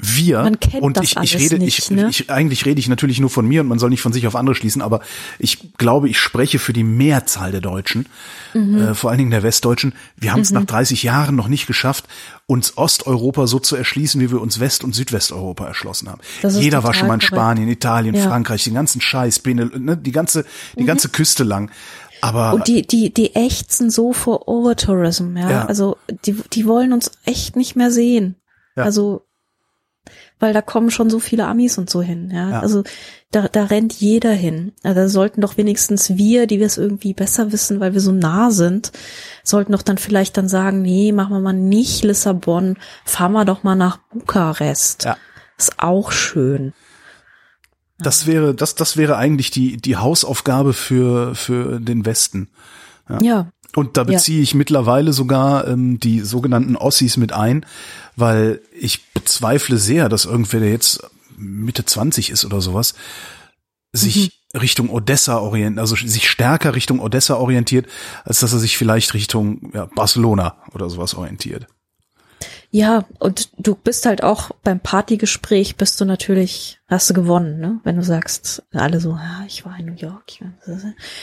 wir 0.00 0.38
Mhm. 0.38 0.44
Man 0.44 0.60
kennt 0.60 0.82
und 0.82 0.96
das 0.96 1.04
ich, 1.06 1.16
ich 1.22 1.34
rede, 1.36 1.58
nicht, 1.58 1.78
ich, 1.80 1.90
ne? 1.90 2.08
ich 2.08 2.30
eigentlich 2.30 2.64
rede 2.64 2.78
ich 2.78 2.88
natürlich 2.88 3.18
nur 3.18 3.30
von 3.30 3.46
mir 3.46 3.62
und 3.62 3.66
man 3.66 3.80
soll 3.80 3.90
nicht 3.90 4.00
von 4.00 4.12
sich 4.12 4.26
auf 4.28 4.36
andere 4.36 4.54
schließen, 4.54 4.80
aber 4.80 5.00
ich 5.40 5.76
glaube, 5.76 6.08
ich 6.08 6.18
spreche 6.20 6.60
für 6.60 6.72
die 6.72 6.84
Mehrzahl 6.84 7.50
der 7.50 7.60
Deutschen, 7.60 8.06
Mhm. 8.54 8.80
äh, 8.80 8.94
vor 8.94 9.10
allen 9.10 9.18
Dingen 9.18 9.30
der 9.32 9.42
Westdeutschen. 9.42 9.92
Wir 10.16 10.32
haben 10.32 10.40
es 10.40 10.52
nach 10.52 10.64
30 10.64 11.02
Jahren 11.02 11.34
noch 11.34 11.48
nicht 11.48 11.66
geschafft, 11.66 12.04
uns 12.46 12.78
Osteuropa 12.78 13.46
so 13.48 13.58
zu 13.58 13.74
erschließen, 13.76 14.20
wie 14.20 14.30
wir 14.30 14.40
uns 14.40 14.60
West- 14.60 14.84
und 14.84 14.94
Südwesteuropa 14.94 15.66
erschlossen 15.66 16.08
haben. 16.08 16.20
Jeder 16.42 16.84
war 16.84 16.94
schon 16.94 17.08
mal 17.08 17.14
in 17.14 17.20
korrekt. 17.20 17.34
Spanien, 17.34 17.68
Italien, 17.68 18.14
Ja. 18.14 18.24
Mhm. 18.24 18.28
Frankreich, 18.28 18.64
den 18.64 18.74
ganzen 18.74 19.00
Scheiß, 19.00 19.40
Benel, 19.40 19.70
ne, 19.78 19.96
die 19.96 20.12
ganze, 20.12 20.44
die 20.78 20.84
ganze 20.84 21.08
Küste 21.08 21.42
lang. 21.44 21.70
Aber 22.20 22.54
Und 22.54 22.66
die, 22.68 22.86
die, 22.86 23.12
die 23.12 23.34
ächzen 23.34 23.90
so 23.90 24.12
vor 24.12 24.48
Overtourism, 24.48 25.36
ja. 25.36 25.50
Ja. 25.50 25.64
Also 25.66 25.96
die, 26.24 26.34
die 26.52 26.66
wollen 26.66 26.92
uns 26.92 27.10
echt 27.24 27.56
nicht 27.56 27.76
mehr 27.76 27.90
sehen. 27.90 28.36
Ja. 28.76 28.84
Also, 28.84 29.22
weil 30.40 30.52
da 30.52 30.62
kommen 30.62 30.90
schon 30.90 31.10
so 31.10 31.18
viele 31.18 31.46
Amis 31.46 31.78
und 31.78 31.90
so 31.90 32.02
hin, 32.02 32.30
ja. 32.32 32.50
Ja. 32.50 32.60
Also 32.60 32.84
da, 33.30 33.48
da 33.48 33.64
rennt 33.64 33.92
jeder 33.94 34.32
hin. 34.32 34.72
Also 34.82 35.00
da 35.00 35.08
sollten 35.08 35.40
doch 35.40 35.56
wenigstens 35.56 36.16
wir, 36.16 36.46
die 36.46 36.58
wir 36.58 36.66
es 36.66 36.78
irgendwie 36.78 37.14
besser 37.14 37.52
wissen, 37.52 37.80
weil 37.80 37.92
wir 37.92 38.00
so 38.00 38.12
nah 38.12 38.50
sind, 38.50 38.92
sollten 39.42 39.72
doch 39.72 39.82
dann 39.82 39.98
vielleicht 39.98 40.36
dann 40.36 40.48
sagen, 40.48 40.82
nee, 40.82 41.12
machen 41.12 41.32
wir 41.32 41.40
mal 41.40 41.52
nicht 41.52 42.04
Lissabon, 42.04 42.76
fahren 43.04 43.32
wir 43.32 43.44
doch 43.44 43.62
mal 43.62 43.74
nach 43.74 43.98
Bukarest. 44.12 45.04
Ja. 45.04 45.16
Ist 45.58 45.80
auch 45.80 46.12
schön. 46.12 46.72
Das 47.98 48.26
wäre, 48.26 48.54
das, 48.54 48.76
das 48.76 48.96
wäre 48.96 49.16
eigentlich 49.16 49.50
die, 49.50 49.76
die 49.76 49.96
Hausaufgabe 49.96 50.72
für, 50.72 51.34
für 51.34 51.80
den 51.80 52.06
Westen. 52.06 52.48
Ja. 53.08 53.18
Und 53.74 53.96
da 53.96 54.02
Ja. 54.02 54.06
beziehe 54.12 54.40
ich 54.42 54.54
mittlerweile 54.54 55.12
sogar 55.12 55.66
ähm, 55.68 56.00
die 56.00 56.20
sogenannten 56.20 56.76
Ossis 56.76 57.16
mit 57.16 57.32
ein, 57.32 57.66
weil 58.16 58.60
ich 58.78 59.12
bezweifle 59.12 59.76
sehr, 59.76 60.08
dass 60.08 60.24
irgendwer, 60.24 60.60
der 60.60 60.70
jetzt 60.70 61.02
Mitte 61.36 61.84
20 61.84 62.30
ist 62.30 62.44
oder 62.44 62.60
sowas, 62.60 62.94
sich 63.92 64.40
Richtung 64.58 64.90
Odessa 64.90 65.38
orientiert, 65.38 65.80
also 65.80 65.94
sich 65.96 66.28
stärker 66.30 66.74
Richtung 66.74 67.00
Odessa 67.00 67.34
orientiert, 67.36 67.86
als 68.24 68.40
dass 68.40 68.52
er 68.52 68.58
sich 68.58 68.78
vielleicht 68.78 69.14
Richtung 69.14 69.70
ja, 69.74 69.86
Barcelona 69.86 70.56
oder 70.74 70.88
sowas 70.88 71.14
orientiert. 71.14 71.66
Ja, 72.70 73.04
und 73.18 73.50
du 73.58 73.74
bist 73.74 74.04
halt 74.04 74.22
auch 74.22 74.50
beim 74.62 74.80
Partygespräch 74.80 75.76
bist 75.76 76.00
du 76.00 76.04
natürlich, 76.04 76.80
hast 76.86 77.08
du 77.08 77.14
gewonnen, 77.14 77.58
ne? 77.60 77.80
Wenn 77.82 77.96
du 77.96 78.02
sagst, 78.02 78.62
alle 78.72 79.00
so, 79.00 79.12
ja, 79.12 79.44
ich 79.46 79.64
war 79.64 79.78
in 79.78 79.86
New 79.86 79.94
York. 79.94 80.32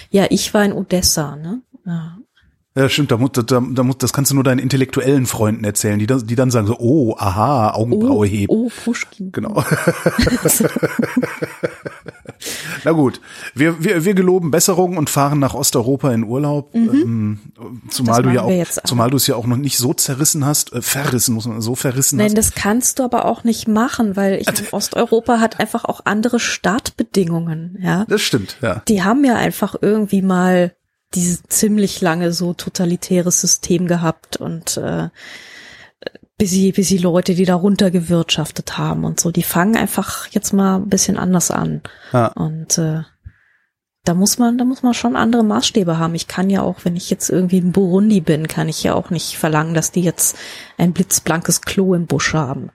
Ja, 0.10 0.26
ich 0.30 0.54
war 0.56 0.66
in 0.66 0.74
Odessa, 0.74 1.36
ne? 1.36 1.62
Ja. 1.86 2.18
Ja, 2.78 2.90
stimmt, 2.90 3.10
da, 3.12 3.18
mu- 3.18 3.30
da, 3.30 3.42
da, 3.42 3.64
da, 3.66 3.84
mu- 3.84 3.94
das 3.98 4.12
kannst 4.12 4.32
du 4.32 4.36
nur 4.36 4.44
deinen 4.44 4.60
intellektuellen 4.60 5.28
Freunden 5.28 5.64
erzählen, 5.64 5.98
die, 5.98 6.08
dann- 6.08 6.28
die 6.28 6.36
dann 6.36 6.52
sagen 6.52 6.68
so, 6.68 6.76
oh, 6.78 7.16
aha, 7.18 7.72
Augenbraue 7.74 8.28
heben. 8.28 8.54
oh, 8.54 8.70
Pushkin. 8.84 9.32
Genau. 9.32 9.64
Na 12.84 12.92
gut, 12.92 13.22
wir, 13.54 13.82
wir, 13.84 14.04
wir 14.06 14.14
geloben 14.14 14.52
Besserung 14.52 14.98
und 14.98 15.10
fahren 15.10 15.40
nach 15.40 15.54
Osteuropa 15.54 16.12
in 16.12 16.24
Urlaub. 16.26 16.76
Ähm, 16.76 17.40
zumal 17.90 18.22
Das 18.24 18.32
du 18.32 18.36
ja 18.36 18.42
auch. 18.44 18.82
zumal 18.86 19.10
du 19.10 19.18
es 19.18 19.26
ja 19.28 19.36
auch 19.36 19.48
noch 19.48 19.58
nicht 19.58 19.78
so 19.78 19.94
zerrissen 19.94 20.46
hast, 20.46 20.74
äh, 20.74 20.82
verrissen 20.82 21.34
muss 21.34 21.48
man 21.48 21.62
so 21.62 21.76
verrissen 21.76 22.18
Nein, 22.18 22.28
hast. 22.28 22.38
das 22.38 22.54
kannst 22.56 23.00
du 23.00 23.04
aber 23.04 23.26
auch 23.26 23.44
nicht 23.46 23.68
machen, 23.68 24.16
weil 24.18 24.40
ich 24.42 24.48
Also- 24.50 24.64
Osteuropa 24.72 25.40
hat 25.40 25.60
einfach 25.60 25.86
auch 25.86 26.02
andere 26.04 26.40
Startbedingungen, 26.40 27.78
ja. 27.82 28.06
Das 28.10 28.22
stimmt, 28.22 28.58
ja. 28.62 28.82
Die 28.88 29.02
haben 29.04 29.24
ja 29.24 29.36
einfach 29.36 29.76
irgendwie 29.82 30.22
mal 30.22 30.74
dieses 31.16 31.44
ziemlich 31.44 32.02
lange 32.02 32.32
so 32.32 32.54
totalitäres 32.54 33.42
System 33.42 33.88
gehabt 33.88 34.38
und 34.38 34.78
äh, 34.78 35.10
bis 36.38 36.50
sie, 36.50 36.74
bis 36.74 36.90
sie 36.90 36.98
Leute, 36.98 37.34
die 37.34 37.46
da 37.46 37.56
runtergewirtschaftet 37.56 38.78
haben 38.78 39.06
und 39.06 39.20
so, 39.20 39.32
die 39.32 39.44
fangen 39.44 39.78
einfach 39.78 40.28
jetzt 40.28 40.52
mal 40.52 40.78
ein 40.78 40.90
bisschen 40.90 41.18
anders 41.18 41.50
an. 41.50 41.82
Ja. 42.12 42.28
Und 42.28 42.78
äh, 42.78 43.04
da 44.04 44.14
muss 44.14 44.38
man, 44.38 44.58
da 44.58 44.66
muss 44.66 44.84
man 44.84 44.94
schon 44.94 45.16
andere 45.16 45.44
Maßstäbe 45.44 45.98
haben. 45.98 46.14
Ich 46.14 46.28
kann 46.28 46.50
ja 46.50 46.62
auch, 46.62 46.80
wenn 46.84 46.96
ich 46.96 47.10
jetzt 47.10 47.30
irgendwie 47.30 47.58
in 47.58 47.72
Burundi 47.72 48.22
bin, 48.22 48.48
kann 48.48 48.70
ich 48.70 48.84
ja 48.84 48.94
auch 48.94 49.10
nicht 49.10 49.38
verlangen, 49.38 49.74
dass 49.74 49.92
die 49.92 50.02
jetzt 50.02 50.38
ein 50.78 50.94
blitzblankes 50.94 51.62
Klo 51.62 51.96
im 51.96 52.06
Busch 52.06 52.34
haben. 52.34 52.70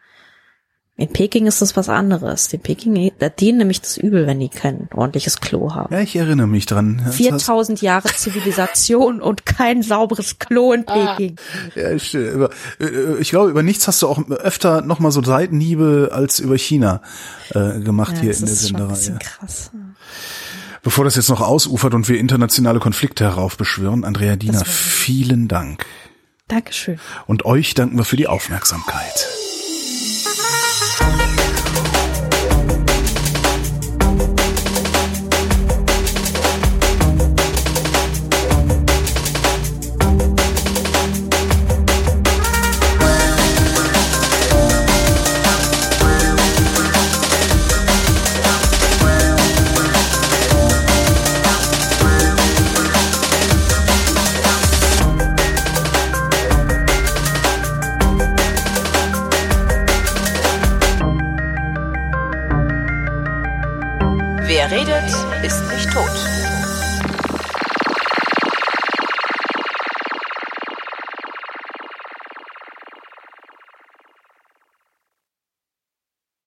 In 1.00 1.08
Peking 1.08 1.46
ist 1.46 1.62
das 1.62 1.76
was 1.76 1.88
anderes. 1.88 2.48
Den 2.48 2.60
Peking, 2.60 3.10
da 3.18 3.30
denen 3.30 3.56
nämlich 3.56 3.80
das 3.80 3.96
übel, 3.96 4.26
wenn 4.26 4.38
die 4.38 4.50
kein 4.50 4.86
ordentliches 4.94 5.40
Klo 5.40 5.74
haben. 5.74 5.92
Ja, 5.94 6.00
ich 6.00 6.14
erinnere 6.14 6.46
mich 6.46 6.66
dran. 6.66 6.98
Das 6.98 7.06
hast- 7.06 7.16
4000 7.16 7.80
Jahre 7.80 8.08
Zivilisation 8.08 9.22
und 9.22 9.46
kein 9.46 9.82
sauberes 9.82 10.38
Klo 10.38 10.74
in 10.74 10.86
Ah. 10.86 11.14
Peking. 11.16 11.36
Ja, 11.74 11.90
ich, 11.92 12.14
äh, 12.14 12.28
über, 12.28 12.50
äh, 12.80 13.16
ich 13.18 13.30
glaube, 13.30 13.48
über 13.48 13.62
nichts 13.62 13.88
hast 13.88 14.02
du 14.02 14.08
auch 14.08 14.28
öfter 14.28 14.82
noch 14.82 14.98
mal 14.98 15.10
so 15.10 15.22
Seitenhiebe 15.22 16.10
als 16.12 16.38
über 16.38 16.58
China 16.58 17.00
äh, 17.54 17.80
gemacht 17.80 18.16
Ja, 18.16 18.20
hier 18.20 18.30
das 18.32 18.40
in 18.40 18.44
der 18.46 18.52
ist 18.54 18.68
schon 18.68 18.76
ein 18.76 18.94
Senderei. 18.94 18.94
bisschen 18.94 19.18
krass. 19.20 19.70
Bevor 20.82 21.04
das 21.06 21.16
jetzt 21.16 21.30
noch 21.30 21.40
ausufert 21.40 21.94
und 21.94 22.10
wir 22.10 22.18
internationale 22.18 22.78
Konflikte 22.78 23.24
heraufbeschwören, 23.24 24.04
Andrea 24.04 24.36
Diener, 24.36 24.58
Das 24.60 24.68
vielen 24.68 25.48
Dank. 25.48 25.86
Dankeschön. 26.48 26.98
Und 27.26 27.46
euch 27.46 27.72
danken 27.72 27.96
wir 27.96 28.04
für 28.04 28.16
die 28.18 28.26
Aufmerksamkeit. 28.28 29.26
Redet, 64.70 65.09
ist 65.09 65.09
nicht 65.09 65.09
tot. 65.09 65.09